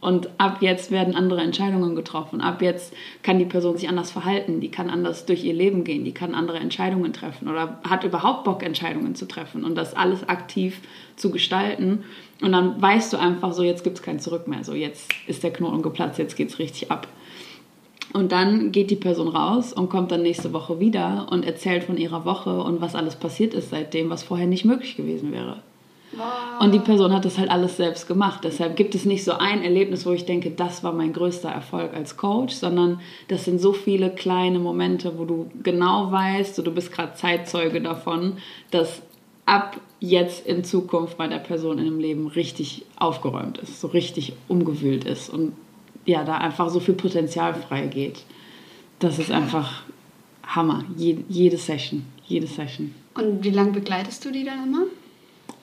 [0.00, 2.40] Und ab jetzt werden andere Entscheidungen getroffen.
[2.40, 2.92] Ab jetzt
[3.22, 4.60] kann die Person sich anders verhalten.
[4.60, 6.04] Die kann anders durch ihr Leben gehen.
[6.04, 10.28] Die kann andere Entscheidungen treffen oder hat überhaupt Bock, Entscheidungen zu treffen und das alles
[10.28, 10.80] aktiv
[11.16, 12.04] zu gestalten.
[12.42, 14.62] Und dann weißt du einfach so, jetzt gibt es kein Zurück mehr.
[14.64, 17.08] So, jetzt ist der Knoten geplatzt, jetzt geht es richtig ab.
[18.12, 21.96] Und dann geht die Person raus und kommt dann nächste Woche wieder und erzählt von
[21.96, 25.62] ihrer Woche und was alles passiert ist seitdem, was vorher nicht möglich gewesen wäre.
[26.60, 28.40] Und die Person hat das halt alles selbst gemacht.
[28.44, 31.94] Deshalb gibt es nicht so ein Erlebnis, wo ich denke, das war mein größter Erfolg
[31.94, 36.72] als Coach, sondern das sind so viele kleine Momente, wo du genau weißt, so du
[36.72, 38.38] bist gerade Zeitzeuge davon,
[38.70, 39.02] dass
[39.44, 44.32] ab jetzt in Zukunft bei der Person in dem Leben richtig aufgeräumt ist, so richtig
[44.48, 45.52] umgewühlt ist und
[46.04, 48.24] ja, da einfach so viel Potenzial freigeht.
[48.98, 49.82] Das ist einfach
[50.46, 50.84] Hammer.
[50.96, 52.94] Je, jede Session, jede Session.
[53.14, 54.84] Und wie lange begleitest du die dann immer?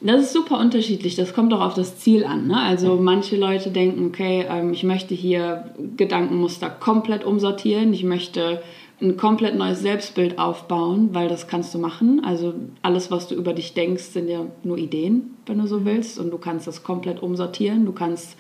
[0.06, 1.16] Das ist super unterschiedlich.
[1.16, 2.48] Das kommt auch auf das Ziel an.
[2.48, 2.62] Ne?
[2.62, 7.94] Also manche Leute denken, okay, ähm, ich möchte hier Gedankenmuster komplett umsortieren.
[7.94, 8.62] Ich möchte
[9.02, 12.22] ein komplett neues Selbstbild aufbauen, weil das kannst du machen.
[12.26, 16.20] Also alles, was du über dich denkst, sind ja nur Ideen, wenn du so willst.
[16.20, 17.86] Und du kannst das komplett umsortieren.
[17.86, 18.36] Du kannst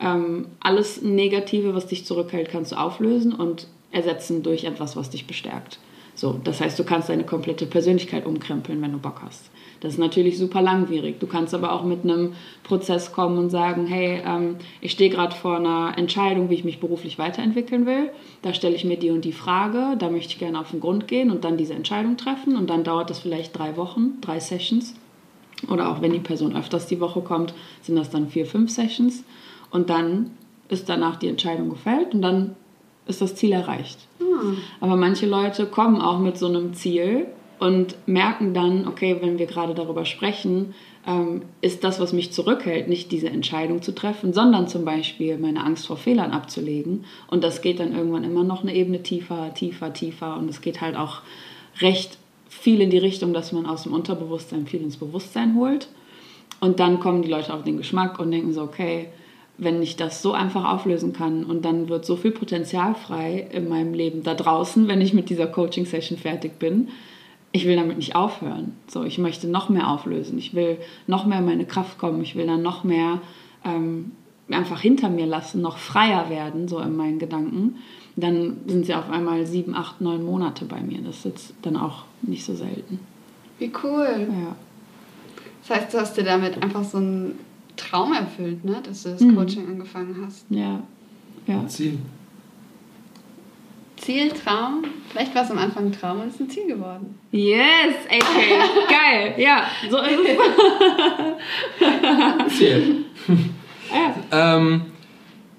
[0.00, 5.26] ähm, alles Negative, was dich zurückhält, kannst du auflösen und ersetzen durch etwas, was dich
[5.26, 5.80] bestärkt.
[6.18, 9.50] So, das heißt, du kannst deine komplette Persönlichkeit umkrempeln, wenn du Bock hast.
[9.78, 11.20] Das ist natürlich super langwierig.
[11.20, 12.32] Du kannst aber auch mit einem
[12.64, 16.80] Prozess kommen und sagen, hey, ähm, ich stehe gerade vor einer Entscheidung, wie ich mich
[16.80, 18.10] beruflich weiterentwickeln will.
[18.42, 21.06] Da stelle ich mir die und die Frage, da möchte ich gerne auf den Grund
[21.06, 22.56] gehen und dann diese Entscheidung treffen.
[22.56, 24.96] Und dann dauert das vielleicht drei Wochen, drei Sessions.
[25.70, 29.22] Oder auch wenn die Person öfters die Woche kommt, sind das dann vier, fünf Sessions.
[29.70, 30.32] Und dann
[30.68, 32.56] ist danach die Entscheidung gefällt und dann
[33.08, 33.98] ist das Ziel erreicht.
[34.80, 37.26] Aber manche Leute kommen auch mit so einem Ziel
[37.58, 40.74] und merken dann, okay, wenn wir gerade darüber sprechen,
[41.06, 45.64] ähm, ist das, was mich zurückhält, nicht diese Entscheidung zu treffen, sondern zum Beispiel meine
[45.64, 47.04] Angst vor Fehlern abzulegen.
[47.28, 50.36] Und das geht dann irgendwann immer noch eine Ebene tiefer, tiefer, tiefer.
[50.36, 51.22] Und es geht halt auch
[51.80, 55.88] recht viel in die Richtung, dass man aus dem Unterbewusstsein viel ins Bewusstsein holt.
[56.60, 59.08] Und dann kommen die Leute auf den Geschmack und denken so, okay,
[59.58, 63.68] wenn ich das so einfach auflösen kann und dann wird so viel Potenzial frei in
[63.68, 66.88] meinem Leben da draußen, wenn ich mit dieser Coaching-Session fertig bin.
[67.50, 68.76] Ich will damit nicht aufhören.
[68.86, 70.38] So, ich möchte noch mehr auflösen.
[70.38, 72.22] Ich will noch mehr in meine Kraft kommen.
[72.22, 73.20] Ich will dann noch mehr
[73.64, 74.12] ähm,
[74.48, 77.78] einfach hinter mir lassen, noch freier werden, so in meinen Gedanken.
[78.16, 81.00] Dann sind sie auf einmal sieben, acht, neun Monate bei mir.
[81.02, 83.00] Das ist jetzt dann auch nicht so selten.
[83.58, 84.28] Wie cool.
[84.28, 84.56] Ja.
[85.66, 87.38] Das heißt, du hast dir damit einfach so einen
[87.78, 88.80] Traum erfüllt, ne?
[88.82, 89.36] dass du das Mhm.
[89.36, 90.44] Coaching angefangen hast.
[90.50, 90.82] Ja.
[91.46, 91.66] Ja.
[91.66, 91.98] Ziel.
[93.96, 94.84] Ziel, Traum.
[95.10, 97.18] Vielleicht war es am Anfang ein Traum und ist ein Ziel geworden.
[97.32, 98.58] Yes, okay,
[98.88, 99.34] geil.
[99.38, 100.20] Ja, so ist
[102.48, 102.56] es.
[102.58, 103.04] Ziel.
[103.90, 104.56] Ja.
[104.56, 104.82] Ähm,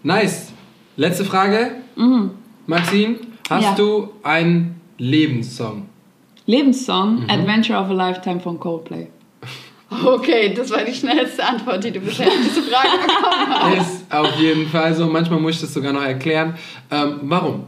[0.03, 0.53] nice.
[0.97, 1.77] Letzte Frage.
[2.67, 3.15] Maxine,
[3.49, 3.63] hast Mhm.
[3.63, 3.73] Ja.
[3.75, 5.87] du einen Lebenssong?
[6.45, 9.07] Lebenssong Adventure of a Lifetime von Coldplay.
[9.91, 13.77] Okay, das war die schnellste Antwort, die du bisher auf diese Frage bekommen hast.
[14.01, 15.07] Ist auf jeden Fall so.
[15.07, 16.53] Manchmal muss ich das sogar noch erklären.
[16.91, 17.63] Ähm, warum?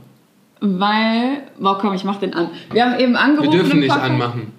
[0.60, 2.50] Weil, boah, komm, ich mach den an.
[2.72, 3.52] Wir haben eben Wir angerufen.
[3.52, 4.54] dürfen im nicht anmachen.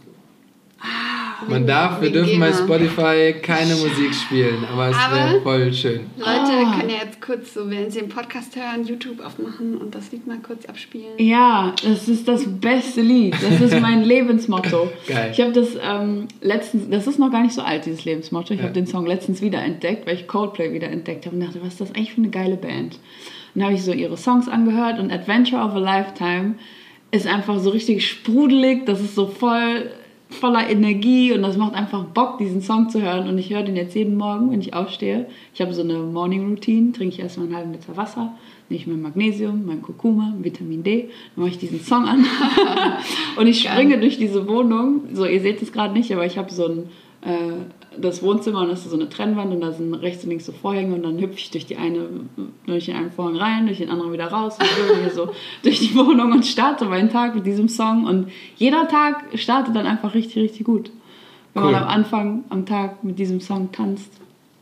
[1.49, 2.53] Man darf, wir dürfen bei.
[2.53, 6.01] Spotify keine Musik spielen, aber es wäre voll schön.
[6.17, 6.77] Leute Ah.
[6.79, 10.27] können ja jetzt kurz so, während sie den Podcast hören, YouTube aufmachen und das Lied
[10.27, 11.13] mal kurz abspielen.
[11.19, 13.35] Ja, das ist das beste Lied.
[13.43, 14.91] Das ist mein Lebensmotto.
[15.09, 15.31] Geil.
[15.33, 18.55] Ich habe das ähm, letztens, das ist noch gar nicht so alt, dieses Lebensmotto.
[18.55, 18.65] Ich Ja.
[18.65, 21.69] habe den Song letztens wieder entdeckt, weil ich Coldplay wieder entdeckt habe und dachte, was
[21.75, 22.95] ist das eigentlich für eine geile Band?
[22.95, 26.55] Und dann habe ich so ihre Songs angehört und Adventure of a Lifetime
[27.11, 28.87] ist einfach so richtig sprudelig.
[28.87, 29.91] Das ist so voll
[30.33, 33.29] voller Energie und das macht einfach Bock, diesen Song zu hören.
[33.29, 35.27] Und ich höre den jetzt jeden Morgen, wenn ich aufstehe.
[35.55, 38.35] Ich habe so eine Morning Routine, trinke ich erstmal einen halben Liter Wasser,
[38.69, 42.25] nehme ich mein Magnesium, mein Kurkuma, Vitamin D, dann mache ich diesen Song an
[43.37, 45.03] und ich springe durch diese Wohnung.
[45.13, 46.79] So, ihr seht es gerade nicht, aber ich habe so ein
[47.23, 50.47] äh, das Wohnzimmer und das ist so eine Trennwand und da sind rechts und links
[50.47, 52.09] so Vorhänge und dann hüpfe ich durch die eine
[52.67, 55.33] durch den einen Vorhang rein, durch den anderen wieder raus und so, hier so
[55.63, 59.87] durch die Wohnung und starte meinen Tag mit diesem Song und jeder Tag startet dann
[59.87, 60.91] einfach richtig richtig gut.
[61.55, 61.73] Wenn Cool.
[61.73, 64.11] man am Anfang am Tag mit diesem Song tanzt.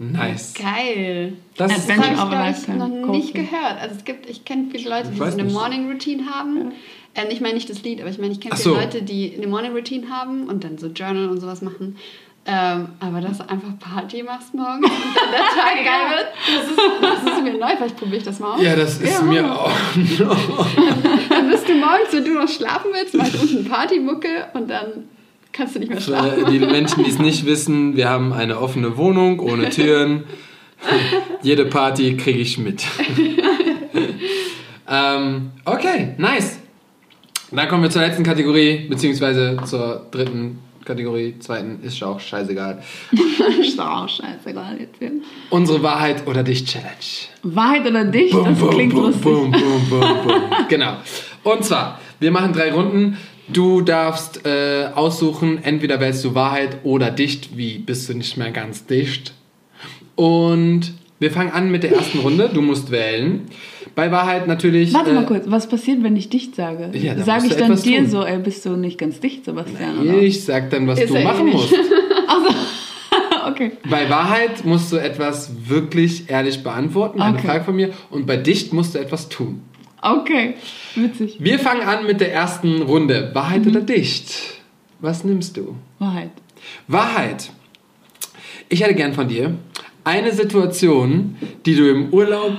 [0.01, 0.55] Nice.
[0.55, 1.35] Geil.
[1.59, 3.33] Das habe of ich, noch nicht Coldplay.
[3.33, 3.81] gehört.
[3.83, 5.45] Also es gibt, ich kenne viele Leute, die so eine.
[5.45, 6.73] Morning Routine haben.
[7.13, 8.81] Äh, ich meine nicht das Lied, aber ich meine, ich kenne viele so.
[8.81, 11.97] Leute, die eine Morning Routine haben und dann so Journal und sowas machen.
[12.47, 16.71] Ähm, aber dass du einfach Party machst morgens und dann der Tag geil wird, das
[16.71, 16.79] ist,
[17.27, 17.77] das ist mir neu.
[17.77, 18.63] Vielleicht probiere ich das mal aus.
[18.63, 19.61] ja, das ist Ja, mir Hammer.
[19.61, 19.71] auch.
[21.29, 25.05] Dann bist du morgens, wenn du noch schlafen willst, machst unten Partymucke und dann
[25.53, 26.47] kannst du nicht mehr Für schlafen.
[26.51, 30.25] die Menschen, die es nicht wissen, wir haben eine offene Wohnung ohne Türen.
[31.43, 32.83] Jede Party kriege ich mit.
[34.89, 36.59] ähm, okay, nice.
[37.53, 40.59] Dann kommen wir zur letzten Kategorie, beziehungsweise zur dritten
[40.91, 42.83] Kategorie, zweiten, ist auch scheißegal.
[43.61, 45.01] ist auch scheißegal jetzt.
[45.51, 46.89] Unsere Wahrheit oder dich Challenge.
[47.45, 48.33] Wahrheit oder dich?
[48.33, 49.23] Boom, das boom, klingt boom, lustig.
[49.23, 50.43] boom, boom, boom, boom.
[50.69, 50.97] Genau.
[51.45, 53.19] Und zwar, wir machen drei Runden.
[53.47, 58.51] Du darfst äh, aussuchen, entweder wählst du Wahrheit oder dicht, wie bist du nicht mehr
[58.51, 59.33] ganz dicht.
[60.17, 62.51] Und wir fangen an mit der ersten Runde.
[62.53, 63.47] Du musst wählen.
[63.95, 64.93] Bei Wahrheit natürlich.
[64.95, 66.91] Warte äh, mal kurz, was passiert, wenn ich dicht sage?
[66.97, 68.07] Ja, da sage ich dann dir tun.
[68.11, 69.99] so, ey, bist du nicht ganz dicht, Sebastian?
[70.01, 70.19] oder?
[70.19, 71.55] Ich sag dann, was Ist du eh machen nicht.
[71.55, 71.75] musst.
[73.49, 73.73] okay.
[73.89, 77.47] Bei Wahrheit musst du etwas wirklich ehrlich beantworten, eine Okay.
[77.47, 77.91] Frage von mir.
[78.11, 79.63] Und bei dicht musst du etwas tun.
[80.03, 80.55] Okay,
[80.95, 81.37] witzig.
[81.41, 83.31] Wir fangen an mit der ersten Runde.
[83.35, 84.33] Wahrheit oder dicht?
[85.01, 85.77] Was nimmst du?
[85.99, 86.31] Wahrheit.
[86.89, 87.51] Wahrheit.
[88.71, 89.55] Ich hätte gern von dir
[90.05, 91.37] eine Situation,
[91.67, 92.53] die du im Urlaub,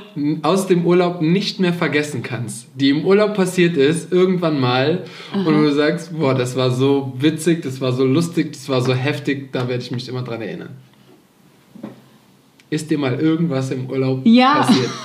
[0.44, 2.68] aus dem Urlaub nicht mehr vergessen kannst.
[2.76, 5.04] Die im Urlaub passiert ist, irgendwann mal.
[5.34, 8.94] Und du sagst, boah, das war so witzig, das war so lustig, das war so
[8.94, 10.76] heftig, da werde ich mich immer dran erinnern.
[12.70, 14.62] Ist dir mal irgendwas im Urlaub Ja.
[14.64, 14.90] passiert?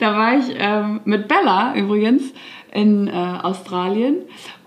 [0.00, 2.22] Da war ich ähm, mit Bella übrigens
[2.72, 4.18] in äh, Australien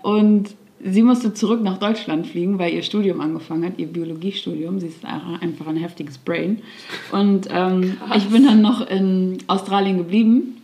[0.02, 0.50] und
[0.84, 4.80] sie musste zurück nach Deutschland fliegen, weil ihr Studium angefangen hat, ihr Biologiestudium.
[4.80, 6.62] Sie ist einfach ein heftiges Brain.
[7.12, 10.62] Und ähm, ich bin dann noch in Australien geblieben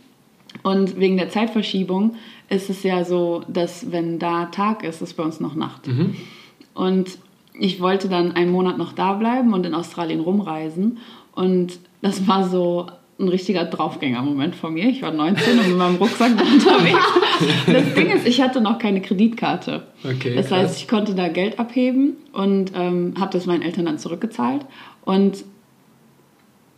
[0.63, 2.15] und wegen der Zeitverschiebung
[2.49, 5.87] ist es ja so, dass wenn da Tag ist, ist bei uns noch Nacht.
[5.87, 6.15] Mhm.
[6.73, 7.17] Und
[7.53, 10.97] ich wollte dann einen Monat noch da bleiben und in Australien rumreisen.
[11.33, 12.87] Und das war so
[13.19, 14.87] ein richtiger Draufgänger-Moment von mir.
[14.87, 17.05] Ich war 19 und mit meinem Rucksack unterwegs.
[17.67, 19.83] Das Ding ist, ich hatte noch keine Kreditkarte.
[20.03, 20.59] Okay, das krass.
[20.59, 24.65] heißt, ich konnte da Geld abheben und ähm, habe das meinen Eltern dann zurückgezahlt.
[25.03, 25.43] Und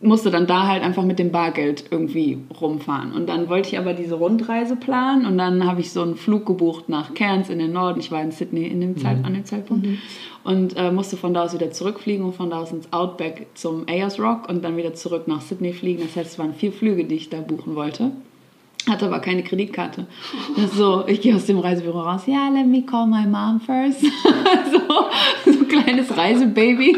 [0.01, 3.13] musste dann da halt einfach mit dem Bargeld irgendwie rumfahren.
[3.13, 6.45] Und dann wollte ich aber diese Rundreise planen und dann habe ich so einen Flug
[6.45, 7.99] gebucht nach Cairns in den Norden.
[7.99, 9.87] Ich war in Sydney in dem Zeit, an dem Zeitpunkt
[10.43, 13.87] und äh, musste von da aus wieder zurückfliegen und von da aus ins Outback zum
[13.87, 16.01] Ayers Rock und dann wieder zurück nach Sydney fliegen.
[16.01, 18.11] Das heißt, es waren vier Flüge, die ich da buchen wollte.
[18.89, 20.07] Hatte aber keine Kreditkarte.
[20.75, 22.23] So, ich gehe aus dem Reisebüro raus.
[22.25, 24.01] Ja, let me call my mom first.
[24.71, 26.97] so, so ein kleines Reisebaby.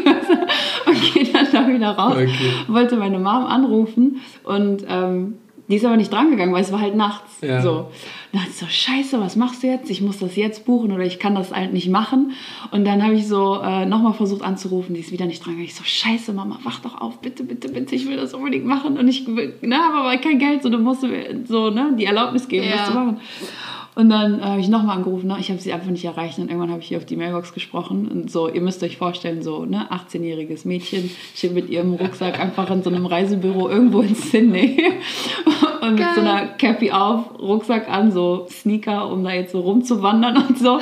[0.86, 2.14] und gehe dann da wieder raus.
[2.14, 2.28] Okay.
[2.68, 5.34] Wollte meine Mom anrufen und ähm,
[5.68, 7.40] die ist aber nicht drangegangen, weil es war halt nachts.
[7.40, 7.62] Ja.
[7.62, 7.90] So.
[8.32, 9.88] Dann dachte ich so, scheiße, was machst du jetzt?
[9.90, 12.32] Ich muss das jetzt buchen oder ich kann das halt nicht machen.
[12.70, 15.66] Und dann habe ich so äh, nochmal versucht anzurufen, die ist wieder nicht drangegangen.
[15.68, 18.98] Ich so, scheiße, Mama, wach doch auf, bitte, bitte, bitte, ich will das unbedingt machen.
[18.98, 22.04] Und ich will- ne, habe aber kein Geld, so du musst mir so ne, die
[22.04, 22.76] Erlaubnis geben, Ja.
[22.76, 23.20] das zu machen.
[23.94, 25.36] Und dann äh, habe ich nochmal angerufen, ne?
[25.38, 28.08] ich habe sie einfach nicht erreicht und irgendwann habe ich hier auf die Mailbox gesprochen
[28.08, 32.70] und so, ihr müsst euch vorstellen, so ne, 18-jähriges Mädchen steht mit ihrem Rucksack einfach
[32.70, 34.82] in so einem Reisebüro irgendwo in Sydney
[35.80, 36.28] und mit so Geil.
[36.28, 40.80] einer Cappy auf, Rucksack an, so Sneaker, um da jetzt so rumzuwandern und so.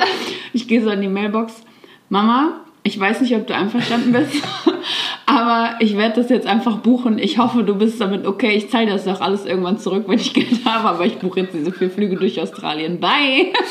[0.51, 1.63] Ich gehe so in die Mailbox,
[2.09, 4.43] Mama, ich weiß nicht, ob du einverstanden bist,
[5.25, 7.17] aber ich werde das jetzt einfach buchen.
[7.17, 8.55] Ich hoffe, du bist damit okay.
[8.55, 11.53] Ich zahle das doch alles irgendwann zurück, wenn ich Geld habe, aber ich buche jetzt
[11.53, 12.99] diese vier Flüge durch Australien.
[12.99, 13.53] Bye!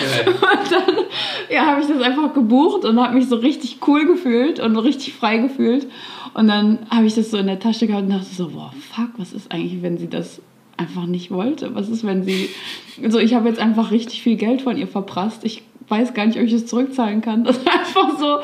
[0.00, 1.04] Und dann
[1.50, 5.14] ja, habe ich das einfach gebucht und habe mich so richtig cool gefühlt und richtig
[5.14, 5.88] frei gefühlt.
[6.34, 9.10] Und dann habe ich das so in der Tasche gehabt und dachte so, boah, fuck,
[9.16, 10.40] was ist eigentlich, wenn sie das
[10.76, 11.74] einfach nicht wollte?
[11.74, 12.48] Was ist, wenn sie...
[13.08, 15.44] So, ich habe jetzt einfach richtig viel Geld von ihr verprasst.
[15.44, 17.44] Ich weiß gar nicht, ob ich es zurückzahlen kann.
[17.48, 18.38] Das war einfach so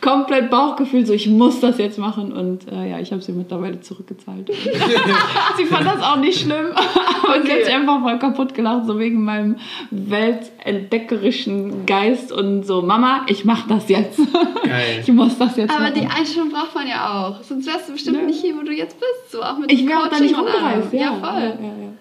[0.00, 2.32] komplett Bauchgefühl, so ich muss das jetzt machen.
[2.32, 4.48] Und äh, ja, ich habe sie mittlerweile zurückgezahlt.
[5.56, 7.64] sie fand das auch nicht schlimm, aber sie hat Okay.
[7.64, 9.56] sich einfach voll kaputt gelacht, so wegen meinem
[9.90, 14.18] weltentdeckerischen Geist und so, Mama, ich mach das jetzt.
[14.64, 15.00] Geil.
[15.02, 16.18] Ich muss das jetzt Aber die machen.
[16.20, 17.42] Einstellung braucht man ja auch.
[17.42, 18.22] Sonst wärst du bestimmt Ja.
[18.24, 19.32] nicht hier, wo du jetzt bist.
[19.32, 20.92] So auch mit ich wäre auch da nicht und rumgereist.
[20.92, 21.40] Ja, Ja, voll.
[21.40, 21.92] Ja, ja, ja.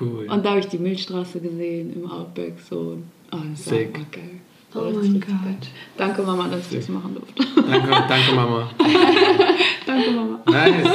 [0.00, 0.26] Cool.
[0.30, 2.54] Und da habe ich die Milchstraße gesehen im Outback.
[2.68, 2.98] So.
[3.34, 3.94] Oh, das Sick.
[4.12, 4.40] geil.
[4.74, 5.28] Oh mein Gott.
[5.28, 5.56] geil.
[5.96, 7.44] Danke, Mama, dass ich das machen durfte.
[7.68, 8.70] Danke, danke Mama.
[9.86, 10.40] Danke, Mama.
[10.46, 10.88] Nice.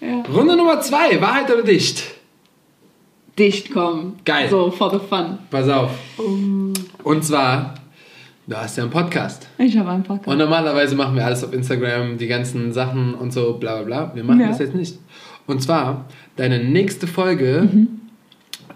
[0.00, 0.22] Ja.
[0.34, 2.02] Runde Nummer zwei, Wahrheit oder dicht?
[3.38, 4.18] Dicht kommen.
[4.24, 4.48] Geil.
[4.50, 5.38] So, for the fun.
[5.50, 5.90] Pass auf.
[7.04, 7.74] Und zwar,
[8.46, 9.48] du hast ja einen Podcast.
[9.58, 10.28] Ich habe einen Podcast.
[10.28, 14.14] Und normalerweise machen wir alles auf Instagram, die ganzen Sachen und so, bla bla bla.
[14.14, 14.48] Wir machen Ja.
[14.48, 14.98] das jetzt nicht.
[15.46, 16.04] Und zwar,
[16.36, 17.68] deine nächste Folge,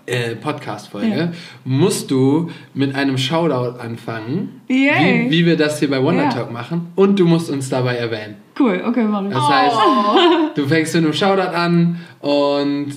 [0.07, 1.17] äh, Podcast-Folge.
[1.17, 1.33] Ja.
[1.65, 4.91] musst du mit einem Shoutout anfangen, wie,
[5.31, 6.29] wie wir das hier bei Wonder Ja.
[6.31, 6.89] Talk machen.
[6.95, 8.37] Und du musst uns dabei erwähnen.
[8.59, 9.33] Cool, okay, mach ich.
[9.33, 9.77] Das heißt,
[10.55, 12.93] du fängst mit einem Shoutout an und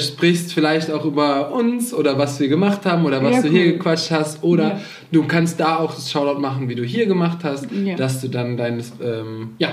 [0.00, 3.66] sprichst vielleicht auch über uns oder was wir gemacht haben oder was Ja, du hier
[3.66, 3.72] cool.
[3.72, 4.42] gequatscht hast.
[4.44, 4.80] Oder
[5.10, 7.66] du kannst da auch das Shoutout machen, wie du hier gemacht hast,
[7.96, 9.70] dass du dann deines, ähm, ja,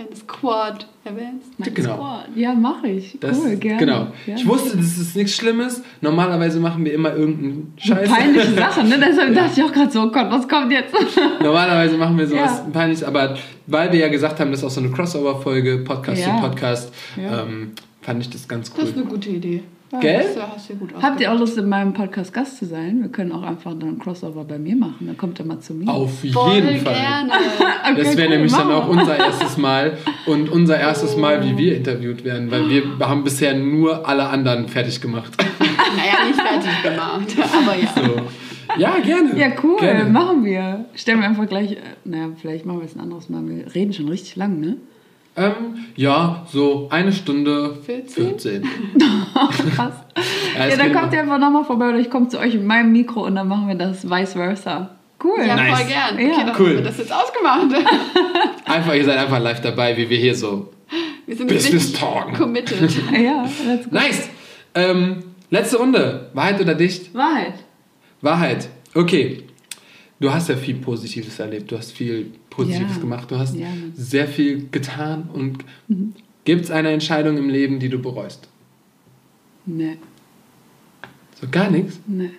[0.00, 1.46] Dein Squad erwähnst.
[1.58, 1.94] Mein genau.
[1.96, 2.28] Squad.
[2.34, 3.18] Ja, mache ich.
[3.20, 3.78] das, cool, gerne.
[3.78, 4.06] genau.
[4.26, 4.34] Ja.
[4.36, 5.82] Ich wusste, das ist nichts Schlimmes.
[6.00, 8.08] Normalerweise machen wir immer irgendeinen Scheiß.
[8.08, 8.98] Peinliche Sachen, ne?
[9.06, 10.94] Deshalb dachte ich auch gerade so, oh Gott, was kommt jetzt?
[11.42, 12.70] Normalerweise machen wir sowas Ja.
[12.72, 13.36] peinliches, aber
[13.66, 16.36] weil wir ja gesagt haben, das ist auch so eine Crossover-Folge, Podcast Ja.
[16.36, 17.42] zu Podcast, Ja.
[17.42, 18.76] ähm, fand ich das ganz cool.
[18.80, 19.62] Das ist eine gute Idee.
[19.98, 20.22] Gell?
[20.34, 23.02] Das hast du gut Habt ihr auch Lust, in meinem Podcast Gast zu sein?
[23.02, 25.06] Wir können auch einfach dann ein Crossover bei mir machen.
[25.06, 25.90] Dann kommt er mal zu mir.
[25.90, 26.94] Auf Voll jeden Fall.
[26.94, 27.32] gerne.
[27.96, 31.76] Das wäre cool, nämlich dann auch unser erstes Mal und unser erstes Mal, wie wir
[31.76, 35.32] interviewt werden, weil wir haben bisher nur alle anderen fertig gemacht.
[35.58, 37.50] naja, nicht fertig gemacht.
[37.52, 37.88] Aber ja.
[37.96, 38.22] So.
[38.78, 39.36] Ja, gerne.
[39.36, 40.04] Ja, cool, Gerne.
[40.08, 40.84] machen wir.
[40.94, 43.48] Stellen wir einfach gleich, äh, naja, vielleicht machen wir es ein anderes Mal.
[43.48, 44.76] Wir reden schon richtig lang, ne?
[45.36, 48.24] Ähm, ja, so eine Stunde 14?
[48.38, 48.68] 14.
[49.74, 49.92] Krass.
[50.58, 52.90] Ja, Ja, dann kommt ihr einfach nochmal vorbei oder ich komme zu euch mit meinem
[52.92, 54.90] Mikro und dann machen wir das vice versa.
[55.22, 55.44] Cool.
[55.46, 55.78] Ja, Nice.
[55.78, 56.14] voll gern.
[56.14, 56.44] Okay, Ja.
[56.44, 56.66] dann Cool.
[56.68, 57.68] haben wir das jetzt ausgemacht.
[58.66, 60.72] Einfach, ihr seid einfach live dabei, wie wir hier so.
[61.26, 62.34] Wir sind Business talken.
[62.34, 62.90] committed.
[63.12, 63.94] Ja, let's go.
[63.94, 64.28] Nice!
[64.74, 66.30] Ähm, letzte Runde.
[66.34, 67.14] Wahrheit oder dicht?
[67.14, 67.54] Wahrheit.
[68.20, 68.68] Wahrheit.
[68.94, 69.44] Okay.
[70.20, 71.70] Du hast ja viel Positives erlebt.
[71.72, 73.00] Du hast viel Positives Ja.
[73.00, 73.30] gemacht.
[73.30, 75.28] Du hast Ja, sehr viel getan.
[75.32, 75.64] Und
[76.44, 78.48] gibt es eine Entscheidung im Leben, die du bereust?
[79.66, 79.96] Ne.
[81.40, 81.98] So gar nichts?
[82.06, 82.30] Nee.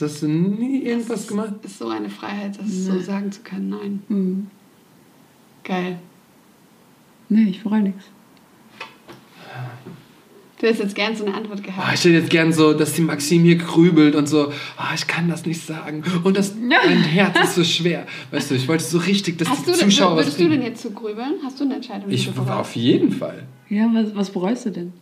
[0.00, 1.54] Hast du nie irgendwas Das gemacht?
[1.62, 3.68] Ist so eine Freiheit, das so sagen zu können.
[3.70, 4.02] Nein.
[4.08, 4.46] Hm.
[5.64, 5.98] Geil.
[7.28, 8.04] Nee, ich bereue nichts.
[10.64, 11.92] Du hättest jetzt gern so eine Antwort gehabt.
[11.92, 15.28] ich hätte jetzt gern so, dass die Maxim hier grübelt und so, ah, ich kann
[15.28, 16.02] das nicht sagen.
[16.22, 18.06] Und das, mein Herz ist so schwer.
[18.30, 20.62] Weißt du, ich wollte so richtig, dass Hast die du Zuschauer was würdest du denn
[20.62, 21.34] jetzt so grübeln?
[21.44, 22.10] Hast du eine Entscheidung?
[22.10, 22.50] Ich bereust?
[22.50, 23.42] auf jeden Fall.
[23.68, 24.94] Ja, was, was bereust du denn?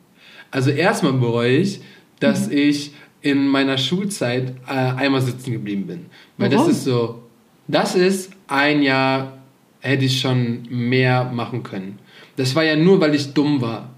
[0.51, 1.81] Also erstmal bereue ich,
[2.19, 2.57] dass Mhm.
[2.57, 2.91] ich
[3.21, 6.07] in meiner Schulzeit äh, einmal sitzen geblieben bin.
[6.39, 6.73] Weil das Warum?
[6.73, 7.23] ist so,
[7.69, 9.39] das ist ein Jahr,
[9.79, 12.01] hätte ich schon mehr machen können.
[12.35, 13.92] Das war ja nur, weil ich dumm war,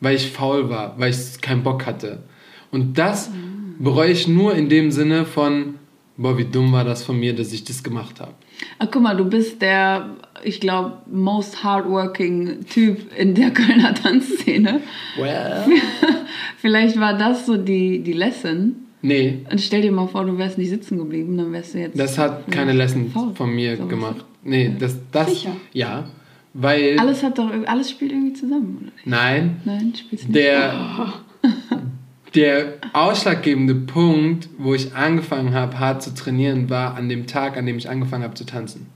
[0.00, 2.22] weil ich faul war, weil ich keinen Bock hatte.
[2.70, 3.82] Und das Mhm.
[3.84, 5.74] bereue ich nur in dem Sinne von,
[6.16, 8.32] boah, wie dumm war das von mir, dass ich das gemacht habe.
[8.78, 10.10] Ach, guck mal, du bist der,
[10.44, 14.80] ich glaube, most hardworking Typ in der Kölner Tanzszene.
[15.18, 15.64] Well.
[16.58, 18.74] Vielleicht war das so die, die Lesson.
[19.02, 21.98] Nee, Und stell dir mal vor, du wärst nicht sitzen geblieben, dann wärst du jetzt.
[21.98, 23.34] das hat keine Lesson faul.
[23.34, 24.24] von mir So gemacht.
[24.44, 25.56] Nee, das, das, Sicher?
[25.72, 26.04] ja,
[26.52, 28.92] weil, Alles hat doch, alles spielt irgendwie zusammen, oder?
[28.94, 29.06] nicht?
[29.06, 30.34] nein, Nein, spielst nicht.
[30.36, 31.12] Der,
[32.34, 37.66] der ausschlaggebende Punkt, wo ich angefangen habe, hart zu trainieren, war an dem Tag, an
[37.66, 38.86] dem ich angefangen habe zu tanzen.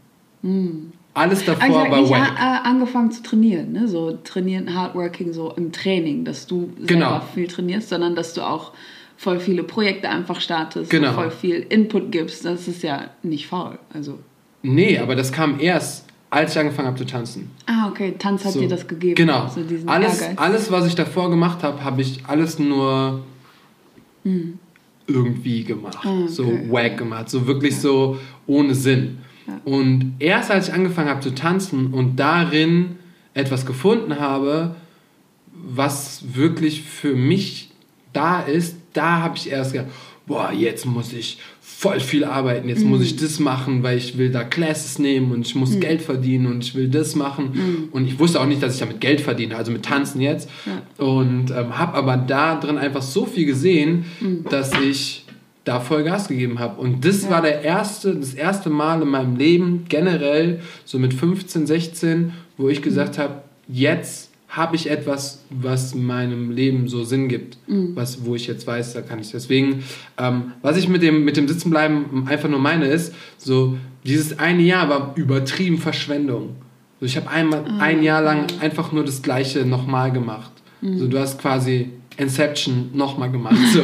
[1.14, 2.20] Alles Ah, ich davor hab war wack.
[2.20, 3.88] a- a- angefangen zu trainieren, ne?
[3.88, 7.10] so trainieren, hardworking, so im Training, dass du Genau.
[7.10, 8.72] selber viel trainierst, sondern dass du auch
[9.16, 11.08] voll viele Projekte einfach startest, Genau.
[11.10, 12.44] und voll viel Input gibst.
[12.44, 13.78] Das ist ja nicht faul.
[13.92, 14.18] Also,
[14.62, 16.03] Nee, aber das kam erst,
[16.34, 17.50] als ich angefangen habe zu tanzen.
[17.66, 18.60] ah, okay, Tanz hat So.
[18.60, 19.14] dir das gegeben.
[19.14, 19.48] Genau.
[19.48, 20.38] So alles, Ehrgeiz.
[20.38, 23.22] alles, was ich davor gemacht habe, habe ich alles nur
[25.06, 25.98] irgendwie gemacht.
[26.02, 26.28] Ah, okay.
[26.28, 27.28] So wack gemacht.
[27.30, 29.18] So wirklich so ohne Sinn.
[29.64, 32.96] Und erst als ich angefangen habe zu tanzen und darin
[33.34, 34.74] etwas gefunden habe,
[35.52, 37.70] was wirklich für mich
[38.12, 39.90] da ist, da habe ich erst gedacht,
[40.26, 41.38] boah, jetzt muss ich
[41.84, 45.46] voll viel arbeiten, jetzt muss ich das machen, weil ich will da Classes nehmen und
[45.46, 47.90] ich muss Geld verdienen und ich will das machen.
[47.92, 50.48] Und ich wusste auch nicht, dass ich damit Geld verdiene, also mit Tanzen jetzt.
[50.96, 54.06] Und ähm, habe aber da drin einfach so viel gesehen,
[54.48, 55.26] dass ich
[55.64, 56.80] da voll Gas gegeben habe.
[56.80, 61.66] Und das war der erste, das erste Mal in meinem Leben generell, so mit 15,
[61.66, 64.23] 16, wo ich gesagt habe, jetzt
[64.56, 67.58] habe ich etwas, was meinem Leben so Sinn gibt,
[67.94, 69.82] was, wo ich jetzt weiß, da kann ich deswegen,
[70.16, 74.62] ähm, was ich mit dem, mit dem Sitzenbleiben einfach nur meine ist, so dieses eine
[74.62, 76.56] Jahr war übertrieben Verschwendung.
[77.00, 80.52] So, ich habe einmal ein Jahr lang einfach nur das Gleiche nochmal gemacht.
[80.98, 83.56] So, du hast quasi Inception nochmal gemacht.
[83.72, 83.82] So.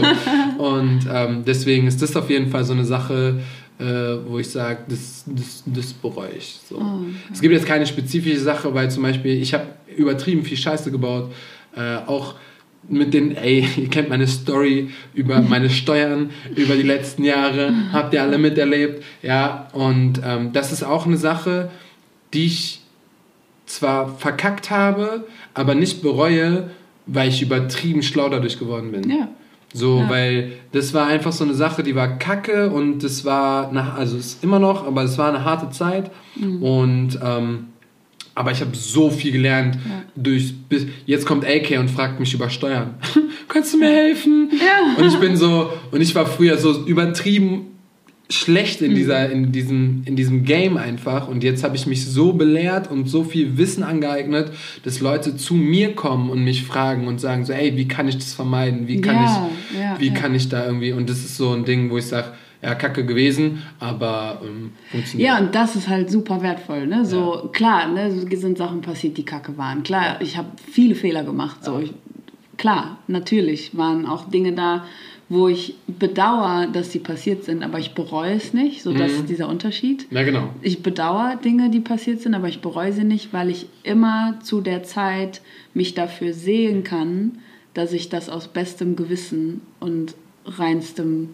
[0.62, 3.40] Und ähm, deswegen ist das auf jeden Fall so eine Sache,
[3.80, 6.60] äh, wo ich sage, das, das, das bereue ich.
[6.68, 7.06] So.
[7.32, 9.66] Es gibt jetzt keine spezifische Sache, weil zum Beispiel ich habe
[9.96, 11.32] übertrieben viel Scheiße gebaut.
[11.74, 12.34] Äh, auch
[12.88, 18.12] mit den, ey, ihr kennt meine Story über meine Steuern über die letzten Jahre, habt
[18.12, 21.70] ihr alle miterlebt, ja, und ähm, das ist auch eine Sache,
[22.34, 22.80] die ich
[23.66, 26.70] zwar verkackt habe, aber nicht bereue,
[27.06, 29.08] weil ich übertrieben schlau dadurch geworden bin.
[29.08, 29.28] Ja.
[29.72, 30.08] So, Ja.
[30.10, 34.16] weil das war einfach so eine Sache, die war kacke und das war, nach, also
[34.16, 36.62] ist immer noch, aber es war eine harte Zeit Mhm.
[36.62, 37.66] und ähm,
[38.34, 39.76] aber ich habe so viel gelernt
[40.16, 42.94] durch bis jetzt kommt AK und fragt mich über Steuern.
[43.48, 44.50] Kannst du mir helfen?
[44.52, 44.96] Ja.
[45.02, 47.66] Und ich bin so und ich war früher so übertrieben
[48.30, 48.86] schlecht Mhm.
[48.88, 52.90] in dieser in diesem in diesem Game einfach und jetzt habe ich mich so belehrt
[52.90, 54.52] und so viel Wissen angeeignet,
[54.84, 58.16] dass Leute zu mir kommen und mich fragen und sagen so, ey, wie kann ich
[58.16, 58.86] das vermeiden?
[58.88, 60.14] Wie kann Ja, ich ja, wie ja.
[60.14, 62.28] kann ich da irgendwie und das ist so ein Ding, wo ich sage,
[62.62, 65.28] ja, kacke gewesen, aber ähm, funktioniert.
[65.30, 66.86] Ja, und das ist halt super wertvoll.
[66.86, 67.06] Ne?
[67.06, 69.82] So, klar, ne, so sind Sachen passiert, die kacke waren.
[69.82, 71.64] Klar, ich habe viele Fehler gemacht.
[71.64, 71.78] So.
[71.80, 71.92] Ich,
[72.58, 74.84] klar, natürlich waren auch Dinge da,
[75.30, 78.82] wo ich bedauere, dass sie passiert sind, aber ich bereue es nicht.
[78.82, 80.08] So, das ist dieser Unterschied.
[80.10, 80.50] ja, genau.
[80.60, 84.60] Ich bedauere Dinge, die passiert sind, aber ich bereue sie nicht, weil ich immer zu
[84.60, 85.40] der Zeit
[85.72, 87.38] mich dafür sehen kann,
[87.74, 91.30] dass ich das aus bestem Gewissen und reinstem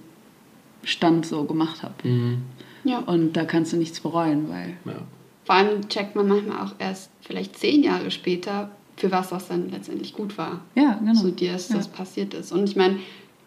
[0.84, 1.94] Stand so gemacht habe.
[2.84, 2.98] Ja.
[2.98, 4.76] Und da kannst du nichts bereuen, weil.
[4.84, 5.00] Ja.
[5.44, 9.70] Vor allem checkt man manchmal auch erst vielleicht zehn Jahre später, für was das dann
[9.70, 10.60] letztendlich gut war.
[10.74, 11.14] Ja, genau.
[11.14, 11.76] So dir ist ja.
[11.76, 12.52] das passiert ist.
[12.52, 12.98] Und ich meine,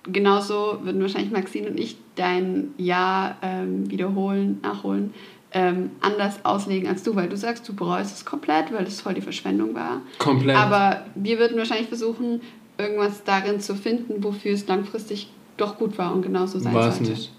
[0.04, 5.14] genauso würden wahrscheinlich Maxine und ich dein Jahr ähm, wiederholen, nachholen,
[5.52, 9.16] ähm, anders auslegen als du, weil du sagst, du bereust es komplett, weil es voll
[9.16, 10.02] die Verschwendung war.
[10.20, 10.58] Komplett.
[10.58, 12.42] Aber wir würden wahrscheinlich versuchen,
[12.78, 16.98] irgendwas darin zu finden, wofür es langfristig doch gut war und genauso sein war es
[16.98, 17.12] sollte.
[17.12, 17.32] nicht.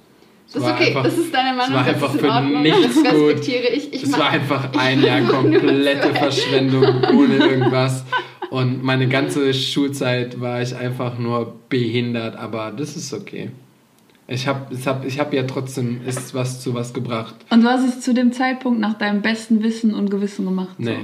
[0.52, 2.20] Das ist war okay, einfach- das ist deine Meinung, Es war das einfach ist in
[2.20, 3.22] für Ordnung, nichts das gut.
[3.28, 3.92] respektiere ich.
[3.92, 8.04] ich es war einfach ein Jahr komplette Verschwendung ohne irgendwas.
[8.50, 13.50] Und meine ganze Schulzeit war ich einfach nur behindert, aber das ist okay.
[14.26, 17.34] Ich habe ich hab, ich hab ja trotzdem ist was zu was gebracht.
[17.50, 20.74] Und du hast es zu dem Zeitpunkt nach deinem besten Wissen und Gewissen gemacht.
[20.78, 20.94] Nee.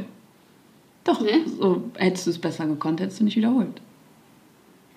[1.05, 1.13] So.
[1.13, 1.39] Doch, Nee?
[1.61, 3.81] so hättest du es besser gekonnt, hättest du nicht wiederholt.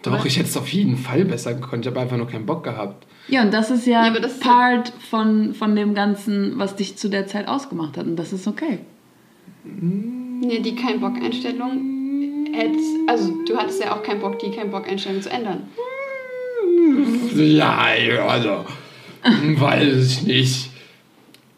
[0.01, 1.85] Doch, ich hätte es auf jeden Fall besser gekonnt.
[1.85, 3.05] Ich habe einfach nur keinen Bock gehabt.
[3.27, 6.75] Ja, und das ist ja, Ja, aber das ist Part von, von dem Ganzen, was
[6.75, 8.05] dich zu der Zeit ausgemacht hat.
[8.05, 8.79] Und das ist okay.
[9.65, 15.21] Nee, die kein Bock-Einstellung hättest, also du hattest ja auch keinen Bock, die kein Bock-Einstellung
[15.21, 15.63] zu ändern.
[17.35, 17.85] Ja,
[18.27, 18.65] also,
[19.23, 20.69] weiß ich nicht.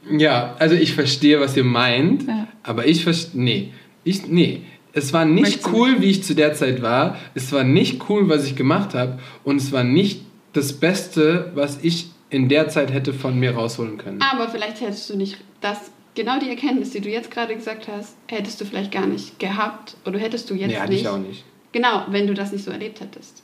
[0.09, 2.47] Ja, also ich verstehe, was ihr meint, Ja.
[2.63, 3.73] aber ich verstehe, nee,
[4.03, 4.61] ich, nee.
[4.93, 7.17] Es war nicht Möchtest cool, wie ich zu der Zeit war.
[7.33, 9.19] Es war nicht cool, was ich gemacht habe.
[9.43, 10.21] Und es war nicht
[10.53, 14.21] das Beste, was ich in der Zeit hätte von mir rausholen können.
[14.21, 18.15] Aber vielleicht hättest du nicht das, genau die Erkenntnis, die du jetzt gerade gesagt hast,
[18.27, 21.01] hättest du vielleicht gar nicht gehabt oder hättest du jetzt nee, hatte nicht.
[21.01, 21.43] ich auch nicht.
[21.71, 23.43] Genau, wenn du das nicht so erlebt hättest.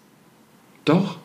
[0.86, 1.18] Doch.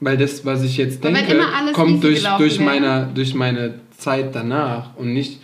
[0.00, 1.40] Weil das, was ich jetzt denke,
[1.72, 2.64] kommt durch, durch, wäre.
[2.64, 5.40] meine, durch meine Zeit danach und nicht.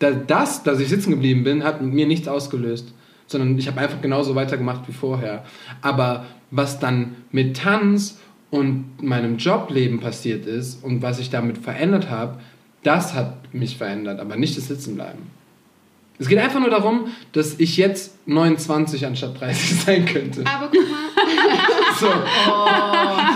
[0.00, 2.92] Da- Das, dass ich sitzen geblieben bin, hat mir nichts ausgelöst.
[3.28, 5.44] Sondern ich habe einfach genauso weitergemacht wie vorher.
[5.82, 8.18] Aber was dann mit Tanz
[8.50, 12.40] und meinem Jobleben passiert ist und was ich damit verändert habe,
[12.82, 15.39] das hat mich verändert, aber nicht das Sitzenbleiben.
[16.20, 20.44] Es geht einfach nur darum, dass ich jetzt 29 anstatt 30 sein könnte.
[20.46, 21.00] Aber guck mal,
[21.98, 22.06] So.
[22.06, 23.34] aber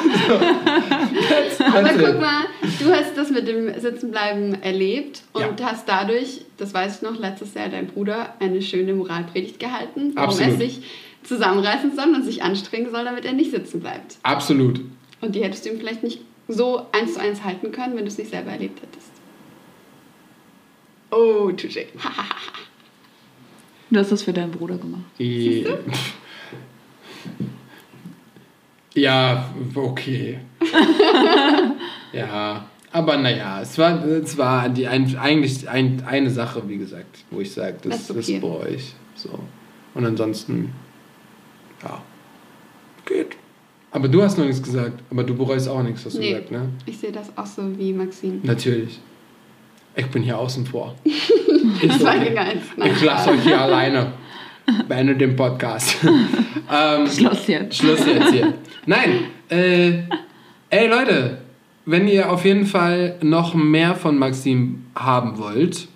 [1.88, 2.04] That's it.
[2.06, 2.44] guck mal,
[2.78, 5.70] du hast das mit dem Sitzenbleiben erlebt und Ja.
[5.72, 10.28] hast dadurch, das weiß ich noch, letztes Jahr dein Bruder eine schöne Moralpredigt gehalten, warum
[10.30, 10.52] Absolut.
[10.52, 10.82] er sich
[11.24, 14.18] zusammenreißen soll und sich anstrengen soll, damit er nicht sitzen bleibt.
[14.22, 14.80] Absolut.
[15.22, 18.08] Und die hättest du ihm vielleicht nicht so eins zu eins halten können, wenn du
[18.10, 19.08] es nicht selber erlebt hättest.
[21.10, 21.86] Oh, touché.
[23.94, 25.02] Du hast das für deinen Bruder gemacht.
[25.20, 25.64] I-
[28.96, 30.38] Ja, okay.
[32.12, 37.24] ja, aber naja, es war, es war die, ein, eigentlich ein, eine Sache, wie gesagt,
[37.30, 38.74] wo ich sage, das, Das ist okay.
[38.76, 38.94] ich.
[39.16, 39.30] So.
[39.94, 40.72] Und ansonsten,
[41.82, 42.02] ja,
[43.04, 43.36] geht.
[43.92, 46.30] Aber du hast noch nichts gesagt, aber du bereust auch nichts, hast du Nee.
[46.30, 46.68] gesagt, ne?
[46.86, 48.40] Ich sehe das auch so wie Maxine.
[48.42, 48.98] Natürlich.
[49.96, 50.94] Ich bin hier außen vor.
[51.82, 52.14] Das war.
[52.86, 54.12] Ich lasse euch hier alleine.
[54.88, 55.96] Beende den Podcast.
[56.72, 57.76] ähm, Schluss jetzt.
[57.76, 58.54] Schluss jetzt hier.
[58.86, 60.04] Nein, äh,
[60.70, 61.38] ey Leute,
[61.84, 65.88] wenn ihr auf jeden Fall noch mehr von Maxim haben wollt,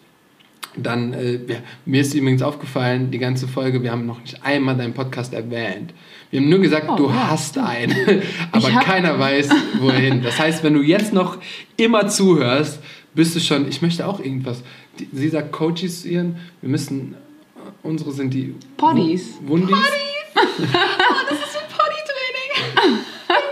[0.77, 1.57] dann, äh, ja,
[1.87, 5.95] mir ist übrigens aufgefallen, die ganze Folge, wir haben noch nicht einmal deinen Podcast erwähnt.
[6.31, 8.23] Wir haben nur gesagt, Oh, du ja, hast einen,
[8.53, 9.49] aber keiner weiß,
[9.81, 10.23] wohin.
[10.23, 11.39] Das heißt, wenn du jetzt noch
[11.77, 12.81] immer zuhörst,
[13.19, 14.63] bist du schon, ich möchte auch irgendwas.
[14.99, 17.15] Die, sie sagt Coaches zu ihren, wir müssen,
[17.57, 19.35] äh, unsere sind die Poddies.
[19.43, 19.77] Wu- Wundis.
[20.35, 22.99] Das ist ein Potty-Training.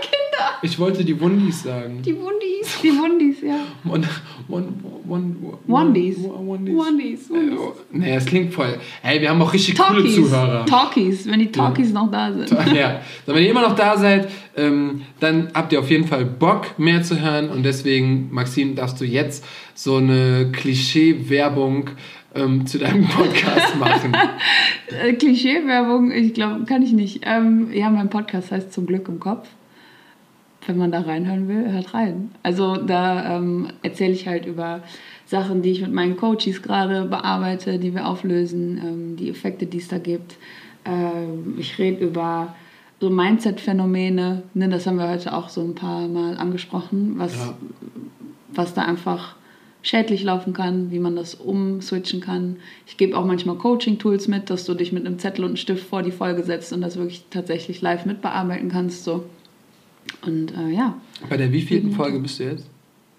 [0.01, 0.45] Kinder.
[0.61, 2.01] Ich wollte die Wundis sagen.
[2.01, 2.46] Die Wundis.
[2.83, 3.59] Die Wundis, ja.
[4.47, 4.79] Wondies.
[5.67, 6.17] Wondies.
[6.77, 7.29] Wundis.
[7.29, 8.77] Äh, oh, Nee, es klingt voll.
[9.01, 10.15] Hey, wir haben auch richtig coole Talkies.
[10.15, 10.65] Zuhörer.
[10.65, 12.51] Talkies, wenn die Talkies noch da sind.
[12.73, 16.25] Ja, so, wenn ihr immer noch da seid, ähm, dann habt ihr auf jeden Fall
[16.25, 17.49] Bock, mehr zu hören.
[17.49, 21.91] Und deswegen, Maxim, darfst du jetzt so eine Klischee-Werbung
[22.35, 24.15] ähm, zu deinem Podcast machen.
[25.03, 27.23] Äh, Klischee-Werbung, ich glaube, kann ich nicht.
[27.25, 29.49] Ähm, ja, mein Podcast heißt Zum Glück im Kopf.
[30.65, 32.31] Wenn man da reinhören will, hört rein.
[32.43, 34.81] Also da ähm, erzähle ich halt über
[35.25, 39.77] Sachen, die ich mit meinen Coaches gerade bearbeite, die wir auflösen, ähm, die Effekte, die
[39.77, 40.35] es da gibt.
[40.83, 42.55] Ähm, ich rede über
[42.99, 47.53] so Mindset-Phänomene, ne, das haben wir heute auch so ein paar Mal angesprochen, was, Ja.
[48.51, 49.35] was da einfach
[49.83, 52.57] schädlich laufen kann, wie man das umswitchen kann.
[52.87, 55.87] Ich gebe auch manchmal Coaching-Tools mit, dass du dich mit einem Zettel und einem Stift
[55.87, 59.03] vor die Folge setzt und das wirklich tatsächlich live mitbearbeiten kannst.
[59.03, 59.23] So.
[60.25, 62.65] Und äh, ja, Bei der wievielten Folge bist du jetzt?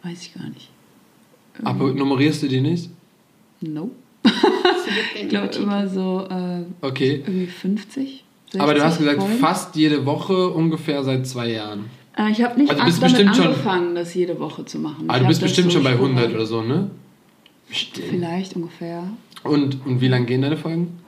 [0.03, 0.69] weiß ich gar nicht.
[1.65, 2.89] Aber nummerierst du die nicht?
[3.61, 3.91] Nope.
[5.21, 7.23] Ich glaube immer so äh, Okay.
[7.27, 8.25] irgendwie 50.
[8.59, 9.39] Aber du hast 60 gesagt, Folgen.
[9.41, 11.87] fast jede Woche ungefähr seit zwei Jahren.
[12.17, 14.79] Äh, ich habe nicht Also du bist damit bestimmt schon- angefangen, das jede Woche zu
[14.79, 15.05] machen.
[15.09, 16.35] Aber Ich du bist bestimmt so schon bei 100 sporadisch.
[16.37, 16.91] oder so, ne?
[17.69, 18.07] Bestimmt.
[18.09, 19.05] Vielleicht ungefähr.
[19.45, 20.99] Und, und wie lange gehen deine Folgen?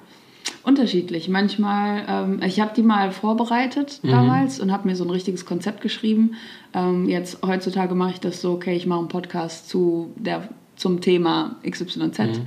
[0.63, 1.29] Unterschiedlich.
[1.29, 4.11] Manchmal, ähm, ich habe die mal vorbereitet Mhm.
[4.11, 6.35] damals und habe mir so ein richtiges Konzept geschrieben.
[6.75, 11.01] Ähm, jetzt heutzutage mache ich das so, okay, ich mache einen Podcast zu der, zum
[11.01, 12.47] Thema XYZ Mhm.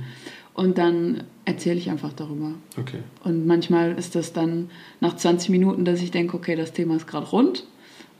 [0.54, 2.52] und dann erzähle ich einfach darüber.
[2.78, 3.00] Okay.
[3.24, 4.70] Und manchmal ist das dann
[5.00, 7.64] nach 20 Minuten, dass ich denke, okay, das Thema ist gerade rund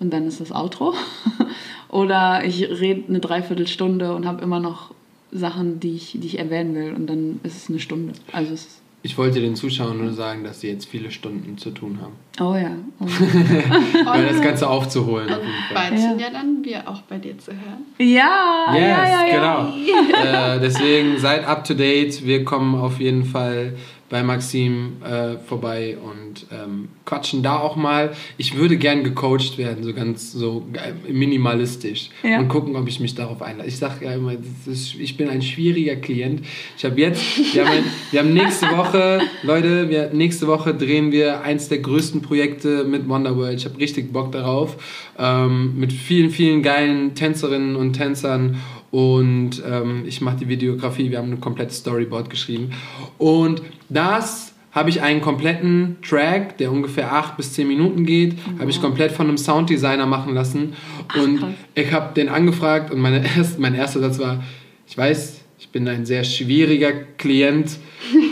[0.01, 0.93] und dann ist das Outro.
[1.89, 4.93] Oder ich rede eine Dreiviertelstunde und habe immer noch
[5.31, 8.13] Sachen, die ich, die ich erwähnen will und dann ist es eine Stunde.
[8.33, 11.73] Also es ist ich wollte den Zuschauern nur sagen, dass sie jetzt viele Stunden zu
[11.73, 12.15] tun haben.
[12.41, 12.71] Oh ja.
[12.99, 13.05] Oh.
[14.07, 15.29] Weil das Ganze aufzuholen.
[15.29, 15.41] Auf.
[15.75, 17.85] Bald sind ja dann wir auch bei dir zu hören.
[17.99, 19.35] ja, Yes, ja, ja, ja.
[19.35, 20.55] genau.
[20.57, 22.25] äh, deswegen seid up to date.
[22.25, 23.75] Wir kommen auf jeden Fall
[24.15, 28.13] bei Maxim äh, vorbei und ähm, quatschen da auch mal.
[28.39, 32.39] Ich würde gern gecoacht werden, so ganz so äh, minimalistisch Ja.
[32.39, 33.69] und gucken, ob ich mich darauf einlasse.
[33.71, 34.35] Ich sage ja immer,
[34.67, 36.43] ist, ich bin ein schwieriger Klient.
[36.79, 37.21] Ich habe jetzt,
[37.55, 42.23] wir haben, wir haben nächste Woche, Leute, wir, nächste Woche drehen wir eins der größten
[42.23, 43.59] Projekte mit Wonderworld.
[43.59, 44.77] Ich habe richtig Bock darauf.
[45.19, 48.61] Ähm, mit vielen, vielen geilen Tänzerinnen und Tänzern
[48.95, 51.11] und ähm, ich mache die Videografie.
[51.11, 52.71] Wir haben ein komplettes Storyboard geschrieben.
[53.19, 58.71] Und das habe ich einen kompletten Track, der ungefähr acht bis zehn Minuten geht, habe
[58.71, 60.75] ich komplett von einem Sounddesigner machen lassen.
[61.21, 61.51] und krass.
[61.75, 64.45] ich habe den angefragt und meine erst, mein erster Satz war,
[64.87, 65.41] ich weiß,
[65.75, 67.79] bin ein sehr schwieriger Klient.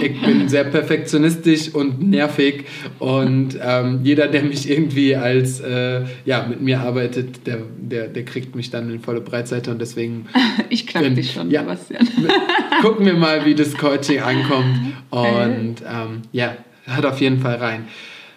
[0.01, 2.67] Ich bin sehr perfektionistisch und nervig.
[3.01, 8.25] Und ähm, jeder, der mich irgendwie als, äh, ja, mit mir arbeitet, der, der, der
[8.25, 9.73] kriegt mich dann in volle Breitseite.
[9.73, 10.27] Und deswegen
[10.71, 11.63] Ich knack Wenn- dich schon, ja.
[11.63, 12.07] Sebastian.
[12.81, 14.77] gucken wir mal, wie das Coaching ankommt.
[15.11, 17.87] Und ähm, ja, hört auf jeden Fall rein.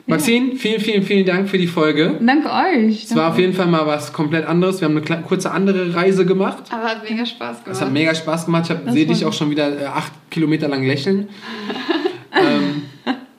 [0.07, 2.19] Maxine, vielen, vielen, vielen Dank für die Folge.
[2.22, 3.06] Danke euch.
[3.06, 4.80] Es war auf jeden Fall mal was komplett anderes.
[4.80, 6.65] Wir haben eine kurze andere Reise gemacht.
[6.69, 7.91] Aber hat mega Spaß Es hat gemacht.
[7.94, 8.72] mega Spaß gemacht.
[8.86, 11.30] Ich sehe dich auch schon wieder äh, acht Kilometer lang lächeln.
[12.34, 12.84] ähm,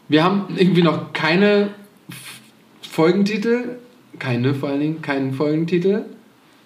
[0.08, 1.68] wir haben irgendwie noch keine
[2.82, 3.76] Folgentitel.
[4.18, 6.04] Keine vor allen Dingen, keinen Folgentitel.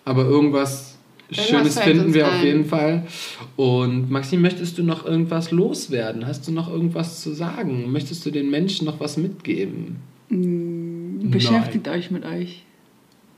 [0.06, 0.89] Aber Irgendwas
[1.32, 2.44] Schönes finden wir auf ein.
[2.44, 3.06] jeden Fall.
[3.56, 6.26] Und Maxim, möchtest du noch irgendwas loswerden?
[6.26, 7.90] Hast du noch irgendwas zu sagen?
[7.92, 9.96] Möchtest du den Menschen noch was mitgeben?
[11.30, 12.64] Beschäftigt euch mit euch.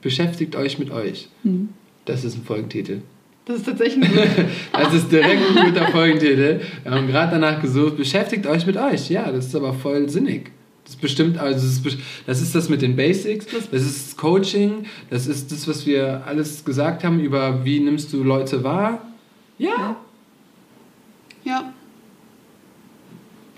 [0.01, 1.29] Beschäftigt euch mit euch.
[1.43, 1.69] Mhm.
[2.05, 3.01] Das ist ein Folgentitel.
[3.45, 4.11] Das ist tatsächlich ein
[4.73, 6.61] Das ist direkt ein guter Folgentitel.
[6.83, 9.09] Wir haben gerade danach gesucht, beschäftigt euch mit euch.
[9.09, 10.51] Ja, das ist aber voll sinnig.
[10.83, 11.65] Das ist bestimmt, also
[12.25, 16.65] das ist, das mit den Basics, das ist Coaching, das ist das, was wir alles
[16.65, 19.01] gesagt haben über wie nimmst du Leute wahr.
[19.57, 19.95] Ja,
[21.45, 21.73] Ja.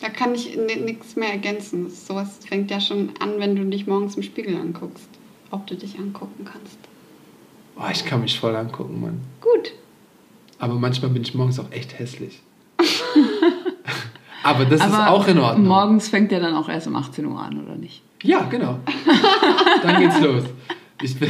[0.02, 1.90] Da kann ich nichts mehr ergänzen.
[1.90, 5.08] Sowas fängt ja schon an, wenn du dich morgens im Spiegel anguckst.
[5.52, 6.78] Ob du dich angucken kannst.
[7.78, 9.22] oh, ich kann mich voll angucken, Mann.
[9.42, 9.72] Gut.
[10.60, 12.42] Aber manchmal bin ich morgens auch echt hässlich.
[14.46, 15.68] aber das ist Aber auch in Ordnung.
[15.68, 18.02] Morgens fängt ja dann auch erst um 18 Uhr an, oder nicht?
[18.24, 18.80] Ja, genau.
[19.84, 20.44] Dann geht's los.
[21.02, 21.30] Ich, bin,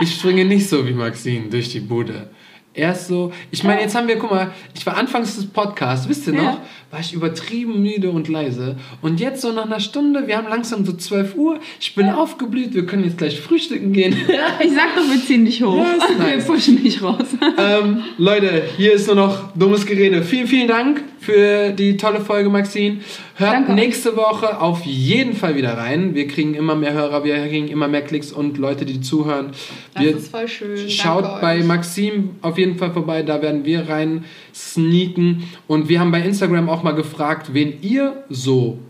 [0.00, 2.30] ich springe nicht so wie Maxine durch die Bude.
[2.74, 6.26] Erst so, ich meine, jetzt haben wir, guck mal, ich war anfangs des Podcasts, wisst
[6.26, 6.62] ihr noch, Ja.
[6.90, 8.76] war ich übertrieben müde und leise.
[9.02, 12.72] Und jetzt so nach einer Stunde, wir haben langsam so 12 Uhr, ich bin aufgeblüht,
[12.72, 14.16] wir können jetzt gleich frühstücken gehen.
[14.64, 15.76] Ich sag doch, wir ziehen dich hoch.
[15.76, 16.46] Ja, ist nice.
[16.48, 17.26] Wir pushen dich raus.
[17.58, 20.22] ähm, Leute, hier ist nur noch dummes Gerede.
[20.22, 22.98] Vielen, vielen Dank für die tolle Folge, Maxine.
[23.36, 26.14] Hört Danke nächste Woche auf jeden Fall wieder rein.
[26.14, 29.52] Wir kriegen immer mehr Hörer, wir kriegen immer mehr Klicks und Leute, die zuhören.
[29.94, 30.90] Das Wir ist voll schön.
[30.90, 31.64] Schaut Danke bei euch.
[31.64, 35.44] Maxim auf jeden Fall vorbei, da werden wir rein sneaken.
[35.68, 38.80] Und wir haben bei Instagram auch mal gefragt, wen ihr so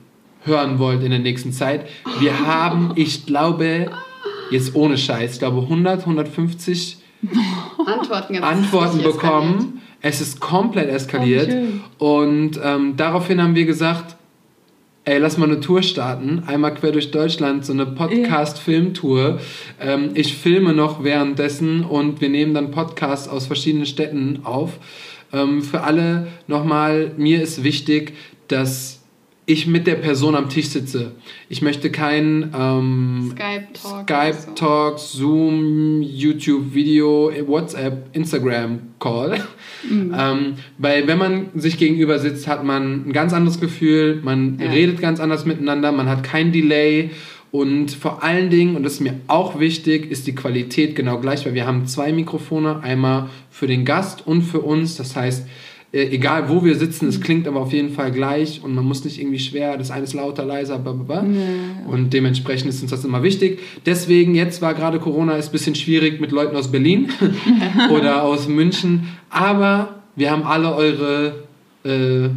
[0.44, 1.86] hören wollt in der nächsten Zeit.
[2.18, 3.90] Wir haben, ich glaube,
[4.50, 6.96] jetzt ohne Scheiß, ich glaube 100, 150
[7.86, 9.81] Antworten, Antworten bekommen.
[10.02, 11.54] Es ist komplett eskaliert.
[11.98, 14.16] Oh, und ähm, daraufhin haben wir gesagt,
[15.04, 16.42] ey, lass mal eine Tour starten.
[16.46, 19.38] Einmal quer durch Deutschland, so eine Podcast-Filmtour.
[19.80, 24.78] Ähm, ich filme noch währenddessen und wir nehmen dann Podcasts aus verschiedenen Städten auf.
[25.32, 28.14] Ähm, für alle nochmal, mir ist wichtig,
[28.48, 29.01] dass
[29.44, 31.12] ich mit der Person am Tisch sitze.
[31.48, 34.08] Ich möchte kein ähm, Skype-Talk.
[34.08, 34.50] Skype so.
[34.52, 39.40] Talk, Zoom, YouTube Video, WhatsApp, Instagram Call.
[39.90, 44.70] Ähm, weil wenn man sich gegenüber sitzt, hat man ein ganz anderes Gefühl, man Ja.
[44.70, 47.10] redet ganz anders miteinander, man hat kein Delay
[47.50, 51.44] und vor allen Dingen, und das ist mir auch wichtig, ist die Qualität genau gleich,
[51.44, 54.96] weil wir haben zwei Mikrofone, einmal für den Gast und für uns.
[54.96, 55.48] Das heißt,
[55.92, 59.04] äh, egal wo wir sitzen, es klingt aber auf jeden Fall gleich und man muss
[59.04, 61.26] nicht irgendwie schwer, das eine ist lauter, leiser, bla bla bla.
[61.86, 63.60] Und dementsprechend ist uns das immer wichtig.
[63.84, 67.10] Deswegen, jetzt war gerade Corona, ist ein bisschen schwierig mit Leuten aus Berlin
[67.90, 71.44] oder aus München, aber wir haben alle eure
[71.84, 72.30] äh,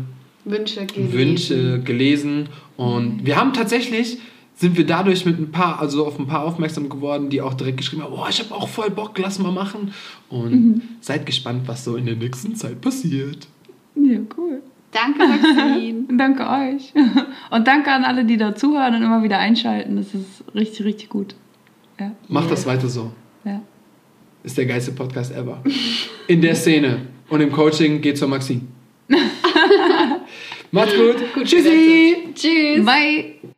[0.44, 1.14] Wünsche gelesen.
[1.14, 4.18] Wünsche gelesen und wir haben tatsächlich
[4.56, 7.78] sind wir dadurch mit ein paar, also auf ein paar aufmerksam geworden, die auch direkt
[7.78, 9.94] geschrieben haben, oh, ich habe auch voll Bock, lass mal machen.
[10.30, 13.48] Und seid gespannt, was so in der nächsten Zeit passiert.
[13.96, 14.62] Ja, cool.
[14.92, 16.06] Danke, Maxine.
[16.18, 16.94] Danke euch.
[17.52, 19.98] Und danke an alle, die da zuhören und immer wieder einschalten.
[19.98, 21.36] Das ist richtig, richtig gut.
[22.00, 22.12] Ja.
[22.30, 23.12] Macht das weiter so.
[23.44, 23.62] ja.
[24.44, 25.62] Ist der geilste Podcast ever.
[26.28, 28.62] In der Szene und im Coaching geht zur Maxine.
[30.72, 31.34] Macht's gut.
[31.34, 32.30] Gut Tschüssi.
[32.36, 32.86] Tschüss.
[32.86, 33.55] Bye!